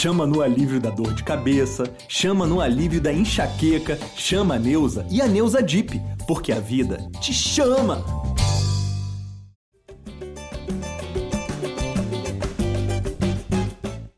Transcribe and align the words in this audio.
chama 0.00 0.26
no 0.26 0.40
alívio 0.40 0.80
da 0.80 0.88
dor 0.88 1.12
de 1.12 1.22
cabeça, 1.22 1.84
chama 2.08 2.46
no 2.46 2.58
alívio 2.58 3.02
da 3.02 3.12
enxaqueca, 3.12 3.98
chama 4.16 4.54
a 4.54 4.58
Neuza 4.58 5.06
e 5.10 5.20
a 5.20 5.28
Neuza 5.28 5.62
Dip, 5.62 6.00
porque 6.26 6.52
a 6.52 6.58
vida 6.58 7.06
te 7.20 7.34
chama! 7.34 8.02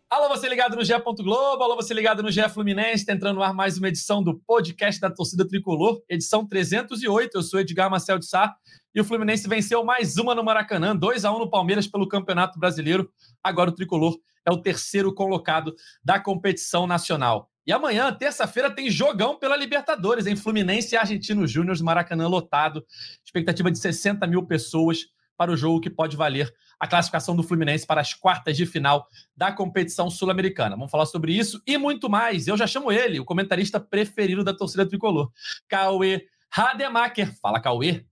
Alô, 0.08 0.28
você 0.28 0.48
ligado 0.48 0.76
no 0.76 0.84
GE. 0.84 0.92
Globo, 1.20 1.64
alô, 1.64 1.74
você 1.74 1.92
ligado 1.92 2.22
no 2.22 2.30
GE 2.30 2.48
Fluminense, 2.50 3.04
tá 3.04 3.12
entrando 3.12 3.38
no 3.38 3.42
ar 3.42 3.52
mais 3.52 3.76
uma 3.76 3.88
edição 3.88 4.22
do 4.22 4.40
podcast 4.46 5.00
da 5.00 5.10
torcida 5.10 5.44
tricolor, 5.48 6.00
edição 6.08 6.46
308. 6.46 7.34
Eu 7.34 7.42
sou 7.42 7.58
Edgar 7.58 7.90
Marcel 7.90 8.20
de 8.20 8.26
Sá 8.26 8.54
e 8.94 9.00
o 9.00 9.04
Fluminense 9.04 9.48
venceu 9.48 9.84
mais 9.84 10.16
uma 10.16 10.32
no 10.32 10.44
Maracanã, 10.44 10.94
2 10.94 11.24
a 11.24 11.32
1 11.34 11.40
no 11.40 11.50
Palmeiras 11.50 11.88
pelo 11.88 12.06
Campeonato 12.06 12.56
Brasileiro. 12.60 13.10
Agora 13.42 13.70
o 13.70 13.74
tricolor 13.74 14.16
é 14.46 14.50
o 14.50 14.56
terceiro 14.56 15.14
colocado 15.14 15.74
da 16.04 16.18
competição 16.18 16.86
nacional. 16.86 17.50
E 17.66 17.72
amanhã, 17.72 18.12
terça-feira, 18.12 18.70
tem 18.70 18.90
jogão 18.90 19.38
pela 19.38 19.56
Libertadores, 19.56 20.26
em 20.26 20.34
Fluminense 20.34 20.94
e 20.94 20.98
Argentino 20.98 21.46
Júnior, 21.46 21.80
Maracanã 21.80 22.26
lotado. 22.26 22.84
Expectativa 23.24 23.70
de 23.70 23.78
60 23.78 24.26
mil 24.26 24.44
pessoas 24.44 25.06
para 25.36 25.52
o 25.52 25.56
jogo 25.56 25.80
que 25.80 25.90
pode 25.90 26.16
valer 26.16 26.52
a 26.78 26.86
classificação 26.86 27.36
do 27.36 27.42
Fluminense 27.42 27.86
para 27.86 28.00
as 28.00 28.12
quartas 28.14 28.56
de 28.56 28.66
final 28.66 29.06
da 29.36 29.52
competição 29.52 30.10
sul-americana. 30.10 30.76
Vamos 30.76 30.90
falar 30.90 31.06
sobre 31.06 31.32
isso 31.32 31.62
e 31.64 31.78
muito 31.78 32.10
mais. 32.10 32.48
Eu 32.48 32.56
já 32.56 32.66
chamo 32.66 32.90
ele, 32.90 33.20
o 33.20 33.24
comentarista 33.24 33.78
preferido 33.78 34.42
da 34.42 34.52
torcida 34.52 34.84
tricolor, 34.84 35.30
Cauê 35.68 36.26
Rademacher. 36.50 37.32
Fala, 37.40 37.60
Cauê. 37.60 38.04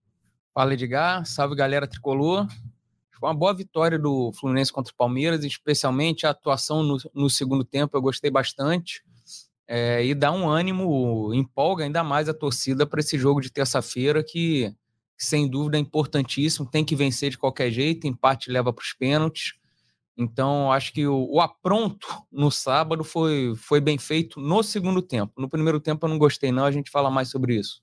Fala, 0.55 0.73
Edgar. 0.73 1.27
Salve, 1.27 1.55
galera 1.55 1.87
tricolor. 1.87 2.47
Foi 3.20 3.29
uma 3.29 3.34
boa 3.34 3.52
vitória 3.52 3.98
do 3.98 4.33
Fluminense 4.33 4.73
contra 4.73 4.91
o 4.91 4.97
Palmeiras, 4.97 5.45
especialmente 5.45 6.27
a 6.27 6.30
atuação 6.30 6.83
no, 6.83 6.97
no 7.12 7.28
segundo 7.28 7.62
tempo, 7.62 7.95
eu 7.95 8.01
gostei 8.01 8.30
bastante. 8.30 9.02
É, 9.69 10.02
e 10.05 10.15
dá 10.15 10.33
um 10.33 10.48
ânimo, 10.48 11.30
empolga 11.34 11.84
ainda 11.84 12.03
mais 12.03 12.30
a 12.30 12.34
torcida 12.34 12.86
para 12.86 13.00
esse 13.00 13.19
jogo 13.19 13.42
de 13.42 13.50
terça-feira, 13.53 14.25
que 14.25 14.75
sem 15.19 15.47
dúvida 15.47 15.77
é 15.77 15.80
importantíssimo, 15.80 16.67
tem 16.67 16.83
que 16.83 16.97
vencer 16.97 17.30
de 17.30 17.36
qualquer 17.36 17.70
jeito, 17.70 18.06
empate 18.06 18.50
leva 18.50 18.72
para 18.72 18.83
os 18.83 18.95
pênaltis. 18.95 19.52
Então, 20.17 20.73
acho 20.73 20.91
que 20.91 21.06
o, 21.06 21.27
o, 21.30 21.41
apronto 21.42 22.08
no 22.33 22.50
sábado 22.50 23.05
foi, 23.05 23.52
foi 23.55 23.80
bem 23.83 23.98
feito 23.98 24.41
no 24.41 24.62
segundo 24.62 25.02
tempo. 25.02 25.39
No 25.39 25.48
primeiro 25.48 25.78
tempo 25.78 26.06
eu 26.06 26.11
não 26.11 26.19
gostei, 26.19 26.50
não, 26.50 26.64
a 26.64 26.73
gente 26.73 26.91
fala 26.91 27.11
mais 27.11 27.28
sobre 27.28 27.55
isso. 27.55 27.83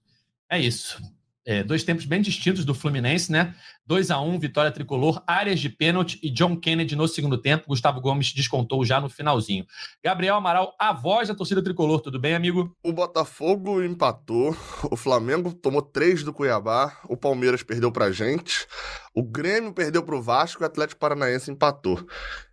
É 0.50 0.60
isso 0.60 1.00
é, 1.48 1.64
dois 1.64 1.82
tempos 1.82 2.04
bem 2.04 2.22
distintos 2.22 2.66
do 2.66 2.76
Fluminense, 2.76 3.32
né? 3.32 3.56
2 3.86 4.12
a 4.12 4.20
1 4.20 4.38
vitória 4.38 4.70
tricolor, 4.70 5.24
áreas 5.26 5.62
de 5.62 5.70
pênalti 5.70 6.20
e 6.22 6.30
John 6.30 6.58
Kennedy 6.58 6.94
no 6.94 7.08
segundo 7.08 7.38
tempo. 7.38 7.70
Gustavo 7.70 8.02
Gomes 8.02 8.34
descontou 8.34 8.84
já 8.84 9.00
no 9.00 9.08
finalzinho. 9.08 9.66
Gabriel 10.04 10.36
Amaral, 10.36 10.76
a 10.78 10.92
voz 10.92 11.30
da 11.30 11.34
torcida 11.34 11.64
tricolor, 11.64 12.02
tudo 12.02 12.20
bem, 12.20 12.36
amigo? 12.36 12.76
O 12.84 12.92
Botafogo 12.92 13.82
empatou, 13.82 14.54
o 14.92 14.98
Flamengo 14.98 15.54
tomou 15.54 15.82
três 15.82 16.22
do 16.22 16.34
Cuiabá, 16.34 17.00
o 17.06 17.16
Palmeiras 17.16 17.64
perdeu 17.64 17.94
pra 17.94 18.12
gente, 18.12 18.68
o 19.16 19.24
Grêmio 19.24 19.72
perdeu 19.72 20.04
pro 20.04 20.22
Vasco 20.22 20.62
e 20.62 20.66
o 20.66 20.68
Atlético 20.68 21.00
Paranaense 21.00 21.50
empatou. 21.50 22.06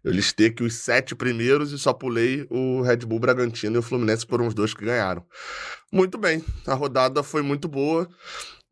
Eu 0.05 0.13
listei 0.13 0.47
aqui 0.47 0.63
os 0.63 0.75
sete 0.75 1.17
primeiros 1.17 1.73
e 1.73 1.79
só 1.81 1.93
pulei 1.93 2.47
o 2.49 2.81
Red 2.83 2.99
Bull 2.99 3.19
Bragantino 3.19 3.75
e 3.75 3.79
o 3.79 3.83
Fluminense 3.83 4.25
foram 4.25 4.47
os 4.47 4.55
dois 4.55 4.73
que 4.73 4.85
ganharam. 4.85 5.25
Muito 5.93 6.17
bem, 6.17 6.45
a 6.65 6.75
rodada 6.75 7.25
foi 7.25 7.43
muito 7.43 7.67
boa. 7.67 8.09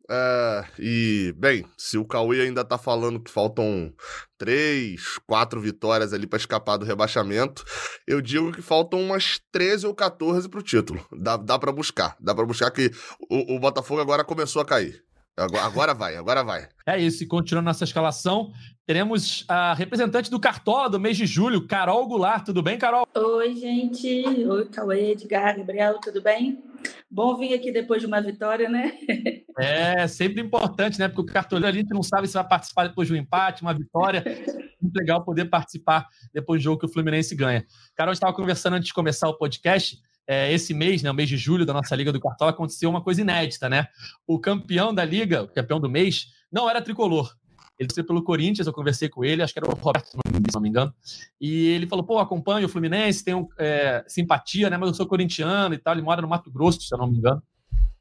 É, 0.09 0.65
e, 0.77 1.33
bem, 1.37 1.65
se 1.77 1.97
o 1.97 2.05
Cauê 2.05 2.41
ainda 2.41 2.63
tá 2.65 2.77
falando 2.77 3.21
que 3.21 3.31
faltam 3.31 3.93
três, 4.37 5.17
quatro 5.25 5.61
vitórias 5.61 6.13
ali 6.13 6.27
para 6.27 6.37
escapar 6.37 6.77
do 6.77 6.85
rebaixamento, 6.85 7.63
eu 8.05 8.21
digo 8.21 8.51
que 8.51 8.61
faltam 8.61 8.99
umas 9.01 9.39
13 9.51 9.87
ou 9.87 9.95
14 9.95 10.49
pro 10.49 10.61
título. 10.61 11.05
Dá, 11.11 11.37
dá 11.37 11.57
para 11.57 11.71
buscar. 11.71 12.15
Dá 12.19 12.35
para 12.35 12.45
buscar 12.45 12.69
que 12.71 12.91
o, 13.29 13.55
o 13.55 13.59
Botafogo 13.59 14.01
agora 14.01 14.23
começou 14.23 14.61
a 14.61 14.65
cair. 14.65 15.03
Agora, 15.35 15.65
agora 15.65 15.93
vai, 15.95 16.15
agora 16.15 16.43
vai. 16.43 16.67
É 16.85 16.99
isso, 16.99 17.23
e 17.23 17.27
continuando 17.27 17.65
nossa 17.65 17.83
escalação, 17.83 18.51
teremos 18.85 19.43
a 19.47 19.73
representante 19.73 20.29
do 20.29 20.39
Cartola 20.39 20.87
do 20.91 20.99
mês 20.99 21.17
de 21.17 21.25
julho, 21.25 21.65
Carol 21.65 22.07
Goulart. 22.07 22.45
Tudo 22.45 22.61
bem, 22.61 22.77
Carol? 22.77 23.07
Oi, 23.15 23.55
gente. 23.55 24.23
Oi, 24.47 24.65
Cauê, 24.69 25.13
Edgar, 25.13 25.57
Gabriel, 25.57 25.99
tudo 25.99 26.21
bem? 26.21 26.63
Bom 27.09 27.35
vir 27.35 27.55
aqui 27.55 27.71
depois 27.71 27.99
de 27.99 28.05
uma 28.05 28.21
vitória, 28.21 28.69
né? 28.69 28.93
É, 29.59 30.07
sempre 30.07 30.41
importante, 30.41 30.97
né? 30.97 31.07
Porque 31.07 31.29
o 31.29 31.33
cartoleiro 31.33 31.77
a 31.77 31.79
gente 31.79 31.93
não 31.93 32.01
sabe 32.01 32.27
se 32.27 32.33
vai 32.33 32.47
participar 32.47 32.87
depois 32.87 33.07
de 33.07 33.13
um 33.13 33.17
empate, 33.17 33.61
uma 33.61 33.71
vitória. 33.71 34.23
Muito 34.81 34.95
legal 34.95 35.23
poder 35.23 35.45
participar 35.45 36.07
depois 36.33 36.59
do 36.59 36.63
jogo 36.63 36.79
que 36.79 36.87
o 36.87 36.89
Fluminense 36.91 37.35
ganha. 37.35 37.63
Carol, 37.95 38.13
estava 38.13 38.33
conversando 38.33 38.73
antes 38.73 38.87
de 38.87 38.93
começar 38.95 39.29
o 39.29 39.37
podcast. 39.37 40.01
É, 40.27 40.51
esse 40.53 40.73
mês, 40.73 41.03
né, 41.03 41.11
o 41.11 41.13
mês 41.13 41.27
de 41.27 41.37
julho 41.37 41.65
da 41.65 41.73
nossa 41.73 41.95
Liga 41.95 42.11
do 42.11 42.19
Cartola, 42.19 42.51
aconteceu 42.51 42.89
uma 42.89 43.01
coisa 43.01 43.21
inédita, 43.21 43.69
né? 43.69 43.87
O 44.25 44.39
campeão 44.39 44.93
da 44.93 45.03
Liga, 45.03 45.43
o 45.43 45.47
campeão 45.47 45.79
do 45.79 45.89
mês, 45.89 46.27
não 46.51 46.69
era 46.69 46.81
tricolor. 46.81 47.35
Ele 47.77 47.87
torceu 47.87 48.05
pelo 48.05 48.23
Corinthians, 48.23 48.67
eu 48.67 48.73
conversei 48.73 49.09
com 49.09 49.25
ele, 49.25 49.41
acho 49.41 49.51
que 49.51 49.59
era 49.59 49.67
o 49.67 49.73
Roberto, 49.73 50.07
se 50.07 50.17
não 50.53 50.61
me 50.61 50.69
engano. 50.69 50.93
E 51.41 51.67
ele 51.67 51.87
falou: 51.87 52.05
pô, 52.05 52.19
acompanho 52.19 52.67
o 52.67 52.69
Fluminense, 52.69 53.23
tenho 53.23 53.49
é, 53.57 54.03
simpatia, 54.07 54.69
né? 54.69 54.77
Mas 54.77 54.89
eu 54.89 54.95
sou 54.95 55.07
corintiano 55.07 55.73
e 55.73 55.77
tal. 55.77 55.93
Ele 55.93 56.03
mora 56.03 56.21
no 56.21 56.27
Mato 56.27 56.51
Grosso, 56.51 56.81
se 56.81 56.93
eu 56.93 56.99
não 56.99 57.07
me 57.07 57.17
engano. 57.17 57.41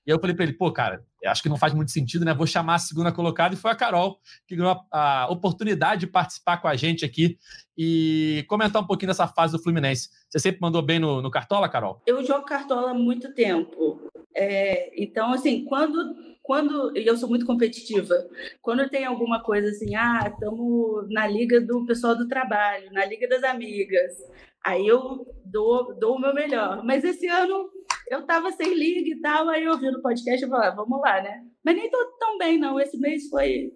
E 0.07 0.11
aí 0.11 0.17
eu 0.17 0.21
falei 0.21 0.35
para 0.35 0.45
ele, 0.45 0.55
pô, 0.55 0.73
cara, 0.73 1.05
acho 1.27 1.43
que 1.43 1.49
não 1.49 1.57
faz 1.57 1.73
muito 1.73 1.91
sentido, 1.91 2.25
né? 2.25 2.35
Vou 2.35 2.47
chamar 2.47 2.75
a 2.75 2.79
segunda 2.79 3.13
colocada 3.13 3.55
e 3.55 3.59
foi 3.59 3.71
a 3.71 3.77
Carol 3.77 4.19
que 4.47 4.57
ganhou 4.57 4.81
a, 4.91 5.23
a, 5.23 5.31
oportunidade 5.31 6.01
de 6.01 6.07
participar 6.09 6.57
com 6.59 6.69
a 6.69 6.75
gente 6.75 7.05
aqui 7.05 7.39
e 7.77 8.45
comentar 8.49 8.83
um 8.83 8.87
pouquinho 8.87 9.09
dessa 9.09 9.29
fase 9.29 9.53
do 9.53 9.63
Fluminense. 9.63 10.09
Você 10.29 10.39
sempre 10.39 10.61
mandou 10.61 10.83
bem 10.83 10.99
no, 10.99 11.23
no 11.23 11.31
Cartola, 11.31 11.69
Carol? 11.69 12.03
Eu 12.07 12.25
jogo 12.25 12.45
Cartola 12.45 12.91
há 12.91 12.95
muito 12.95 13.33
tempo. 13.35 14.11
É, 14.35 14.91
então, 15.01 15.33
assim, 15.33 15.65
quando 15.65 16.33
quando 16.43 16.93
eu 16.97 17.17
sou 17.17 17.29
muito 17.29 17.47
competitiva, 17.47 18.15
quando 18.61 18.89
tem 18.89 19.05
alguma 19.05 19.41
coisa 19.41 19.69
assim, 19.69 19.95
ah, 19.95 20.25
estamos 20.27 21.09
na 21.09 21.25
liga 21.27 21.61
do 21.61 21.87
pessoal 21.87 22.17
do 22.17 22.27
trabalho, 22.27 22.93
na 22.93 23.05
liga 23.05 23.29
das 23.29 23.45
amigas, 23.45 24.17
aí 24.65 24.87
eu 24.87 25.27
dou, 25.45 25.99
dou 25.99 26.17
o 26.17 26.21
meu 26.21 26.35
melhor. 26.35 26.83
Mas 26.85 27.05
esse 27.05 27.27
ano 27.27 27.71
eu 28.11 28.21
estava 28.21 28.51
sem 28.53 28.75
liga 28.75 29.09
e 29.09 29.21
tal, 29.21 29.49
aí 29.49 29.65
eu 29.65 29.73
ouvi 29.73 29.91
no 29.91 30.03
podcast 30.03 30.45
e 30.45 30.49
falei, 30.49 30.69
ah, 30.69 30.75
vamos 30.75 31.01
lá, 31.01 31.23
né? 31.23 31.43
Mas 31.65 31.77
nem 31.77 31.91
tô 31.91 31.99
tão 32.19 32.39
bem, 32.39 32.59
não. 32.59 32.79
Esse 32.79 32.99
mês 32.99 33.29
foi 33.29 33.73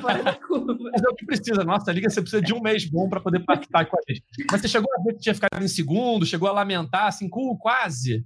fora 0.00 0.22
da 0.22 0.34
curva. 0.40 0.76
Mas 0.92 1.02
é 1.02 1.08
o 1.08 1.14
que 1.14 1.26
precisa. 1.26 1.64
Nossa, 1.64 1.92
liga, 1.92 2.08
você 2.08 2.20
precisa 2.20 2.42
de 2.42 2.54
um 2.54 2.60
mês 2.60 2.84
bom 2.84 3.08
para 3.08 3.20
poder 3.20 3.44
participar 3.44 3.86
com 3.86 3.96
a 3.96 4.00
gente. 4.08 4.24
Mas 4.50 4.60
você 4.60 4.68
chegou 4.68 4.88
a 4.92 5.02
ver 5.02 5.14
que 5.14 5.20
tinha 5.20 5.34
ficado 5.34 5.62
em 5.62 5.68
segundo, 5.68 6.26
chegou 6.26 6.48
a 6.48 6.52
lamentar, 6.52 7.06
assim, 7.06 7.28
quase? 7.58 8.24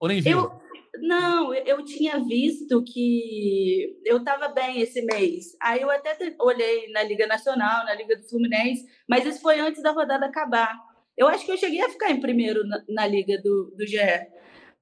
Ou 0.00 0.08
nem 0.08 0.20
viu? 0.20 0.38
Eu, 0.38 0.62
não, 1.00 1.54
eu 1.54 1.84
tinha 1.84 2.18
visto 2.18 2.82
que 2.84 3.98
eu 4.04 4.18
estava 4.18 4.48
bem 4.48 4.80
esse 4.80 5.00
mês. 5.02 5.56
Aí 5.60 5.80
eu 5.80 5.90
até 5.90 6.16
olhei 6.40 6.90
na 6.92 7.02
Liga 7.02 7.26
Nacional, 7.26 7.84
na 7.84 7.94
Liga 7.94 8.16
do 8.16 8.28
Fluminense, 8.28 8.84
mas 9.08 9.24
isso 9.24 9.40
foi 9.40 9.60
antes 9.60 9.82
da 9.82 9.92
rodada 9.92 10.26
acabar. 10.26 10.76
Eu 11.16 11.28
acho 11.28 11.44
que 11.44 11.52
eu 11.52 11.56
cheguei 11.56 11.80
a 11.82 11.88
ficar 11.88 12.10
em 12.10 12.20
primeiro 12.20 12.66
na, 12.66 12.82
na 12.88 13.06
Liga 13.06 13.40
do, 13.42 13.74
do 13.76 13.86
GE, 13.86 13.98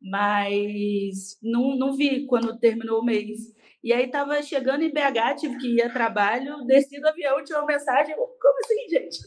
mas 0.00 1.38
não, 1.42 1.76
não 1.76 1.92
vi 1.96 2.26
quando 2.26 2.58
terminou 2.58 3.00
o 3.00 3.04
mês. 3.04 3.54
E 3.82 3.92
aí 3.92 4.04
estava 4.04 4.42
chegando 4.42 4.82
em 4.82 4.92
BH, 4.92 5.36
tive 5.38 5.56
que 5.58 5.76
ir 5.76 5.82
a 5.82 5.90
trabalho, 5.90 6.64
desci 6.66 7.00
do 7.00 7.08
avião, 7.08 7.42
tinha 7.42 7.58
uma 7.58 7.66
mensagem. 7.66 8.14
Como 8.14 8.58
assim, 8.64 8.88
gente? 8.88 9.18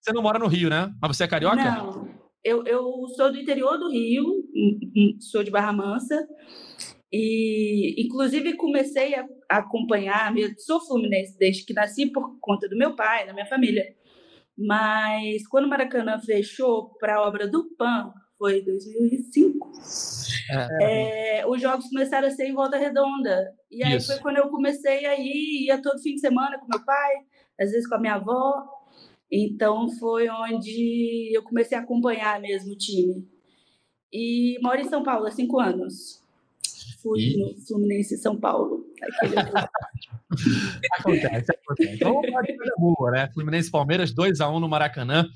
Você 0.00 0.12
não 0.12 0.22
mora 0.22 0.38
no 0.38 0.46
Rio, 0.48 0.68
né? 0.68 0.92
Mas 1.00 1.16
você 1.16 1.24
é 1.24 1.28
carioca? 1.28 1.56
Não. 1.56 2.08
Eu, 2.44 2.64
eu 2.64 3.06
sou 3.16 3.30
do 3.30 3.38
interior 3.38 3.78
do 3.78 3.90
Rio, 3.90 4.24
sou 5.20 5.44
de 5.44 5.50
Barra 5.50 5.72
Mansa, 5.72 6.26
e 7.12 7.94
inclusive 8.04 8.56
comecei 8.56 9.14
a 9.14 9.24
acompanhar, 9.48 10.32
sou 10.58 10.80
fluminense 10.80 11.38
desde 11.38 11.64
que 11.64 11.72
nasci 11.72 12.10
por 12.10 12.36
conta 12.40 12.68
do 12.68 12.76
meu 12.76 12.96
pai, 12.96 13.26
da 13.26 13.32
minha 13.32 13.46
família. 13.46 13.94
Mas 14.56 15.46
quando 15.48 15.64
o 15.64 15.68
Maracanã 15.68 16.18
fechou 16.18 16.90
para 16.98 17.16
a 17.16 17.22
obra 17.26 17.48
do 17.48 17.64
PAN, 17.76 18.12
foi 18.38 18.62
2005, 18.62 19.72
é. 20.50 21.40
É, 21.40 21.46
os 21.46 21.60
jogos 21.60 21.88
começaram 21.88 22.28
a 22.28 22.30
ser 22.30 22.46
em 22.46 22.54
volta 22.54 22.76
redonda. 22.76 23.54
E 23.70 23.82
aí 23.82 23.96
Isso. 23.96 24.08
foi 24.08 24.18
quando 24.20 24.38
eu 24.38 24.48
comecei 24.48 25.06
a 25.06 25.18
ir, 25.18 25.66
ia 25.66 25.80
todo 25.80 26.02
fim 26.02 26.14
de 26.14 26.20
semana 26.20 26.58
com 26.58 26.66
meu 26.68 26.84
pai, 26.84 27.12
às 27.60 27.70
vezes 27.70 27.88
com 27.88 27.94
a 27.94 28.00
minha 28.00 28.14
avó. 28.14 28.64
Então 29.30 29.88
foi 29.98 30.28
onde 30.28 31.30
eu 31.34 31.42
comecei 31.42 31.78
a 31.78 31.80
acompanhar 31.80 32.40
mesmo 32.40 32.72
o 32.72 32.76
time. 32.76 33.26
E 34.12 34.58
moro 34.62 34.80
em 34.80 34.88
São 34.88 35.02
Paulo 35.02 35.26
há 35.26 35.30
cinco 35.30 35.58
anos. 35.58 36.22
Fui 37.02 37.20
e... 37.20 37.36
no 37.38 37.56
Fluminense 37.66 38.18
São 38.18 38.38
Paulo. 38.38 38.91
Acontece, 40.98 41.52
acontece. 41.52 41.94
Então, 41.94 42.12
uma 42.12 42.42
coisa 42.42 42.74
boa, 42.78 43.10
né? 43.10 43.30
Fluminense 43.32 43.70
Palmeiras 43.70 44.14
2x1 44.14 44.60
no 44.60 44.68
Maracanã. 44.68 45.26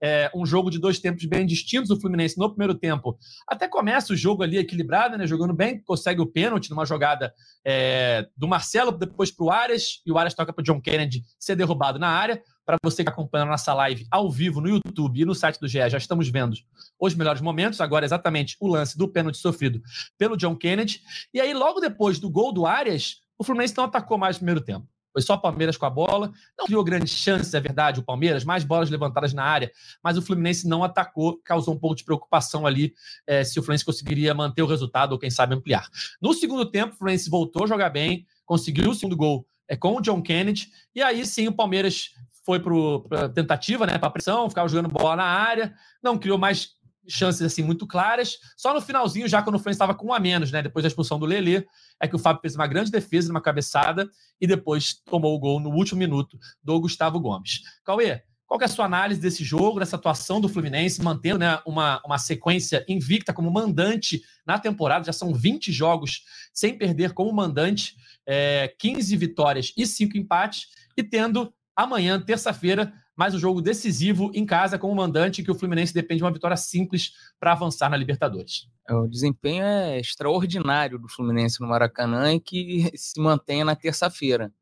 É 0.00 0.30
um 0.34 0.44
jogo 0.44 0.70
de 0.70 0.78
dois 0.78 0.98
tempos 0.98 1.24
bem 1.24 1.46
distintos. 1.46 1.90
O 1.90 2.00
Fluminense, 2.00 2.38
no 2.38 2.50
primeiro 2.50 2.74
tempo, 2.74 3.18
até 3.48 3.66
começa 3.66 4.12
o 4.12 4.16
jogo 4.16 4.42
ali 4.42 4.58
equilibrado, 4.58 5.16
né? 5.16 5.26
Jogando 5.26 5.54
bem, 5.54 5.82
consegue 5.82 6.20
o 6.20 6.26
pênalti 6.26 6.68
numa 6.70 6.84
jogada 6.84 7.32
é, 7.64 8.28
do 8.36 8.46
Marcelo, 8.46 8.92
depois 8.92 9.30
para 9.30 9.44
o 9.44 9.50
Arias, 9.50 10.02
e 10.04 10.12
o 10.12 10.18
Arias 10.18 10.34
toca 10.34 10.52
para 10.52 10.62
John 10.62 10.80
Kennedy 10.80 11.22
ser 11.38 11.56
derrubado 11.56 11.98
na 11.98 12.08
área. 12.08 12.42
Para 12.66 12.78
você 12.82 12.96
que 12.96 13.10
está 13.10 13.12
acompanhando 13.12 13.50
nossa 13.50 13.74
live 13.74 14.06
ao 14.10 14.30
vivo 14.30 14.58
no 14.58 14.68
YouTube 14.68 15.20
e 15.20 15.24
no 15.24 15.34
site 15.34 15.60
do 15.60 15.68
GE, 15.68 15.90
já 15.90 15.98
estamos 15.98 16.30
vendo 16.30 16.56
os 16.98 17.14
melhores 17.14 17.42
momentos. 17.42 17.78
Agora, 17.80 18.06
exatamente 18.06 18.56
o 18.58 18.66
lance 18.66 18.96
do 18.96 19.06
pênalti 19.06 19.36
sofrido 19.36 19.82
pelo 20.16 20.34
John 20.36 20.56
Kennedy. 20.56 21.02
E 21.32 21.40
aí, 21.40 21.52
logo 21.52 21.78
depois 21.78 22.18
do 22.18 22.30
gol 22.30 22.52
do 22.52 22.64
Arias, 22.64 23.13
o 23.44 23.46
Fluminense 23.46 23.76
não 23.76 23.84
atacou 23.84 24.18
mais 24.18 24.36
no 24.36 24.40
primeiro 24.40 24.60
tempo. 24.60 24.88
Foi 25.12 25.22
só 25.22 25.34
o 25.34 25.38
Palmeiras 25.40 25.76
com 25.76 25.86
a 25.86 25.90
bola. 25.90 26.32
Não 26.58 26.66
criou 26.66 26.82
grandes 26.82 27.12
chances, 27.12 27.54
é 27.54 27.60
verdade, 27.60 28.00
o 28.00 28.02
Palmeiras, 28.02 28.42
mais 28.42 28.64
bolas 28.64 28.90
levantadas 28.90 29.32
na 29.32 29.44
área, 29.44 29.70
mas 30.02 30.18
o 30.18 30.22
Fluminense 30.22 30.66
não 30.66 30.82
atacou, 30.82 31.40
causou 31.44 31.72
um 31.72 31.78
pouco 31.78 31.94
de 31.94 32.04
preocupação 32.04 32.66
ali 32.66 32.92
é, 33.26 33.44
se 33.44 33.60
o 33.60 33.62
Fluminense 33.62 33.84
conseguiria 33.84 34.34
manter 34.34 34.62
o 34.62 34.66
resultado 34.66 35.12
ou, 35.12 35.18
quem 35.18 35.30
sabe, 35.30 35.54
ampliar. 35.54 35.88
No 36.20 36.34
segundo 36.34 36.68
tempo, 36.68 36.94
o 36.94 36.98
Fluminense 36.98 37.30
voltou 37.30 37.62
a 37.64 37.68
jogar 37.68 37.90
bem, 37.90 38.26
conseguiu 38.44 38.90
o 38.90 38.94
segundo 38.94 39.16
gol 39.16 39.46
é, 39.68 39.76
com 39.76 39.96
o 39.96 40.00
John 40.00 40.20
Kennedy, 40.20 40.68
e 40.92 41.00
aí 41.00 41.24
sim 41.24 41.46
o 41.46 41.52
Palmeiras 41.52 42.10
foi 42.44 42.58
para 42.58 43.28
tentativa, 43.28 43.86
né, 43.86 43.96
para 43.96 44.10
pressão, 44.10 44.48
ficava 44.50 44.68
jogando 44.68 44.88
bola 44.88 45.16
na 45.16 45.24
área, 45.24 45.74
não 46.02 46.18
criou 46.18 46.36
mais 46.36 46.70
chances 47.08 47.42
assim 47.42 47.62
muito 47.62 47.86
claras. 47.86 48.38
Só 48.56 48.72
no 48.72 48.80
finalzinho, 48.80 49.28
já 49.28 49.42
quando 49.42 49.56
o 49.56 49.58
Fluminense 49.58 49.76
estava 49.76 49.94
com 49.94 50.08
um 50.08 50.12
a 50.12 50.20
menos, 50.20 50.50
né? 50.50 50.62
Depois 50.62 50.82
da 50.82 50.88
expulsão 50.88 51.18
do 51.18 51.26
Lelê, 51.26 51.66
é 52.00 52.08
que 52.08 52.16
o 52.16 52.18
Fábio 52.18 52.40
fez 52.40 52.54
uma 52.54 52.66
grande 52.66 52.90
defesa, 52.90 53.30
uma 53.30 53.40
cabeçada, 53.40 54.08
e 54.40 54.46
depois 54.46 54.94
tomou 55.04 55.34
o 55.34 55.38
gol 55.38 55.60
no 55.60 55.70
último 55.70 55.98
minuto 55.98 56.38
do 56.62 56.80
Gustavo 56.80 57.20
Gomes. 57.20 57.60
Cauê, 57.84 58.22
qual 58.46 58.60
é 58.60 58.64
a 58.66 58.68
sua 58.68 58.84
análise 58.84 59.20
desse 59.20 59.42
jogo, 59.42 59.80
dessa 59.80 59.96
atuação 59.96 60.40
do 60.40 60.48
Fluminense, 60.48 61.02
mantendo 61.02 61.38
né, 61.38 61.58
uma, 61.66 62.00
uma 62.04 62.18
sequência 62.18 62.84
invicta 62.88 63.32
como 63.32 63.50
mandante 63.50 64.22
na 64.46 64.58
temporada? 64.58 65.04
Já 65.04 65.12
são 65.12 65.34
20 65.34 65.72
jogos 65.72 66.22
sem 66.52 66.76
perder 66.76 67.12
como 67.14 67.32
mandante, 67.32 67.96
é, 68.26 68.72
15 68.78 69.16
vitórias 69.16 69.72
e 69.76 69.86
5 69.86 70.16
empates, 70.16 70.68
e 70.96 71.02
tendo 71.02 71.52
amanhã, 71.74 72.20
terça-feira, 72.20 72.92
mais 73.16 73.34
um 73.34 73.38
jogo 73.38 73.62
decisivo 73.62 74.30
em 74.34 74.44
casa 74.44 74.78
com 74.78 74.90
o 74.90 74.94
mandante, 74.94 75.42
que 75.42 75.50
o 75.50 75.54
Fluminense 75.54 75.94
depende 75.94 76.18
de 76.18 76.24
uma 76.24 76.32
vitória 76.32 76.56
simples 76.56 77.12
para 77.38 77.52
avançar 77.52 77.88
na 77.88 77.96
Libertadores. 77.96 78.68
É, 78.88 78.94
o 78.94 79.06
desempenho 79.06 79.64
é 79.64 80.00
extraordinário 80.00 80.98
do 80.98 81.08
Fluminense 81.08 81.60
no 81.60 81.68
Maracanã 81.68 82.34
e 82.34 82.40
que 82.40 82.90
se 82.96 83.20
mantenha 83.20 83.64
na 83.64 83.76
terça-feira. 83.76 84.52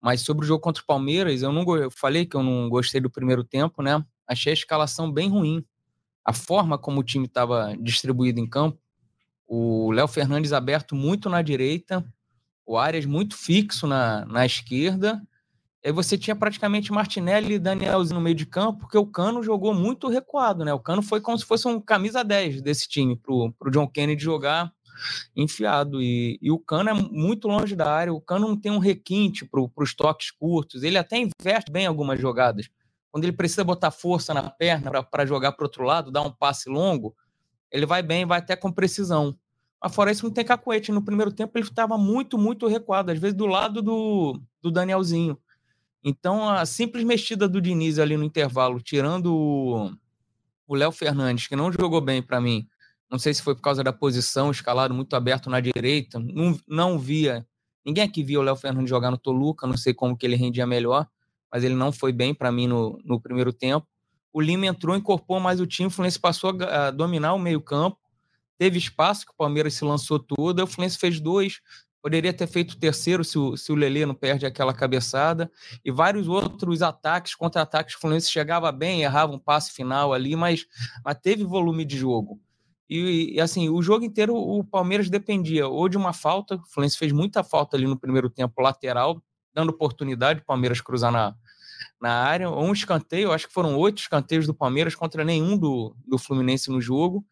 Mas 0.00 0.20
sobre 0.20 0.44
o 0.44 0.48
jogo 0.48 0.62
contra 0.62 0.82
o 0.82 0.86
Palmeiras, 0.86 1.42
eu 1.42 1.52
não 1.52 1.64
eu 1.76 1.90
falei 1.90 2.26
que 2.26 2.36
eu 2.36 2.42
não 2.42 2.68
gostei 2.68 3.00
do 3.00 3.10
primeiro 3.10 3.44
tempo, 3.44 3.82
né? 3.82 4.04
Achei 4.26 4.52
a 4.52 4.54
escalação 4.54 5.10
bem 5.10 5.28
ruim. 5.28 5.64
A 6.24 6.32
forma 6.32 6.78
como 6.78 7.00
o 7.00 7.04
time 7.04 7.26
estava 7.26 7.74
distribuído 7.80 8.40
em 8.40 8.46
campo, 8.46 8.78
o 9.46 9.90
Léo 9.90 10.06
Fernandes 10.06 10.52
aberto 10.52 10.94
muito 10.94 11.28
na 11.28 11.42
direita, 11.42 12.04
o 12.64 12.78
Arias 12.78 13.04
muito 13.04 13.36
fixo 13.36 13.86
na, 13.86 14.24
na 14.26 14.46
esquerda 14.46 15.20
você 15.92 16.18
tinha 16.18 16.36
praticamente 16.36 16.92
Martinelli 16.92 17.54
e 17.54 17.58
Danielzinho 17.58 18.18
no 18.18 18.20
meio 18.20 18.36
de 18.36 18.44
campo, 18.44 18.80
porque 18.80 18.98
o 18.98 19.06
Cano 19.06 19.42
jogou 19.42 19.72
muito 19.72 20.08
recuado, 20.08 20.64
né? 20.64 20.74
O 20.74 20.80
Cano 20.80 21.02
foi 21.02 21.20
como 21.20 21.38
se 21.38 21.44
fosse 21.44 21.66
um 21.66 21.80
camisa 21.80 22.22
10 22.22 22.60
desse 22.60 22.86
time, 22.86 23.16
pro, 23.16 23.52
pro 23.58 23.70
John 23.70 23.88
Kennedy 23.88 24.22
jogar 24.22 24.70
enfiado. 25.34 26.02
E, 26.02 26.38
e 26.42 26.50
o 26.50 26.58
Cano 26.58 26.90
é 26.90 26.92
muito 26.92 27.48
longe 27.48 27.74
da 27.74 27.90
área, 27.90 28.12
o 28.12 28.20
Cano 28.20 28.48
não 28.48 28.56
tem 28.56 28.70
um 28.70 28.78
requinte 28.78 29.46
para 29.46 29.60
os 29.76 29.94
toques 29.94 30.30
curtos, 30.30 30.82
ele 30.82 30.98
até 30.98 31.16
investe 31.16 31.72
bem 31.72 31.86
algumas 31.86 32.20
jogadas. 32.20 32.68
Quando 33.10 33.24
ele 33.24 33.32
precisa 33.32 33.64
botar 33.64 33.90
força 33.90 34.32
na 34.32 34.48
perna 34.50 35.02
para 35.02 35.26
jogar 35.26 35.52
para 35.52 35.64
outro 35.64 35.82
lado, 35.82 36.12
dar 36.12 36.22
um 36.22 36.30
passe 36.30 36.68
longo, 36.68 37.14
ele 37.70 37.86
vai 37.86 38.02
bem, 38.02 38.26
vai 38.26 38.38
até 38.38 38.54
com 38.54 38.70
precisão. 38.70 39.36
Mas 39.82 39.94
fora 39.94 40.12
isso, 40.12 40.24
não 40.24 40.32
tem 40.32 40.44
cacuete. 40.44 40.92
No 40.92 41.02
primeiro 41.02 41.32
tempo, 41.32 41.56
ele 41.56 41.64
estava 41.64 41.96
muito, 41.96 42.36
muito 42.36 42.66
recuado, 42.66 43.10
às 43.10 43.18
vezes 43.18 43.36
do 43.36 43.46
lado 43.46 43.80
do, 43.80 44.40
do 44.62 44.70
Danielzinho. 44.70 45.38
Então, 46.02 46.48
a 46.48 46.64
simples 46.64 47.04
mexida 47.04 47.48
do 47.48 47.60
Diniz 47.60 47.98
ali 47.98 48.16
no 48.16 48.24
intervalo, 48.24 48.80
tirando 48.80 49.92
o 50.66 50.74
Léo 50.74 50.92
Fernandes, 50.92 51.46
que 51.46 51.56
não 51.56 51.70
jogou 51.70 52.00
bem 52.00 52.22
para 52.22 52.40
mim, 52.40 52.66
não 53.10 53.18
sei 53.18 53.34
se 53.34 53.42
foi 53.42 53.54
por 53.54 53.60
causa 53.60 53.82
da 53.82 53.92
posição, 53.92 54.50
escalado 54.50 54.94
muito 54.94 55.14
aberto 55.14 55.50
na 55.50 55.60
direita, 55.60 56.18
não, 56.18 56.58
não 56.66 56.98
via. 56.98 57.46
Ninguém 57.84 58.04
aqui 58.04 58.22
via 58.22 58.38
o 58.38 58.42
Léo 58.42 58.56
Fernandes 58.56 58.88
jogar 58.88 59.10
no 59.10 59.18
Toluca, 59.18 59.66
não 59.66 59.76
sei 59.76 59.92
como 59.92 60.16
que 60.16 60.24
ele 60.24 60.36
rendia 60.36 60.66
melhor, 60.66 61.06
mas 61.52 61.64
ele 61.64 61.74
não 61.74 61.90
foi 61.90 62.12
bem 62.12 62.32
para 62.32 62.52
mim 62.52 62.68
no, 62.68 63.00
no 63.04 63.20
primeiro 63.20 63.52
tempo. 63.52 63.86
O 64.32 64.40
Lima 64.40 64.66
entrou, 64.66 64.96
incorporou 64.96 65.42
mais 65.42 65.60
o 65.60 65.66
time, 65.66 65.88
o 65.88 65.90
Fluminense 65.90 66.20
passou 66.20 66.56
a, 66.62 66.92
dominar 66.92 67.34
o 67.34 67.38
meio-campo, 67.38 67.98
teve 68.56 68.78
espaço 68.78 69.26
que 69.26 69.32
o 69.32 69.36
Palmeiras 69.36 69.74
se 69.74 69.84
lançou 69.84 70.20
tudo, 70.20 70.62
o 70.62 70.66
Fluminense 70.66 70.96
fez 70.96 71.18
dois, 71.18 71.60
Poderia 72.02 72.32
ter 72.32 72.46
feito 72.46 72.72
o 72.72 72.78
terceiro 72.78 73.22
se 73.22 73.38
o, 73.38 73.56
se 73.56 73.70
o 73.70 73.74
Lelê 73.74 74.06
não 74.06 74.14
perde 74.14 74.46
aquela 74.46 74.72
cabeçada. 74.72 75.50
E 75.84 75.90
vários 75.90 76.28
outros 76.28 76.80
ataques, 76.80 77.34
contra-ataques, 77.34 77.94
o 77.94 78.00
Fluminense 78.00 78.30
chegava 78.30 78.72
bem, 78.72 79.02
errava 79.02 79.32
um 79.32 79.38
passe 79.38 79.72
final 79.72 80.12
ali, 80.12 80.34
mas, 80.34 80.66
mas 81.04 81.18
teve 81.20 81.44
volume 81.44 81.84
de 81.84 81.98
jogo. 81.98 82.40
E, 82.88 83.34
e, 83.34 83.40
assim, 83.40 83.68
o 83.68 83.80
jogo 83.80 84.04
inteiro 84.04 84.34
o 84.34 84.64
Palmeiras 84.64 85.08
dependia 85.08 85.68
ou 85.68 85.88
de 85.88 85.96
uma 85.96 86.12
falta, 86.12 86.56
o 86.56 86.66
Fluminense 86.66 86.98
fez 86.98 87.12
muita 87.12 87.44
falta 87.44 87.76
ali 87.76 87.86
no 87.86 87.96
primeiro 87.96 88.28
tempo 88.28 88.60
lateral, 88.60 89.22
dando 89.54 89.68
oportunidade 89.68 90.40
o 90.40 90.44
Palmeiras 90.44 90.80
cruzar 90.80 91.12
na, 91.12 91.36
na 92.00 92.12
área, 92.12 92.48
ou 92.48 92.64
um 92.64 92.72
escanteio, 92.72 93.30
acho 93.30 93.46
que 93.46 93.54
foram 93.54 93.76
oito 93.76 93.98
escanteios 93.98 94.46
do 94.46 94.54
Palmeiras 94.54 94.94
contra 94.94 95.24
nenhum 95.24 95.56
do, 95.56 95.94
do 96.06 96.18
Fluminense 96.18 96.70
no 96.70 96.80
jogo. 96.80 97.24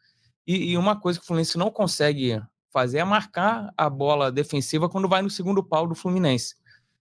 E, 0.46 0.72
e 0.72 0.78
uma 0.78 0.94
coisa 0.94 1.18
que 1.18 1.24
o 1.24 1.26
Fluminense 1.26 1.58
não 1.58 1.70
consegue 1.70 2.40
fazer 2.72 2.98
é 2.98 3.04
marcar 3.04 3.72
a 3.76 3.88
bola 3.88 4.30
defensiva 4.30 4.88
quando 4.88 5.08
vai 5.08 5.22
no 5.22 5.30
segundo 5.30 5.62
pau 5.62 5.86
do 5.86 5.94
Fluminense. 5.94 6.56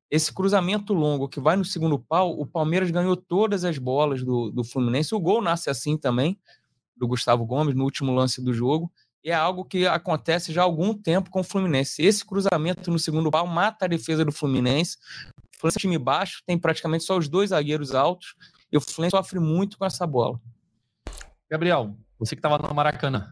Esse 0.10 0.34
cruzamento 0.34 0.94
longo 0.94 1.28
que 1.28 1.40
vai 1.40 1.58
no 1.58 1.66
segundo 1.66 2.00
pau, 2.00 2.32
o 2.40 2.46
Palmeiras 2.46 2.90
ganhou 2.90 3.16
todas 3.18 3.66
as 3.66 3.78
bolas 3.78 4.24
do, 4.24 4.50
do 4.50 4.64
Fluminense. 4.64 5.14
O 5.14 5.20
gol 5.20 5.42
nasce 5.42 5.70
assim 5.70 5.98
também, 5.98 6.40
do 6.96 7.08
Gustavo 7.08 7.46
Gomes, 7.46 7.76
no 7.76 7.84
último 7.84 8.14
lance 8.14 8.42
do 8.42 8.54
jogo. 8.54 8.92
E 9.24 9.30
é 9.30 9.34
algo 9.34 9.66
que 9.66 9.86
acontece 9.86 10.54
já 10.54 10.62
há 10.62 10.64
algum 10.64 10.94
tempo 10.94 11.30
com 11.30 11.42
o 11.42 11.44
Fluminense. 11.44 12.02
Esse 12.02 12.26
cruzamento 12.26 12.90
no 12.90 12.98
segundo 12.98 13.30
pau 13.30 13.46
mata 13.46 13.84
a 13.84 13.88
defesa 13.88 14.24
do 14.24 14.32
Fluminense. 14.32 14.98
O 15.36 15.60
Fluminense 15.60 15.78
é 15.78 15.82
time 15.82 15.98
baixo, 15.98 16.42
tem 16.46 16.58
praticamente 16.58 17.04
só 17.04 17.18
os 17.18 17.28
dois 17.28 17.50
zagueiros 17.50 17.94
altos. 17.94 18.36
E 18.72 18.78
o 18.78 18.82
Fluminense 18.82 19.18
sofre 19.18 19.40
muito 19.40 19.78
com 19.78 19.86
essa 19.86 20.08
bola. 20.08 20.40
Gabriel, 21.50 21.98
você 22.18 22.36
que 22.36 22.40
estava 22.40 22.58
no 22.58 22.74
Maracanã, 22.74 23.30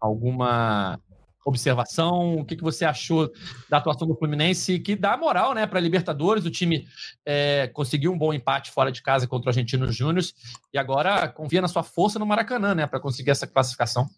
alguma 0.00 1.00
observação? 1.44 2.36
O 2.36 2.44
que, 2.44 2.56
que 2.56 2.62
você 2.62 2.84
achou 2.84 3.30
da 3.68 3.78
atuação 3.78 4.06
do 4.06 4.14
Fluminense, 4.14 4.78
que 4.78 4.94
dá 4.96 5.16
moral 5.16 5.54
né, 5.54 5.66
para 5.66 5.78
a 5.78 5.82
Libertadores? 5.82 6.44
O 6.44 6.50
time 6.50 6.86
é, 7.26 7.68
conseguiu 7.72 8.12
um 8.12 8.18
bom 8.18 8.32
empate 8.32 8.70
fora 8.70 8.92
de 8.92 9.02
casa 9.02 9.26
contra 9.26 9.48
o 9.48 9.50
Argentino 9.50 9.90
Júnior 9.90 10.24
e 10.72 10.78
agora 10.78 11.28
confia 11.28 11.60
na 11.60 11.68
sua 11.68 11.82
força 11.82 12.18
no 12.18 12.26
Maracanã 12.26 12.74
né, 12.74 12.86
para 12.86 13.00
conseguir 13.00 13.30
essa 13.30 13.46
classificação. 13.46 14.08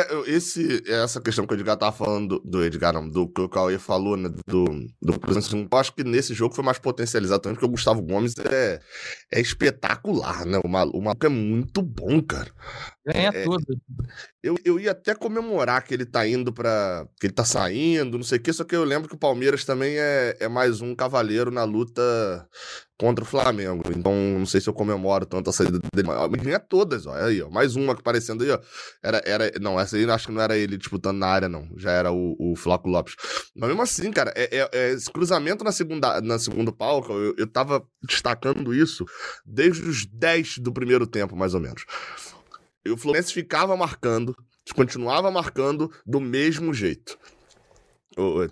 É, 0.00 0.30
esse, 0.30 0.82
essa 0.86 1.20
questão 1.20 1.46
que 1.46 1.52
o 1.52 1.56
Edgar 1.56 1.76
tava 1.76 1.92
falando, 1.92 2.40
do 2.44 2.64
Edgar, 2.64 2.92
não, 2.92 3.08
do 3.08 3.28
que 3.28 3.40
o 3.40 3.48
Cauê 3.48 3.78
falou, 3.78 4.16
né, 4.16 4.28
do, 4.28 4.64
do 5.00 5.20
eu 5.72 5.78
acho 5.78 5.94
que 5.94 6.04
nesse 6.04 6.34
jogo 6.34 6.54
foi 6.54 6.64
mais 6.64 6.78
potencializado 6.78 7.42
também, 7.42 7.54
porque 7.54 7.66
o 7.66 7.70
Gustavo 7.70 8.02
Gomes 8.02 8.34
é, 8.38 8.80
é 9.32 9.40
espetacular, 9.40 10.46
né? 10.46 10.58
O 10.64 10.68
maluco, 10.68 10.98
o 10.98 11.02
maluco 11.02 11.26
é 11.26 11.28
muito 11.28 11.82
bom, 11.82 12.22
cara. 12.22 12.50
Ganha 13.06 13.30
é, 13.34 13.44
tudo. 13.44 13.64
Eu, 14.42 14.56
eu 14.64 14.80
ia 14.80 14.92
até 14.92 15.14
comemorar 15.14 15.82
que 15.82 15.92
ele 15.92 16.06
tá 16.06 16.26
indo 16.26 16.52
para 16.52 17.06
que 17.18 17.26
ele 17.26 17.34
tá 17.34 17.44
saindo, 17.44 18.16
não 18.16 18.24
sei 18.24 18.38
o 18.38 18.42
que, 18.42 18.52
só 18.52 18.64
que 18.64 18.74
eu 18.74 18.84
lembro 18.84 19.08
que 19.08 19.14
o 19.14 19.18
Palmeiras 19.18 19.64
também 19.64 19.98
é, 19.98 20.36
é 20.40 20.48
mais 20.48 20.80
um 20.80 20.94
cavaleiro 20.94 21.50
na 21.50 21.64
luta 21.64 22.02
contra 23.00 23.24
o 23.24 23.26
Flamengo. 23.26 23.82
Então, 23.96 24.12
não 24.12 24.44
sei 24.44 24.60
se 24.60 24.68
eu 24.68 24.74
comemoro 24.74 25.24
tanto 25.24 25.48
a 25.48 25.52
saída 25.54 25.78
dele. 25.78 26.06
Mas 26.06 26.42
ganha 26.42 26.60
todas, 26.60 27.06
ó. 27.06 27.14
Aí, 27.14 27.40
ó. 27.40 27.48
Mais 27.48 27.74
uma 27.74 27.94
aparecendo 27.94 28.44
aí, 28.44 28.50
ó. 28.50 28.60
Era, 29.02 29.22
era, 29.24 29.50
não, 29.58 29.80
essa 29.80 29.96
aí 29.96 30.04
acho 30.04 30.26
que 30.26 30.32
não 30.34 30.42
era 30.42 30.54
ele 30.54 30.76
disputando 30.76 31.16
na 31.16 31.26
área, 31.26 31.48
não. 31.48 31.66
Já 31.78 31.92
era 31.92 32.12
o, 32.12 32.36
o 32.38 32.54
Flaco 32.54 32.90
Lopes. 32.90 33.16
Mas 33.56 33.70
mesmo 33.70 33.80
assim, 33.80 34.12
cara, 34.12 34.34
é, 34.36 34.58
é, 34.58 34.68
é 34.70 34.90
esse 34.90 35.10
cruzamento 35.10 35.64
na 35.64 35.72
segunda, 35.72 36.20
na 36.20 36.38
segundo 36.38 36.74
palco, 36.74 37.10
eu, 37.14 37.34
eu 37.38 37.46
tava 37.46 37.82
destacando 38.06 38.74
isso 38.74 39.06
desde 39.46 39.82
os 39.88 40.04
10 40.04 40.58
do 40.58 40.70
primeiro 40.70 41.06
tempo, 41.06 41.34
mais 41.34 41.54
ou 41.54 41.60
menos. 41.60 41.86
E 42.84 42.90
o 42.90 42.98
Fluminense 42.98 43.32
ficava 43.32 43.74
marcando, 43.78 44.36
continuava 44.74 45.30
marcando 45.30 45.90
do 46.04 46.20
mesmo 46.20 46.74
jeito. 46.74 47.16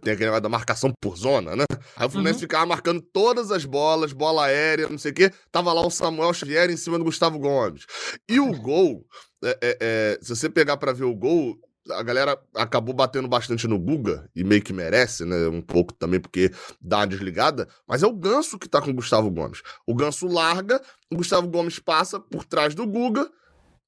Tem 0.03 0.13
aquele 0.13 0.27
negócio 0.27 0.43
da 0.43 0.49
marcação 0.49 0.93
por 1.01 1.17
zona, 1.17 1.57
né? 1.57 1.65
Aí 1.97 2.07
o 2.07 2.11
Fluminense 2.11 2.37
uhum. 2.37 2.43
ficava 2.43 2.67
marcando 2.67 3.01
todas 3.01 3.51
as 3.51 3.65
bolas, 3.65 4.13
bola 4.13 4.47
aérea, 4.47 4.89
não 4.89 4.99
sei 4.99 5.11
o 5.11 5.15
quê. 5.15 5.33
Tava 5.51 5.73
lá 5.73 5.85
o 5.85 5.91
Samuel 5.91 6.33
Xavier 6.33 6.71
em 6.71 6.77
cima 6.77 6.97
do 6.97 7.05
Gustavo 7.05 7.39
Gomes. 7.39 7.85
E 8.29 8.39
o 8.39 8.53
gol, 8.63 9.05
é, 9.45 9.59
é, 9.61 9.79
é, 9.81 10.19
se 10.23 10.35
você 10.35 10.49
pegar 10.49 10.77
para 10.77 10.93
ver 10.93 11.05
o 11.05 11.15
gol, 11.15 11.59
a 11.91 12.03
galera 12.03 12.39
acabou 12.55 12.95
batendo 12.95 13.27
bastante 13.27 13.67
no 13.67 13.79
Guga, 13.79 14.29
e 14.37 14.45
meio 14.45 14.63
que 14.63 14.73
merece, 14.73 15.25
né? 15.25 15.49
Um 15.49 15.61
pouco 15.61 15.93
também, 15.93 16.21
porque 16.21 16.53
dá 16.81 16.99
uma 16.99 17.07
desligada, 17.07 17.69
mas 17.87 18.03
é 18.03 18.07
o 18.07 18.13
Ganso 18.13 18.59
que 18.59 18.69
tá 18.69 18.81
com 18.81 18.91
o 18.91 18.95
Gustavo 18.95 19.31
Gomes. 19.31 19.63
O 19.87 19.95
Ganso 19.95 20.27
larga, 20.27 20.81
o 21.11 21.17
Gustavo 21.17 21.49
Gomes 21.49 21.79
passa 21.79 22.21
por 22.21 22.45
trás 22.45 22.75
do 22.75 22.87
Guga, 22.87 23.29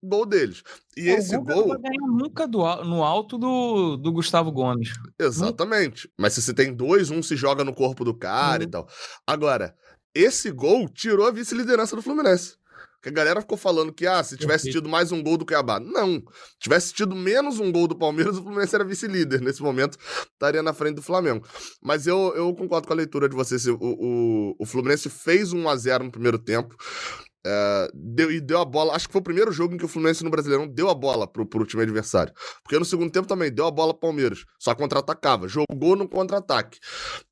gol 0.02 0.26
deles. 0.26 0.62
E 0.96 1.08
esse 1.08 1.36
o 1.36 1.40
Guga 1.40 1.54
gol. 1.54 1.68
Não 1.68 1.80
vai 1.80 1.92
nunca 2.08 2.48
do, 2.48 2.58
no 2.84 3.02
alto 3.02 3.38
do, 3.38 3.96
do 3.96 4.12
Gustavo 4.12 4.50
Gomes. 4.50 4.92
Exatamente. 5.18 6.10
Mas 6.18 6.34
se 6.34 6.42
você 6.42 6.54
tem 6.54 6.74
dois, 6.74 7.10
um 7.10 7.22
se 7.22 7.36
joga 7.36 7.64
no 7.64 7.74
corpo 7.74 8.04
do 8.04 8.14
cara 8.14 8.62
e 8.62 8.66
tal. 8.66 8.88
Agora, 9.26 9.74
esse 10.14 10.50
gol 10.50 10.88
tirou 10.88 11.26
a 11.26 11.30
vice-liderança 11.30 11.94
do 11.94 12.02
Fluminense. 12.02 12.58
Que 13.02 13.08
a 13.08 13.12
galera 13.12 13.40
ficou 13.40 13.56
falando 13.56 13.94
que, 13.94 14.06
ah, 14.06 14.22
se 14.22 14.36
tivesse 14.36 14.64
Perfeito. 14.64 14.84
tido 14.84 14.88
mais 14.90 15.10
um 15.10 15.22
gol 15.22 15.38
do 15.38 15.46
Cuiabá. 15.46 15.80
Não. 15.80 16.22
Tivesse 16.58 16.92
tido 16.92 17.16
menos 17.16 17.58
um 17.58 17.72
gol 17.72 17.88
do 17.88 17.96
Palmeiras, 17.96 18.36
o 18.36 18.42
Fluminense 18.42 18.74
era 18.74 18.84
vice-líder. 18.84 19.40
Nesse 19.40 19.62
momento, 19.62 19.96
estaria 20.30 20.62
na 20.62 20.74
frente 20.74 20.96
do 20.96 21.02
Flamengo. 21.02 21.46
Mas 21.80 22.06
eu, 22.06 22.34
eu 22.36 22.54
concordo 22.54 22.86
com 22.86 22.92
a 22.92 22.96
leitura 22.96 23.26
de 23.26 23.34
vocês. 23.34 23.66
O, 23.66 23.78
o, 23.80 24.56
o 24.58 24.66
Fluminense 24.66 25.08
fez 25.08 25.50
1 25.50 25.66
a 25.66 25.76
0 25.76 26.04
no 26.04 26.10
primeiro 26.10 26.38
tempo. 26.38 26.76
É, 27.46 27.90
deu, 27.94 28.30
e 28.30 28.40
deu 28.40 28.60
a 28.60 28.64
bola. 28.64 28.94
Acho 28.94 29.06
que 29.06 29.12
foi 29.12 29.20
o 29.20 29.24
primeiro 29.24 29.50
jogo 29.50 29.74
em 29.74 29.78
que 29.78 29.84
o 29.84 29.88
Fluminense 29.88 30.22
no 30.22 30.30
Brasileirão 30.30 30.66
deu 30.66 30.88
a 30.88 30.94
bola 30.94 31.26
pro, 31.26 31.46
pro 31.46 31.64
time 31.64 31.82
adversário. 31.82 32.32
Porque 32.62 32.78
no 32.78 32.84
segundo 32.84 33.10
tempo 33.10 33.26
também 33.26 33.50
deu 33.50 33.66
a 33.66 33.70
bola 33.70 33.92
pro 33.94 34.08
Palmeiras. 34.08 34.44
Só 34.58 34.74
contra-atacava. 34.74 35.48
Jogou 35.48 35.96
no 35.96 36.08
contra-ataque. 36.08 36.78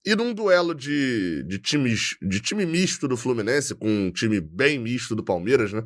E 0.05 0.15
num 0.17 0.33
duelo 0.33 0.75
de, 0.75 1.45
de 1.47 1.59
times 1.59 2.17
de 2.23 2.41
time 2.41 2.65
misto 2.65 3.07
do 3.07 3.17
Fluminense, 3.17 3.75
com 3.75 3.89
um 3.89 4.11
time 4.11 4.41
bem 4.41 4.79
misto 4.79 5.15
do 5.15 5.23
Palmeiras, 5.23 5.73
né? 5.73 5.85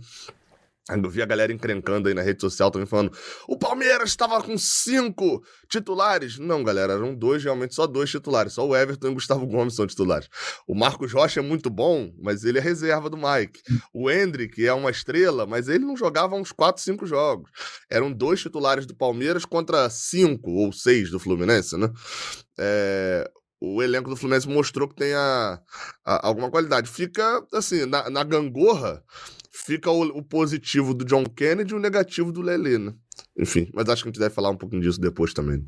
Eu 0.91 1.09
vi 1.09 1.23
a 1.23 1.27
galera 1.27 1.53
encrencando 1.53 2.09
aí 2.09 2.15
na 2.15 2.23
rede 2.23 2.41
social 2.41 2.69
também 2.71 2.87
falando: 2.87 3.17
o 3.47 3.57
Palmeiras 3.57 4.11
estava 4.11 4.43
com 4.43 4.59
cinco 4.59 5.41
titulares. 5.71 6.39
Não, 6.41 6.65
galera, 6.65 6.95
eram 6.95 7.15
dois, 7.15 7.45
realmente 7.45 7.73
só 7.75 7.87
dois 7.87 8.11
titulares. 8.11 8.55
Só 8.55 8.67
o 8.67 8.75
Everton 8.77 9.07
e 9.07 9.11
o 9.11 9.15
Gustavo 9.15 9.47
Gomes 9.47 9.77
são 9.77 9.87
titulares. 9.87 10.29
O 10.67 10.75
Marcos 10.75 11.13
Rocha 11.13 11.39
é 11.39 11.43
muito 11.43 11.71
bom, 11.71 12.13
mas 12.21 12.45
ele 12.45 12.59
é 12.59 12.61
reserva 12.61 13.09
do 13.09 13.17
Mike. 13.17 13.61
O 13.95 14.11
Hendrick 14.11 14.67
é 14.67 14.73
uma 14.73 14.91
estrela, 14.91 15.47
mas 15.47 15.69
ele 15.69 15.85
não 15.85 15.97
jogava 15.97 16.35
uns 16.35 16.51
4, 16.51 16.83
5 16.83 17.07
jogos. 17.07 17.49
Eram 17.89 18.13
dois 18.13 18.41
titulares 18.41 18.85
do 18.85 18.97
Palmeiras 18.97 19.45
contra 19.45 19.89
cinco 19.89 20.51
ou 20.51 20.73
seis 20.73 21.11
do 21.11 21.21
Fluminense, 21.21 21.77
né? 21.77 21.91
É, 22.59 23.31
o 23.61 23.81
elenco 23.81 24.11
do 24.11 24.17
Fluminense 24.17 24.49
mostrou 24.49 24.89
que 24.89 24.97
tem 24.97 25.15
a, 25.15 25.61
a- 26.05 26.27
alguma 26.27 26.51
qualidade. 26.51 26.91
Fica, 26.91 27.47
assim, 27.55 27.87
na, 27.87 28.11
na 28.11 28.25
gangorra, 28.25 29.03
fica 29.65 29.91
o, 29.91 30.03
o 30.19 30.23
positivo 30.23 30.93
do 30.95 31.05
John 31.05 31.25
Kennedy 31.25 31.73
e 31.73 31.77
o 31.77 31.81
negativo 31.81 32.33
do 32.33 32.43
Lelê, 32.43 32.79
né? 32.79 32.93
Enfim, 33.39 33.69
mas 33.73 33.89
acho 33.89 34.03
que 34.03 34.09
a 34.09 34.13
gente 34.13 34.21
deve 34.21 34.35
falar 34.35 34.51
um 34.51 34.57
pouquinho 34.57 34.83
disso 34.83 35.01
depois 35.01 35.33
também. 35.33 35.65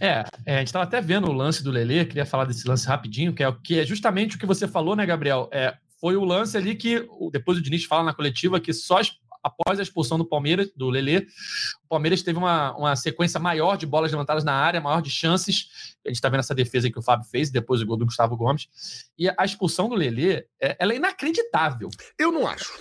É, 0.00 0.24
é, 0.46 0.54
a 0.56 0.58
gente 0.58 0.68
estava 0.68 0.84
até 0.84 1.00
vendo 1.00 1.28
o 1.28 1.32
lance 1.32 1.62
do 1.62 1.70
Lelê, 1.70 2.04
queria 2.06 2.24
falar 2.24 2.46
desse 2.46 2.66
lance 2.66 2.86
rapidinho, 2.86 3.34
que 3.34 3.44
é, 3.44 3.52
que 3.62 3.78
é 3.78 3.84
justamente 3.84 4.36
o 4.36 4.38
que 4.38 4.46
você 4.46 4.66
falou, 4.66 4.96
né, 4.96 5.04
Gabriel? 5.04 5.48
É, 5.52 5.76
foi 6.00 6.16
o 6.16 6.24
lance 6.24 6.56
ali 6.56 6.74
que, 6.74 7.06
depois 7.30 7.58
o 7.58 7.62
Diniz 7.62 7.84
fala 7.84 8.04
na 8.04 8.14
coletiva, 8.14 8.58
que 8.58 8.72
só 8.72 8.98
as- 8.98 9.12
após 9.42 9.78
a 9.78 9.82
expulsão 9.82 10.18
do 10.18 10.24
Palmeiras, 10.24 10.70
do 10.74 10.88
Lelê, 10.88 11.26
o 11.84 11.88
Palmeiras 11.88 12.22
teve 12.22 12.38
uma, 12.38 12.76
uma 12.76 12.96
sequência 12.96 13.40
maior 13.40 13.76
de 13.76 13.86
bolas 13.86 14.10
levantadas 14.10 14.44
na 14.44 14.52
área, 14.52 14.80
maior 14.80 15.00
de 15.00 15.10
chances. 15.10 15.96
A 16.04 16.08
gente 16.08 16.16
está 16.16 16.28
vendo 16.28 16.40
essa 16.40 16.54
defesa 16.54 16.90
que 16.90 16.98
o 16.98 17.02
Fábio 17.02 17.26
fez, 17.28 17.50
depois 17.50 17.80
o 17.80 17.86
gol 17.86 17.96
do 17.96 18.04
Gustavo 18.04 18.36
Gomes. 18.36 18.68
E 19.18 19.28
a 19.28 19.44
expulsão 19.44 19.88
do 19.88 19.94
Lelê, 19.94 20.46
é, 20.60 20.76
ela 20.78 20.92
é 20.92 20.96
inacreditável. 20.96 21.88
Eu 22.18 22.30
não 22.30 22.46
acho. 22.46 22.72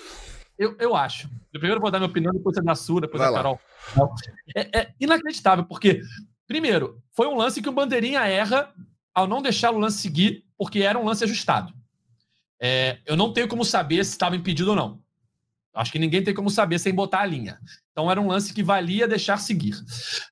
Eu, 0.58 0.76
eu 0.78 0.96
acho. 0.96 1.30
Eu 1.54 1.60
primeiro 1.60 1.80
vou 1.80 1.90
dar 1.90 2.00
minha 2.00 2.10
opinião, 2.10 2.34
depois 2.34 2.56
você 2.56 2.62
dá 2.62 2.74
a 2.74 2.76
sua, 2.76 3.02
depois 3.02 3.20
Vai 3.20 3.30
a 3.30 3.32
lá. 3.32 3.38
Carol. 3.38 3.60
É, 4.56 4.80
é 4.80 4.94
inacreditável, 5.00 5.64
porque, 5.64 6.02
primeiro, 6.46 7.02
foi 7.14 7.28
um 7.28 7.38
lance 7.38 7.62
que 7.62 7.70
o 7.70 7.72
Bandeirinha 7.72 8.28
erra 8.28 8.74
ao 9.14 9.26
não 9.26 9.42
deixar 9.42 9.72
o 9.72 9.80
lance 9.80 10.00
seguir, 10.00 10.46
porque 10.58 10.80
era 10.80 11.00
um 11.00 11.06
lance 11.06 11.24
ajustado. 11.24 11.74
É, 12.60 13.00
eu 13.06 13.16
não 13.16 13.32
tenho 13.32 13.48
como 13.48 13.64
saber 13.64 14.04
se 14.04 14.12
estava 14.12 14.36
impedido 14.36 14.72
ou 14.72 14.76
não. 14.76 15.02
Acho 15.80 15.94
que 15.94 16.00
ninguém 16.00 16.22
tem 16.22 16.34
como 16.34 16.50
saber 16.50 16.78
sem 16.78 16.94
botar 16.94 17.22
a 17.22 17.26
linha. 17.26 17.58
Então 17.94 18.12
era 18.12 18.20
um 18.20 18.28
lance 18.28 18.54
que 18.54 18.62
valia 18.62 19.08
deixar 19.08 19.38
seguir. 19.38 19.76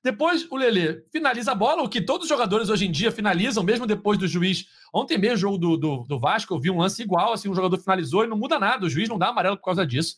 Depois 0.04 0.46
o 0.50 0.56
Lelê 0.56 1.02
finaliza 1.10 1.52
a 1.52 1.54
bola, 1.54 1.82
o 1.82 1.88
que 1.88 2.02
todos 2.02 2.24
os 2.24 2.28
jogadores 2.28 2.68
hoje 2.68 2.86
em 2.86 2.90
dia 2.90 3.10
finalizam, 3.10 3.64
mesmo 3.64 3.86
depois 3.86 4.18
do 4.18 4.28
juiz. 4.28 4.66
Ontem 4.92 5.16
mesmo, 5.16 5.38
jogo 5.38 5.56
do, 5.56 5.76
do, 5.78 6.04
do 6.06 6.20
Vasco, 6.20 6.52
eu 6.54 6.60
vi 6.60 6.70
um 6.70 6.76
lance 6.78 7.00
igual, 7.02 7.32
assim, 7.32 7.48
um 7.48 7.54
jogador 7.54 7.78
finalizou 7.78 8.24
e 8.24 8.26
não 8.26 8.36
muda 8.36 8.58
nada, 8.58 8.84
o 8.84 8.90
juiz 8.90 9.08
não 9.08 9.18
dá 9.18 9.28
amarelo 9.28 9.56
por 9.56 9.64
causa 9.64 9.86
disso. 9.86 10.16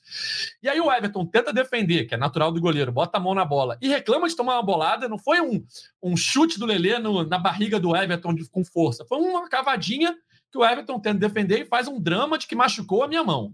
E 0.61 0.69
aí 0.69 0.81
o 0.81 0.91
Everton 0.93 1.25
tenta 1.25 1.53
defender, 1.53 2.07
que 2.07 2.15
é 2.15 2.19
natural 2.19 2.51
do 2.51 2.61
goleiro, 2.61 2.91
bota 2.91 3.19
a 3.19 3.21
mão 3.21 3.33
na 3.35 3.45
bola 3.45 3.79
e 3.81 3.89
reclama 3.89 4.29
de 4.29 4.35
tomar 4.35 4.55
uma 4.55 4.63
bolada. 4.65 5.09
Não 5.09 5.19
foi 5.19 5.41
um, 5.41 5.65
um 6.03 6.17
chute 6.17 6.59
do 6.59 6.67
Lelê 6.67 6.99
no- 6.99 7.25
na 7.25 7.39
barriga 7.39 7.79
do 7.79 7.95
Everton 7.97 8.35
de- 8.35 8.51
com 8.51 8.65
força, 8.65 9.05
foi 9.09 9.19
uma 9.19 9.49
cavadinha 9.49 10.13
que 10.51 10.59
o 10.59 10.65
Everton 10.65 10.99
tenta 10.99 11.21
defender 11.21 11.61
e 11.61 11.65
faz 11.67 11.87
um 11.87 12.01
drama 12.01 12.37
de 12.37 12.49
que 12.49 12.57
machucou 12.57 13.05
a 13.05 13.09
minha 13.09 13.23
mão. 13.23 13.53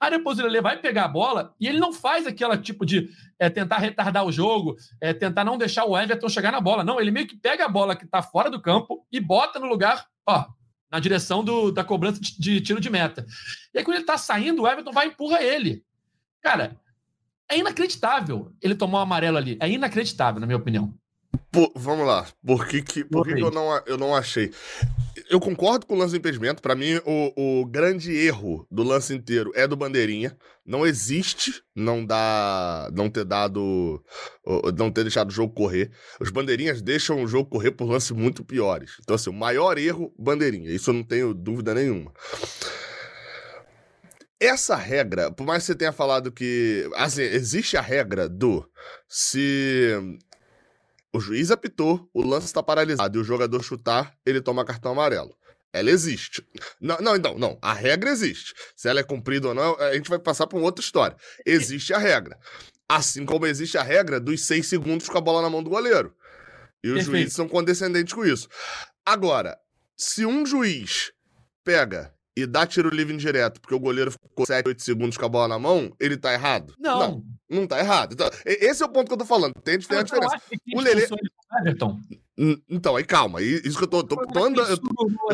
Aí 0.00 0.10
depois 0.10 0.38
o 0.38 0.42
Lelê 0.42 0.60
vai 0.60 0.78
pegar 0.78 1.04
a 1.04 1.08
bola 1.08 1.54
e 1.60 1.66
ele 1.66 1.78
não 1.78 1.92
faz 1.92 2.26
aquela 2.26 2.56
tipo 2.58 2.84
de 2.84 3.08
é, 3.38 3.48
tentar 3.48 3.78
retardar 3.78 4.24
o 4.24 4.32
jogo, 4.32 4.76
é, 5.00 5.12
tentar 5.12 5.44
não 5.44 5.56
deixar 5.58 5.84
o 5.84 5.98
Everton 5.98 6.28
chegar 6.28 6.52
na 6.52 6.60
bola. 6.60 6.84
Não, 6.84 7.00
ele 7.00 7.10
meio 7.10 7.26
que 7.26 7.36
pega 7.36 7.64
a 7.64 7.68
bola 7.68 7.96
que 7.96 8.04
está 8.04 8.22
fora 8.22 8.50
do 8.50 8.60
campo 8.60 9.06
e 9.10 9.18
bota 9.20 9.58
no 9.58 9.66
lugar, 9.66 10.06
ó, 10.26 10.46
na 10.90 10.98
direção 11.00 11.42
do- 11.42 11.72
da 11.72 11.82
cobrança 11.82 12.20
de, 12.20 12.38
de 12.38 12.60
tiro 12.60 12.80
de 12.80 12.90
meta. 12.90 13.24
E 13.74 13.78
aí 13.78 13.84
quando 13.84 13.96
ele 13.96 14.06
tá 14.06 14.18
saindo, 14.18 14.62
o 14.62 14.68
Everton 14.68 14.92
vai 14.92 15.06
e 15.06 15.10
empurra 15.10 15.42
ele. 15.42 15.82
Cara, 16.42 16.76
é 17.50 17.58
inacreditável 17.58 18.52
ele 18.60 18.74
tomar 18.74 18.98
o 18.98 19.02
amarelo 19.02 19.36
ali. 19.36 19.56
É 19.60 19.68
inacreditável, 19.68 20.40
na 20.40 20.46
minha 20.46 20.56
opinião. 20.58 20.94
Pô, 21.50 21.70
vamos 21.76 22.06
lá. 22.06 22.26
Por 22.44 22.66
que, 22.66 22.80
que, 22.80 23.04
por 23.04 23.26
que, 23.26 23.34
que 23.34 23.42
eu, 23.42 23.50
não, 23.50 23.82
eu 23.86 23.98
não 23.98 24.14
achei? 24.14 24.50
Eu 25.28 25.38
concordo 25.38 25.86
com 25.86 25.94
o 25.94 25.98
lance 25.98 26.12
do 26.12 26.16
impedimento. 26.16 26.62
Pra 26.62 26.74
mim, 26.74 26.98
o, 27.04 27.60
o 27.60 27.66
grande 27.66 28.10
erro 28.10 28.66
do 28.70 28.82
lance 28.82 29.14
inteiro 29.14 29.52
é 29.54 29.66
do 29.66 29.76
Bandeirinha. 29.76 30.34
Não 30.64 30.86
existe 30.86 31.62
não 31.74 32.06
dar, 32.06 32.90
não 32.92 33.10
ter 33.10 33.24
dado, 33.24 34.02
não 34.76 34.90
ter 34.90 35.02
deixado 35.02 35.28
o 35.28 35.32
jogo 35.32 35.52
correr. 35.52 35.90
Os 36.18 36.30
Bandeirinhas 36.30 36.80
deixam 36.80 37.22
o 37.22 37.26
jogo 37.26 37.50
correr 37.50 37.72
por 37.72 37.86
lances 37.86 38.12
muito 38.12 38.42
piores. 38.44 38.92
Então, 39.00 39.16
assim, 39.16 39.28
o 39.28 39.34
maior 39.34 39.76
erro, 39.76 40.14
Bandeirinha. 40.18 40.70
Isso 40.70 40.88
eu 40.88 40.94
não 40.94 41.02
tenho 41.02 41.34
dúvida 41.34 41.74
nenhuma. 41.74 42.12
Essa 44.40 44.74
regra, 44.74 45.30
por 45.30 45.46
mais 45.46 45.62
que 45.62 45.66
você 45.66 45.74
tenha 45.74 45.92
falado 45.92 46.32
que. 46.32 46.88
Assim, 46.94 47.22
existe 47.22 47.76
a 47.76 47.80
regra 47.80 48.28
do. 48.28 48.66
Se 49.06 50.18
o 51.12 51.20
juiz 51.20 51.50
apitou, 51.50 52.08
o 52.12 52.22
lance 52.26 52.46
está 52.46 52.62
paralisado 52.62 53.18
e 53.18 53.20
o 53.20 53.24
jogador 53.24 53.62
chutar, 53.62 54.14
ele 54.24 54.40
toma 54.40 54.64
cartão 54.64 54.92
amarelo. 54.92 55.36
Ela 55.72 55.90
existe. 55.90 56.46
Não, 56.80 56.98
não, 56.98 57.16
não, 57.16 57.38
não. 57.38 57.58
A 57.62 57.72
regra 57.72 58.10
existe. 58.10 58.52
Se 58.76 58.88
ela 58.88 59.00
é 59.00 59.02
cumprida 59.02 59.48
ou 59.48 59.54
não, 59.54 59.74
a 59.78 59.94
gente 59.94 60.08
vai 60.08 60.18
passar 60.18 60.46
para 60.46 60.58
uma 60.58 60.66
outra 60.66 60.84
história. 60.84 61.16
Existe 61.46 61.94
a 61.94 61.98
regra. 61.98 62.38
Assim 62.88 63.24
como 63.24 63.46
existe 63.46 63.78
a 63.78 63.82
regra 63.82 64.20
dos 64.20 64.44
seis 64.44 64.66
segundos 64.68 65.08
com 65.08 65.16
a 65.16 65.20
bola 65.20 65.40
na 65.40 65.48
mão 65.48 65.62
do 65.62 65.70
goleiro. 65.70 66.14
E 66.84 66.88
os 66.88 66.94
Perfeito. 66.94 67.16
juízes 67.16 67.34
são 67.34 67.48
condescendentes 67.48 68.12
com 68.12 68.24
isso. 68.24 68.48
Agora, 69.04 69.56
se 69.96 70.26
um 70.26 70.44
juiz 70.44 71.10
pega 71.64 72.12
e 72.36 72.46
dá 72.46 72.66
tiro 72.66 72.88
livre 72.88 73.12
indireto 73.12 73.60
porque 73.60 73.74
o 73.74 73.78
goleiro 73.80 74.10
ficou 74.10 74.46
7, 74.46 74.66
8 74.68 74.82
segundos 74.82 75.16
com 75.18 75.24
a 75.26 75.28
bola 75.28 75.48
na 75.48 75.58
mão, 75.58 75.94
ele 76.00 76.16
tá 76.16 76.32
errado? 76.32 76.74
Não. 76.78 76.98
Não, 76.98 77.24
não 77.60 77.66
tá 77.66 77.78
errado. 77.78 78.14
Então, 78.14 78.28
esse 78.44 78.82
é 78.82 78.86
o 78.86 78.88
ponto 78.88 79.08
que 79.08 79.12
eu 79.14 79.18
tô 79.18 79.24
falando. 79.26 79.52
Tem, 79.62 79.78
tem 79.78 79.98
a 79.98 80.02
diferença. 80.02 80.40
O 80.74 80.80
Lelê- 80.80 81.06
Everton. 81.60 82.00
Então, 82.68 82.96
aí 82.96 83.04
calma. 83.04 83.42
Isso 83.42 83.76
que 83.76 83.84
eu 83.84 83.88
tô, 83.88 84.02
tô, 84.02 84.16
tô 84.26 84.44
andando. 84.44 84.60
Eu, 84.70 84.78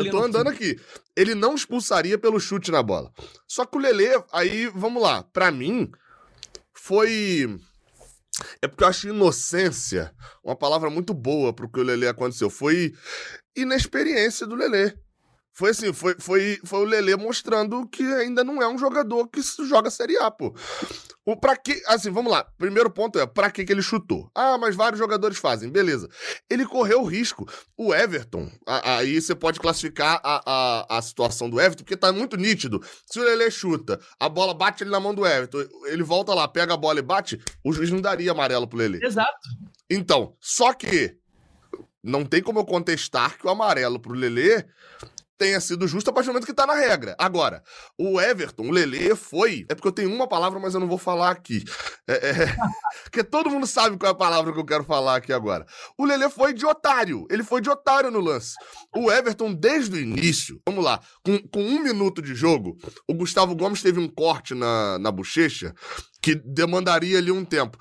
eu 0.03 0.11
tô 0.11 0.21
andando 0.21 0.47
aqui. 0.49 0.77
Ele 1.15 1.33
não 1.33 1.55
expulsaria 1.55 2.17
pelo 2.17 2.39
chute 2.39 2.69
na 2.71 2.83
bola. 2.83 3.09
Só 3.47 3.65
que 3.65 3.77
o 3.77 3.81
Lelê, 3.81 4.21
aí, 4.33 4.67
vamos 4.67 5.01
lá. 5.01 5.23
Pra 5.23 5.49
mim, 5.49 5.89
foi. 6.73 7.57
É 8.61 8.67
porque 8.67 8.83
eu 8.83 8.87
acho 8.87 9.07
inocência 9.09 10.13
uma 10.43 10.55
palavra 10.55 10.89
muito 10.89 11.13
boa 11.13 11.51
pro 11.53 11.69
que 11.69 11.79
o 11.79 11.83
Lelê 11.83 12.07
aconteceu. 12.07 12.49
Foi 12.49 12.93
inexperiência 13.55 14.45
do 14.45 14.55
Lelê. 14.55 14.93
Foi 15.53 15.71
assim, 15.71 15.91
foi, 15.91 16.15
foi, 16.19 16.59
foi 16.63 16.79
o 16.79 16.85
Lelê 16.85 17.15
mostrando 17.17 17.85
que 17.87 18.01
ainda 18.03 18.43
não 18.43 18.61
é 18.61 18.67
um 18.67 18.77
jogador 18.77 19.27
que 19.27 19.41
joga 19.67 19.89
Série 19.89 20.17
A, 20.17 20.31
pô. 20.31 20.55
O 21.25 21.35
pra 21.35 21.55
que, 21.57 21.81
assim, 21.85 22.09
vamos 22.09 22.31
lá. 22.31 22.43
Primeiro 22.57 22.89
ponto 22.89 23.19
é, 23.19 23.27
pra 23.27 23.51
que 23.51 23.65
que 23.65 23.71
ele 23.73 23.81
chutou? 23.81 24.31
Ah, 24.33 24.57
mas 24.57 24.75
vários 24.75 24.97
jogadores 24.97 25.37
fazem, 25.37 25.69
beleza. 25.69 26.07
Ele 26.49 26.65
correu 26.65 27.01
o 27.01 27.05
risco. 27.05 27.45
O 27.77 27.93
Everton, 27.93 28.49
a- 28.65 28.97
aí 28.97 29.21
você 29.21 29.35
pode 29.35 29.59
classificar 29.59 30.19
a, 30.23 30.41
a, 30.89 30.97
a 30.97 31.01
situação 31.01 31.49
do 31.49 31.59
Everton, 31.59 31.83
porque 31.83 31.97
tá 31.97 32.11
muito 32.13 32.37
nítido. 32.37 32.81
Se 33.05 33.19
o 33.19 33.23
Lelê 33.23 33.51
chuta, 33.51 33.99
a 34.19 34.29
bola 34.29 34.53
bate 34.53 34.83
ele 34.83 34.91
na 34.91 34.99
mão 34.99 35.13
do 35.13 35.25
Everton, 35.27 35.59
ele 35.85 36.03
volta 36.03 36.33
lá, 36.33 36.47
pega 36.47 36.73
a 36.73 36.77
bola 36.77 36.99
e 36.99 37.03
bate, 37.03 37.37
o 37.65 37.73
juiz 37.73 37.91
não 37.91 37.99
daria 38.01 38.31
amarelo 38.31 38.67
pro 38.67 38.77
Lelê. 38.79 39.05
Exato. 39.05 39.49
Então, 39.89 40.35
só 40.39 40.73
que 40.73 41.17
não 42.01 42.23
tem 42.25 42.41
como 42.41 42.59
eu 42.59 42.65
contestar 42.65 43.37
que 43.37 43.45
o 43.45 43.49
amarelo 43.49 43.99
pro 43.99 44.13
Lelê 44.13 44.65
tenha 45.39 45.59
sido 45.61 45.87
justo 45.87 46.09
a 46.09 46.13
partir 46.13 46.27
do 46.27 46.33
momento 46.33 46.45
que 46.45 46.53
tá 46.53 46.67
na 46.67 46.75
regra. 46.75 47.15
Agora, 47.17 47.63
o 47.97 48.19
Everton, 48.19 48.67
o 48.67 48.71
Lele 48.71 49.15
foi. 49.15 49.65
É 49.69 49.73
porque 49.73 49.87
eu 49.87 49.91
tenho 49.93 50.13
uma 50.13 50.27
palavra, 50.27 50.59
mas 50.59 50.73
eu 50.73 50.81
não 50.81 50.87
vou 50.87 50.97
falar 50.97 51.31
aqui. 51.31 51.63
É, 52.05 52.13
é, 52.13 52.55
porque 53.03 53.23
todo 53.23 53.49
mundo 53.49 53.65
sabe 53.65 53.97
qual 53.97 54.09
é 54.09 54.11
a 54.11 54.17
palavra 54.17 54.51
que 54.51 54.59
eu 54.59 54.65
quero 54.65 54.83
falar 54.83 55.15
aqui 55.15 55.31
agora. 55.31 55.65
O 55.97 56.05
Lele 56.05 56.29
foi 56.29 56.53
de 56.53 56.65
otário. 56.65 57.25
Ele 57.31 57.41
foi 57.41 57.61
de 57.61 57.69
otário 57.69 58.11
no 58.11 58.19
lance. 58.19 58.53
O 58.93 59.09
Everton, 59.09 59.53
desde 59.53 59.95
o 59.95 59.99
início, 59.99 60.61
vamos 60.67 60.83
lá, 60.83 60.99
com, 61.23 61.39
com 61.47 61.63
um 61.63 61.81
minuto 61.81 62.21
de 62.21 62.35
jogo, 62.35 62.77
o 63.07 63.13
Gustavo 63.13 63.55
Gomes 63.55 63.81
teve 63.81 63.99
um 63.99 64.09
corte 64.09 64.53
na, 64.53 64.99
na 64.99 65.09
bochecha 65.09 65.73
que 66.21 66.35
demandaria 66.35 67.17
ali 67.17 67.31
um 67.31 67.45
tempo. 67.45 67.77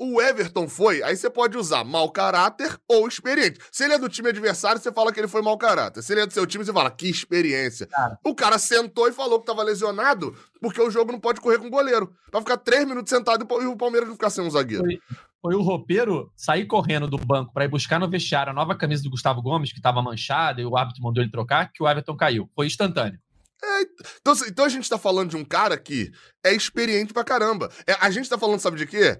O 0.00 0.22
Everton 0.22 0.68
foi, 0.68 1.02
aí 1.02 1.16
você 1.16 1.28
pode 1.28 1.58
usar 1.58 1.82
mau 1.82 2.08
caráter 2.12 2.78
ou 2.86 3.08
experiente. 3.08 3.58
Se 3.72 3.82
ele 3.82 3.94
é 3.94 3.98
do 3.98 4.08
time 4.08 4.28
adversário, 4.28 4.80
você 4.80 4.92
fala 4.92 5.12
que 5.12 5.18
ele 5.18 5.26
foi 5.26 5.42
mau 5.42 5.58
caráter. 5.58 6.02
Se 6.02 6.12
ele 6.12 6.20
é 6.20 6.26
do 6.26 6.32
seu 6.32 6.46
time, 6.46 6.64
você 6.64 6.72
fala 6.72 6.88
que 6.88 7.10
experiência. 7.10 7.88
Cara. 7.88 8.16
O 8.24 8.32
cara 8.32 8.60
sentou 8.60 9.08
e 9.08 9.12
falou 9.12 9.40
que 9.40 9.46
tava 9.46 9.60
lesionado 9.64 10.36
porque 10.60 10.80
o 10.80 10.88
jogo 10.88 11.10
não 11.10 11.18
pode 11.18 11.40
correr 11.40 11.58
com 11.58 11.66
o 11.66 11.70
goleiro. 11.70 12.12
Pra 12.30 12.40
ficar 12.40 12.58
três 12.58 12.86
minutos 12.86 13.10
sentado 13.10 13.44
e 13.60 13.66
o 13.66 13.76
Palmeiras 13.76 14.08
não 14.08 14.14
ficar 14.14 14.30
sem 14.30 14.44
um 14.44 14.50
zagueiro. 14.50 14.84
Foi, 14.84 15.00
foi 15.42 15.54
o 15.56 15.62
roupeiro 15.62 16.30
sair 16.36 16.66
correndo 16.66 17.08
do 17.08 17.18
banco 17.18 17.52
para 17.52 17.64
ir 17.64 17.68
buscar 17.68 17.98
no 17.98 18.08
vestiário 18.08 18.52
a 18.52 18.54
nova 18.54 18.76
camisa 18.76 19.02
do 19.02 19.10
Gustavo 19.10 19.42
Gomes, 19.42 19.72
que 19.72 19.80
tava 19.80 20.00
manchada, 20.00 20.60
e 20.60 20.64
o 20.64 20.76
árbitro 20.76 21.02
mandou 21.02 21.20
ele 21.20 21.30
trocar, 21.30 21.72
que 21.72 21.82
o 21.82 21.88
Everton 21.88 22.16
caiu. 22.16 22.48
Foi 22.54 22.68
instantâneo. 22.68 23.18
É, 23.62 23.82
então, 24.20 24.34
então 24.46 24.64
a 24.64 24.68
gente 24.68 24.88
tá 24.88 24.96
falando 24.96 25.30
de 25.30 25.36
um 25.36 25.44
cara 25.44 25.76
que 25.76 26.12
é 26.44 26.54
experiente 26.54 27.12
pra 27.12 27.24
caramba. 27.24 27.70
É, 27.86 27.94
a 28.00 28.10
gente 28.10 28.28
tá 28.28 28.38
falando, 28.38 28.60
sabe 28.60 28.76
de 28.76 28.86
quê? 28.86 29.18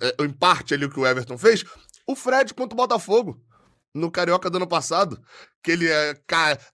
É, 0.00 0.24
em 0.24 0.30
parte 0.30 0.74
ali 0.74 0.84
o 0.84 0.90
que 0.90 1.00
o 1.00 1.06
Everton 1.06 1.38
fez. 1.38 1.64
O 2.06 2.14
Fred 2.14 2.52
contra 2.54 2.74
o 2.74 2.76
Botafogo. 2.76 3.40
No 3.94 4.10
Carioca 4.10 4.50
do 4.50 4.56
ano 4.58 4.66
passado. 4.66 5.18
Que 5.62 5.72
ele 5.72 5.88
é, 5.88 6.14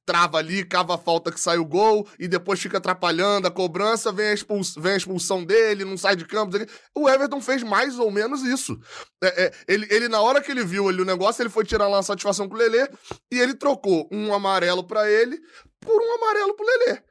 trava 0.05 0.39
ali, 0.39 0.65
cava 0.65 0.97
a 0.97 0.99
falta 0.99 1.31
que 1.31 1.41
sai 1.41 1.57
o 1.57 1.65
gol, 1.65 2.07
e 2.19 2.29
depois 2.29 2.61
fica 2.61 2.79
atrapalhando 2.79 3.47
a 3.47 3.51
cobrança, 3.51 4.13
vem 4.13 4.27
a, 4.27 4.35
expuls, 4.35 4.75
vem 4.77 4.93
a 4.93 4.97
expulsão 4.97 5.45
dele, 5.45 5.85
não 5.85 5.97
sai 5.97 6.17
de 6.17 6.27
campo. 6.27 6.57
O 6.95 7.09
Everton 7.09 7.41
fez 7.41 7.63
mais 7.63 7.99
ou 7.99 8.11
menos 8.11 8.43
isso. 8.43 8.79
É, 9.23 9.53
ele, 9.67 9.87
ele, 9.89 10.09
na 10.09 10.21
hora 10.21 10.43
que 10.43 10.51
ele 10.51 10.65
viu 10.65 10.89
ali 10.89 11.01
o 11.01 11.05
negócio, 11.05 11.41
ele 11.41 11.49
foi 11.49 11.65
tirar 11.65 11.89
lá 11.89 12.01
a 12.01 12.03
satisfação 12.03 12.49
com 12.49 12.57
o 12.57 12.59
Lelê, 12.59 12.89
e 13.33 13.39
ele 13.39 13.55
trocou 13.55 14.09
um 14.13 14.35
amarelo 14.35 14.85
para 14.85 15.11
ele 15.11 15.41
por 15.85 16.03
um 16.03 16.15
amarelo 16.15 16.55
pro 16.55 16.67
Lelê. 16.67 17.03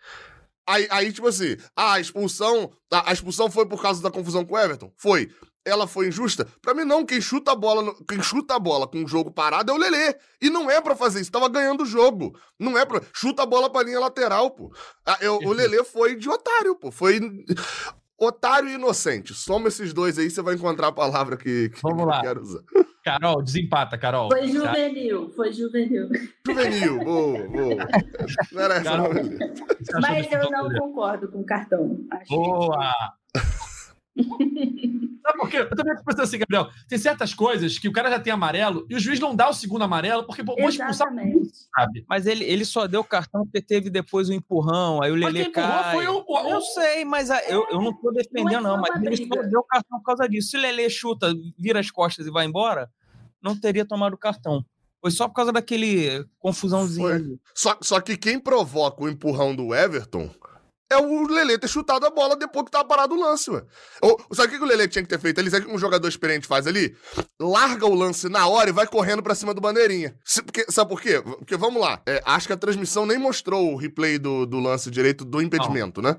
Aí, 0.66 0.88
aí, 0.90 1.12
tipo 1.12 1.28
assim, 1.28 1.58
a 1.76 2.00
expulsão. 2.00 2.72
A, 2.92 3.10
a, 3.10 3.14
expulsão 3.14 3.52
foi 3.52 3.66
por 3.66 3.82
causa 3.82 4.02
da 4.02 4.12
confusão 4.12 4.46
com 4.46 4.56
o 4.56 4.60
Everton? 4.60 4.92
Foi. 4.98 5.30
Ela 5.66 5.88
foi 5.88 6.08
injusta? 6.08 6.46
Pra 6.62 6.74
mim, 6.74 6.84
não. 6.84 7.06
Quem 7.06 7.22
chuta 7.22 7.52
a 7.52 7.56
bola, 7.56 7.96
quem 8.08 8.22
chuta 8.22 8.56
a 8.56 8.60
bola 8.60 8.86
com 8.86 9.04
o 9.04 9.08
jogo 9.08 9.32
parado 9.32 9.72
é 9.72 9.74
o 9.74 9.78
Lelê. 9.78 10.16
E 10.42 10.50
não 10.50 10.70
é 10.70 10.82
para 10.82 10.96
fazer 10.96 11.22
isso. 11.22 11.32
Tava 11.32 11.48
ganhando 11.48 11.84
o 11.84 11.86
jogo. 11.86 12.38
Não 12.60 12.78
é 12.78 12.86
pra. 12.86 13.02
Chuta 13.14 13.44
a 13.44 13.46
bola 13.46 13.70
pra 13.70 13.84
linha 13.84 14.00
lateral, 14.00 14.52
pô. 14.52 14.74
Eu, 15.22 15.38
o 15.38 15.54
Lelê 15.54 15.84
foi 15.84 16.16
de 16.16 16.30
otário, 16.30 16.76
pô. 16.76 16.92
Foi. 16.92 17.20
Otário 18.26 18.70
e 18.70 18.74
inocente. 18.76 19.34
Soma 19.34 19.68
esses 19.68 19.94
dois 19.94 20.18
aí, 20.18 20.30
você 20.30 20.42
vai 20.42 20.56
encontrar 20.56 20.88
a 20.88 20.92
palavra 20.92 21.38
que, 21.38 21.70
que, 21.70 21.82
Vamos 21.82 22.04
que 22.04 22.06
lá. 22.10 22.18
eu 22.18 22.22
quero 22.22 22.42
usar. 22.42 22.62
Carol, 23.04 23.42
desempata, 23.42 23.98
Carol. 23.98 24.30
Foi 24.32 24.48
juvenil, 24.48 25.30
foi 25.36 25.52
juvenil. 25.52 26.08
Juvenil, 26.48 27.04
boa, 27.04 27.48
boa. 27.50 27.88
Não 28.54 28.62
era 28.62 28.76
essa, 28.76 28.84
Carol. 28.84 29.10
Mas 30.02 30.32
eu 30.32 30.50
não 30.50 30.70
concordo 30.80 31.28
com 31.30 31.42
o 31.42 31.46
cartão. 31.46 32.00
Acho 32.12 32.34
boa! 32.34 32.94
Sabe 35.24 35.40
por 35.40 35.50
quê? 35.50 35.58
Eu 35.58 35.76
também 35.76 35.96
tô 35.96 36.04
pensando 36.04 36.24
assim, 36.24 36.38
Gabriel. 36.38 36.70
Tem 36.88 36.98
certas 36.98 37.34
coisas 37.34 37.80
que 37.80 37.88
o 37.88 37.92
cara 37.92 38.10
já 38.10 38.20
tem 38.20 38.32
amarelo 38.34 38.86
e 38.90 38.96
o 38.96 39.00
juiz 39.00 39.20
não 39.20 39.36
dá 39.36 39.50
o 39.50 39.54
segundo 39.54 39.84
amarelo 39.84 40.26
porque 40.26 40.44
pô, 40.44 40.56
Exatamente. 40.58 41.50
sabe? 41.76 42.06
Mas 42.08 42.28
ele, 42.28 42.44
ele 42.44 42.66
só 42.66 42.86
deu 42.88 43.04
cartão 43.04 43.44
porque 43.44 43.62
teve 43.62 43.90
depois 43.90 44.30
o 44.30 44.34
um 44.34 44.36
empurrão, 44.36 45.02
aí 45.02 45.12
o 45.12 45.16
Lele 45.16 45.50
cai. 45.50 45.96
Foi 45.96 46.08
o, 46.08 46.24
o, 46.28 46.50
eu 46.50 46.62
sei, 46.62 47.06
mas 47.06 47.32
a, 47.32 47.42
eu, 47.46 47.66
eu 47.72 47.82
não 47.82 47.94
tô 47.94 48.12
defendendo, 48.12 48.64
não, 48.64 48.78
não 48.78 48.82
mas 48.82 49.02
ele 49.02 49.18
só 49.18 49.42
deu 49.44 49.64
cartão 49.64 49.98
por 50.00 50.06
causa 50.06 50.28
disso. 50.28 50.50
Se 50.50 50.58
o 50.58 50.62
Lele 50.62 50.90
chuta, 50.90 51.34
vira 51.58 51.80
as 51.80 51.90
costas 51.90 52.28
e 52.28 52.32
vai 52.32 52.46
embora, 52.46 52.90
não 53.42 53.60
teria 53.60 53.86
tomado 53.86 54.14
o 54.14 54.18
cartão. 54.18 54.64
Foi 55.02 55.12
só 55.12 55.28
por 55.28 55.36
causa 55.36 55.52
daquele 55.52 56.26
confusãozinho. 56.40 57.40
Só, 57.54 57.78
só 57.82 58.00
que 58.00 58.16
quem 58.16 58.40
provoca 58.40 59.04
o 59.04 59.10
empurrão 59.10 59.56
do 59.56 59.74
Everton 59.76 60.30
é 60.92 60.98
o 60.98 61.28
Lele 61.28 61.58
ter 61.58 61.68
chutado 61.68 62.06
a 62.06 62.10
bola 62.10 62.36
depois 62.36 62.66
que 62.66 62.72
tava 62.72 62.86
parado 62.86 63.16
o 63.16 63.20
lance, 63.20 63.50
ué. 63.50 63.64
Ou, 64.02 64.20
sabe 64.34 64.56
o 64.56 64.58
que 64.58 64.64
o 64.64 64.68
Lele 64.68 64.88
tinha 64.88 65.02
que 65.02 65.10
ter 65.10 65.20
feito 65.20 65.40
ali? 65.40 65.50
Sabe 65.50 65.66
o 65.66 65.70
que 65.70 65.76
um 65.76 65.80
jogador 65.80 66.08
experiente 66.08 66.48
faz 66.48 66.68
ali? 66.68 66.96
Larga 67.40 67.86
o 67.86 67.96
lance 67.96 68.30
na 68.30 68.48
hora 68.48 68.70
e 68.70 68.74
vai 68.74 68.86
correndo 68.86 69.24
pra 69.24 69.34
cima 69.34 69.54
do 69.54 69.62
bandeirinha. 69.62 70.16
Se, 70.24 70.42
porque, 70.44 70.66
sabe 70.70 70.90
por 70.90 71.02
quê? 71.02 71.22
Porque, 71.22 71.58
vamos 71.58 71.82
lá, 71.82 72.02
é, 72.06 72.22
acho 72.26 72.48
que 72.48 72.54
a 72.54 72.58
transmissão 72.58 73.06
nem 73.06 73.18
mostrou 73.18 73.74
o 73.74 73.76
replay 73.76 74.20
do, 74.20 74.46
do 74.46 74.60
lance 74.60 74.92
direito 74.92 75.26
do 75.26 75.42
impedimento, 75.42 76.02
não. 76.02 76.12
né? 76.12 76.18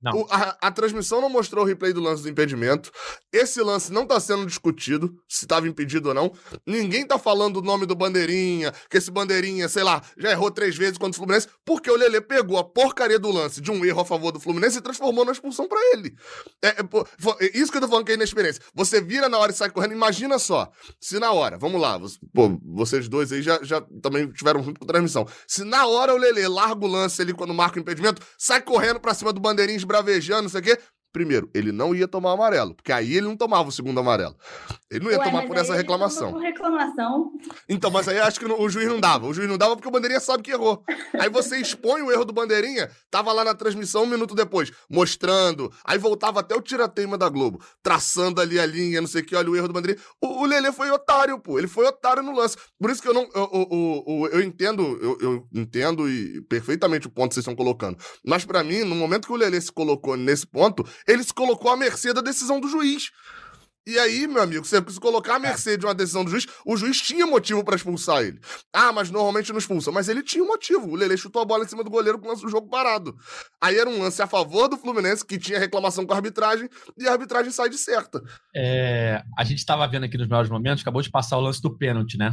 Não. 0.00 0.12
O, 0.12 0.26
a, 0.30 0.56
a, 0.60 0.70
transmissão 0.70 1.20
não 1.20 1.28
mostrou 1.28 1.64
o 1.64 1.66
replay 1.66 1.92
do 1.92 2.00
lance 2.00 2.22
do 2.22 2.28
impedimento. 2.28 2.92
Esse 3.32 3.60
lance 3.60 3.92
não 3.92 4.06
tá 4.06 4.20
sendo 4.20 4.46
discutido, 4.46 5.12
se 5.28 5.46
tava 5.46 5.66
impedido 5.66 6.08
ou 6.08 6.14
não. 6.14 6.32
Ninguém 6.66 7.06
tá 7.06 7.18
falando 7.18 7.56
o 7.58 7.62
nome 7.62 7.86
do 7.86 7.94
bandeirinha, 7.94 8.72
que 8.90 8.98
esse 8.98 9.10
bandeirinha, 9.10 9.68
sei 9.68 9.82
lá, 9.82 10.02
já 10.16 10.30
errou 10.30 10.50
três 10.50 10.76
vezes 10.76 10.98
contra 10.98 11.12
o 11.12 11.14
Fluminense, 11.14 11.48
porque 11.64 11.90
o 11.90 11.96
Lele 11.96 12.20
pegou 12.20 12.58
a 12.58 12.64
porcaria 12.64 13.18
do 13.18 13.30
lance 13.30 13.60
de 13.60 13.70
um 13.70 13.84
erro 13.84 14.01
a 14.02 14.06
favor 14.06 14.32
do 14.32 14.40
Fluminense 14.40 14.78
e 14.78 14.82
transformou 14.82 15.24
na 15.24 15.32
expulsão 15.32 15.68
para 15.68 15.80
ele. 15.92 16.14
É, 16.62 16.68
é, 16.68 16.80
é, 16.80 17.58
isso 17.58 17.70
que 17.70 17.78
eu 17.78 17.82
tô 17.82 17.88
falando 17.88 18.04
que 18.04 18.12
é 18.12 18.14
inexperiência. 18.14 18.62
Você 18.74 19.00
vira 19.00 19.28
na 19.28 19.38
hora 19.38 19.52
e 19.52 19.54
sai 19.54 19.70
correndo, 19.70 19.92
imagina 19.92 20.38
só. 20.38 20.70
Se 21.00 21.18
na 21.18 21.32
hora, 21.32 21.58
vamos 21.58 21.80
lá, 21.80 21.98
pô, 22.34 22.58
vocês 22.64 23.08
dois 23.08 23.32
aí 23.32 23.42
já, 23.42 23.58
já 23.62 23.80
também 24.02 24.30
tiveram 24.30 24.62
junto 24.62 24.80
com 24.80 24.86
transmissão. 24.86 25.26
Se 25.46 25.64
na 25.64 25.86
hora 25.86 26.14
o 26.14 26.18
Lele 26.18 26.46
larga 26.46 26.84
o 26.84 26.88
lance 26.88 27.20
ali 27.22 27.32
quando 27.32 27.54
marca 27.54 27.78
o 27.78 27.82
impedimento, 27.82 28.22
sai 28.38 28.60
correndo 28.60 29.00
pra 29.00 29.14
cima 29.14 29.32
do 29.32 29.40
bandeirinho 29.40 29.76
esbravejando, 29.76 30.42
não 30.42 30.48
sei 30.48 30.60
o 30.60 30.64
quê, 30.64 30.78
Primeiro, 31.12 31.50
ele 31.52 31.72
não 31.72 31.94
ia 31.94 32.08
tomar 32.08 32.32
amarelo, 32.32 32.74
porque 32.74 32.90
aí 32.90 33.14
ele 33.14 33.26
não 33.26 33.36
tomava 33.36 33.68
o 33.68 33.72
segundo 33.72 34.00
amarelo. 34.00 34.34
Ele 34.90 35.04
não 35.04 35.10
ia 35.10 35.18
Ué, 35.18 35.24
tomar 35.24 35.46
por 35.46 35.56
essa 35.56 35.74
reclamação. 35.74 36.32
Por 36.32 36.40
reclamação. 36.40 37.32
Então, 37.68 37.90
mas 37.90 38.08
aí 38.08 38.18
acho 38.18 38.40
que 38.40 38.46
o 38.46 38.68
juiz 38.68 38.88
não 38.88 38.98
dava. 38.98 39.26
O 39.26 39.34
juiz 39.34 39.48
não 39.48 39.58
dava 39.58 39.76
porque 39.76 39.88
o 39.88 39.90
bandeirinha 39.90 40.20
sabe 40.20 40.42
que 40.42 40.50
errou. 40.50 40.82
Aí 41.18 41.28
você 41.28 41.56
expõe 41.60 42.00
o 42.00 42.10
erro 42.10 42.24
do 42.24 42.32
bandeirinha, 42.32 42.90
tava 43.10 43.30
lá 43.32 43.44
na 43.44 43.54
transmissão 43.54 44.04
um 44.04 44.06
minuto 44.06 44.34
depois, 44.34 44.72
mostrando. 44.88 45.70
Aí 45.84 45.98
voltava 45.98 46.40
até 46.40 46.54
o 46.54 46.62
tirateima 46.62 47.18
da 47.18 47.28
Globo, 47.28 47.62
traçando 47.82 48.40
ali 48.40 48.58
a 48.58 48.64
linha, 48.64 49.00
não 49.00 49.08
sei 49.08 49.20
o 49.20 49.24
que, 49.24 49.36
olha 49.36 49.50
o 49.50 49.56
erro 49.56 49.68
do 49.68 49.74
bandeirinha. 49.74 50.02
O, 50.20 50.42
o 50.42 50.46
Lelê 50.46 50.72
foi 50.72 50.90
otário, 50.90 51.38
pô. 51.38 51.58
Ele 51.58 51.68
foi 51.68 51.86
otário 51.86 52.22
no 52.22 52.34
lance. 52.34 52.56
Por 52.78 52.90
isso 52.90 53.02
que 53.02 53.08
eu 53.08 53.14
não. 53.14 53.28
Eu, 53.34 53.50
eu, 53.52 54.04
eu, 54.06 54.28
eu 54.32 54.42
entendo, 54.42 54.98
eu, 55.02 55.18
eu, 55.20 55.48
entendo 55.52 56.08
e 56.08 56.40
perfeitamente 56.42 57.06
o 57.06 57.10
ponto 57.10 57.28
que 57.28 57.34
vocês 57.34 57.42
estão 57.42 57.56
colocando. 57.56 57.98
Mas 58.24 58.44
para 58.44 58.64
mim, 58.64 58.82
no 58.84 58.94
momento 58.94 59.26
que 59.26 59.32
o 59.32 59.36
Lelê 59.36 59.60
se 59.60 59.70
colocou 59.70 60.16
nesse 60.16 60.46
ponto, 60.46 60.84
ele 61.06 61.22
se 61.22 61.32
colocou 61.32 61.70
à 61.70 61.76
mercê 61.76 62.12
da 62.12 62.20
decisão 62.20 62.60
do 62.60 62.68
juiz. 62.68 63.10
E 63.84 63.98
aí, 63.98 64.28
meu 64.28 64.40
amigo, 64.40 64.64
você 64.64 64.76
se 64.88 65.00
colocar 65.00 65.34
à 65.34 65.36
é. 65.36 65.40
mercê 65.40 65.76
de 65.76 65.84
uma 65.84 65.94
decisão 65.94 66.24
do 66.24 66.30
juiz, 66.30 66.46
o 66.64 66.76
juiz 66.76 67.00
tinha 67.00 67.26
motivo 67.26 67.64
para 67.64 67.74
expulsar 67.74 68.22
ele. 68.22 68.38
Ah, 68.72 68.92
mas 68.92 69.10
normalmente 69.10 69.50
não 69.50 69.58
expulsa. 69.58 69.90
Mas 69.90 70.08
ele 70.08 70.22
tinha 70.22 70.42
um 70.44 70.46
motivo. 70.46 70.88
O 70.88 70.94
Lele 70.94 71.16
chutou 71.16 71.42
a 71.42 71.44
bola 71.44 71.64
em 71.64 71.68
cima 71.68 71.82
do 71.82 71.90
goleiro 71.90 72.18
com 72.18 72.26
o 72.26 72.30
lance 72.30 72.42
do 72.42 72.48
jogo 72.48 72.68
parado. 72.68 73.16
Aí 73.60 73.76
era 73.76 73.90
um 73.90 74.00
lance 74.00 74.22
a 74.22 74.26
favor 74.26 74.68
do 74.68 74.76
Fluminense, 74.76 75.26
que 75.26 75.36
tinha 75.36 75.58
reclamação 75.58 76.06
com 76.06 76.12
a 76.12 76.16
arbitragem, 76.16 76.68
e 76.96 77.08
a 77.08 77.12
arbitragem 77.12 77.50
sai 77.50 77.68
de 77.68 77.78
certa. 77.78 78.22
É, 78.54 79.20
a 79.36 79.42
gente 79.42 79.58
estava 79.58 79.86
vendo 79.88 80.04
aqui 80.04 80.16
nos 80.16 80.28
melhores 80.28 80.50
momentos, 80.50 80.82
acabou 80.82 81.02
de 81.02 81.10
passar 81.10 81.36
o 81.36 81.40
lance 81.40 81.60
do 81.60 81.76
pênalti, 81.76 82.16
né? 82.16 82.30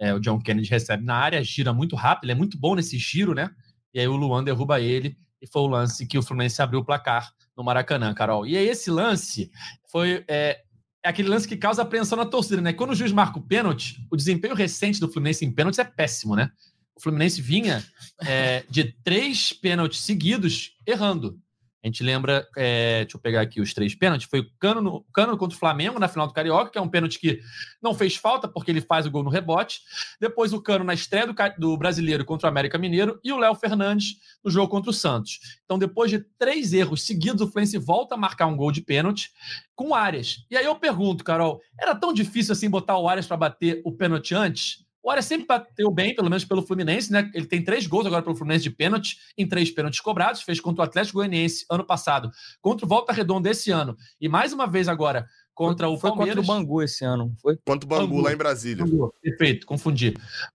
É, 0.00 0.14
o 0.14 0.20
John 0.20 0.40
Kennedy 0.40 0.70
recebe 0.70 1.04
na 1.04 1.16
área, 1.16 1.42
gira 1.42 1.72
muito 1.74 1.94
rápido, 1.94 2.24
ele 2.24 2.32
é 2.32 2.36
muito 2.36 2.58
bom 2.58 2.74
nesse 2.74 2.96
giro, 2.96 3.34
né? 3.34 3.50
E 3.92 4.00
aí 4.00 4.08
o 4.08 4.16
Luan 4.16 4.42
derruba 4.42 4.80
ele, 4.80 5.16
e 5.40 5.46
foi 5.46 5.62
o 5.62 5.66
lance 5.66 6.06
que 6.06 6.18
o 6.18 6.22
Fluminense 6.22 6.60
abriu 6.60 6.80
o 6.80 6.84
placar 6.84 7.32
no 7.56 7.64
Maracanã, 7.64 8.12
Carol. 8.14 8.46
E 8.46 8.56
aí 8.56 8.68
esse 8.68 8.90
lance 8.90 9.50
foi 9.90 10.24
é, 10.28 10.62
é 11.02 11.08
aquele 11.08 11.28
lance 11.28 11.46
que 11.46 11.56
causa 11.56 11.82
apreensão 11.82 12.18
na 12.18 12.26
torcida, 12.26 12.60
né? 12.60 12.72
Quando 12.72 12.90
o 12.90 12.94
juiz 12.94 13.12
marca 13.12 13.38
o 13.38 13.42
pênalti, 13.42 14.04
o 14.10 14.16
desempenho 14.16 14.54
recente 14.54 15.00
do 15.00 15.10
Fluminense 15.10 15.44
em 15.44 15.52
pênaltis 15.52 15.78
é 15.78 15.84
péssimo, 15.84 16.34
né? 16.34 16.50
O 16.96 17.00
Fluminense 17.00 17.40
vinha 17.40 17.84
é, 18.24 18.64
de 18.68 18.84
três 19.04 19.52
pênaltis 19.52 20.00
seguidos 20.00 20.76
errando. 20.86 21.38
A 21.86 21.88
gente 21.88 22.02
lembra, 22.02 22.44
é, 22.56 23.04
deixa 23.04 23.16
eu 23.16 23.20
pegar 23.20 23.40
aqui 23.40 23.60
os 23.60 23.72
três 23.72 23.94
pênaltis, 23.94 24.28
foi 24.28 24.40
o 24.40 24.50
Cano, 24.58 24.80
no, 24.80 25.06
Cano 25.14 25.38
contra 25.38 25.54
o 25.54 25.58
Flamengo 25.58 26.00
na 26.00 26.08
final 26.08 26.26
do 26.26 26.32
Carioca, 26.32 26.68
que 26.68 26.76
é 26.76 26.80
um 26.80 26.88
pênalti 26.88 27.20
que 27.20 27.40
não 27.80 27.94
fez 27.94 28.16
falta 28.16 28.48
porque 28.48 28.72
ele 28.72 28.80
faz 28.80 29.06
o 29.06 29.10
gol 29.10 29.22
no 29.22 29.30
rebote. 29.30 29.82
Depois 30.20 30.52
o 30.52 30.60
Cano 30.60 30.82
na 30.82 30.94
estreia 30.94 31.28
do, 31.28 31.34
do 31.56 31.76
Brasileiro 31.76 32.24
contra 32.24 32.48
o 32.48 32.50
América 32.50 32.76
Mineiro 32.76 33.20
e 33.22 33.32
o 33.32 33.38
Léo 33.38 33.54
Fernandes 33.54 34.16
no 34.44 34.50
jogo 34.50 34.68
contra 34.68 34.90
o 34.90 34.92
Santos. 34.92 35.38
Então, 35.64 35.78
depois 35.78 36.10
de 36.10 36.18
três 36.36 36.72
erros 36.72 37.02
seguidos, 37.02 37.40
o 37.40 37.46
Fluminense 37.46 37.78
volta 37.78 38.16
a 38.16 38.18
marcar 38.18 38.46
um 38.46 38.56
gol 38.56 38.72
de 38.72 38.80
pênalti 38.80 39.30
com 39.76 39.90
o 39.90 39.94
Arias. 39.94 40.44
E 40.50 40.56
aí 40.56 40.64
eu 40.64 40.74
pergunto, 40.74 41.22
Carol, 41.22 41.60
era 41.78 41.94
tão 41.94 42.12
difícil 42.12 42.50
assim 42.50 42.68
botar 42.68 42.98
o 42.98 43.08
Arias 43.08 43.28
para 43.28 43.36
bater 43.36 43.80
o 43.84 43.92
pênalti 43.92 44.34
antes? 44.34 44.85
O 45.06 45.10
Arias 45.10 45.26
sempre 45.26 45.46
bateu 45.46 45.88
bem, 45.88 46.16
pelo 46.16 46.28
menos 46.28 46.44
pelo 46.44 46.62
Fluminense, 46.62 47.12
né? 47.12 47.30
Ele 47.32 47.46
tem 47.46 47.62
três 47.62 47.86
gols 47.86 48.06
agora 48.06 48.24
pelo 48.24 48.34
Fluminense 48.34 48.64
de 48.64 48.70
pênalti, 48.70 49.16
em 49.38 49.46
três 49.46 49.70
pênaltis 49.70 50.00
cobrados, 50.00 50.42
fez 50.42 50.58
contra 50.58 50.82
o 50.82 50.84
Atlético 50.84 51.18
Goianiense 51.18 51.64
ano 51.70 51.84
passado, 51.84 52.28
contra 52.60 52.84
o 52.84 52.88
Volta 52.88 53.12
Redonda 53.12 53.48
esse 53.48 53.70
ano, 53.70 53.96
e 54.20 54.28
mais 54.28 54.52
uma 54.52 54.66
vez 54.66 54.88
agora 54.88 55.24
contra 55.54 55.88
o 55.88 55.96
foi 55.96 56.10
Palmeiras. 56.10 56.44
contra 56.44 56.52
o 56.52 56.58
Bangu 56.58 56.82
esse 56.82 57.04
ano, 57.04 57.32
foi? 57.40 57.56
Contra 57.64 57.86
o 57.86 57.88
Bangu, 57.88 58.08
Bangu. 58.08 58.20
lá 58.20 58.32
em 58.32 58.36
Brasília. 58.36 58.84
Bangu. 58.84 59.14
Perfeito, 59.22 59.64
confundi. 59.64 60.12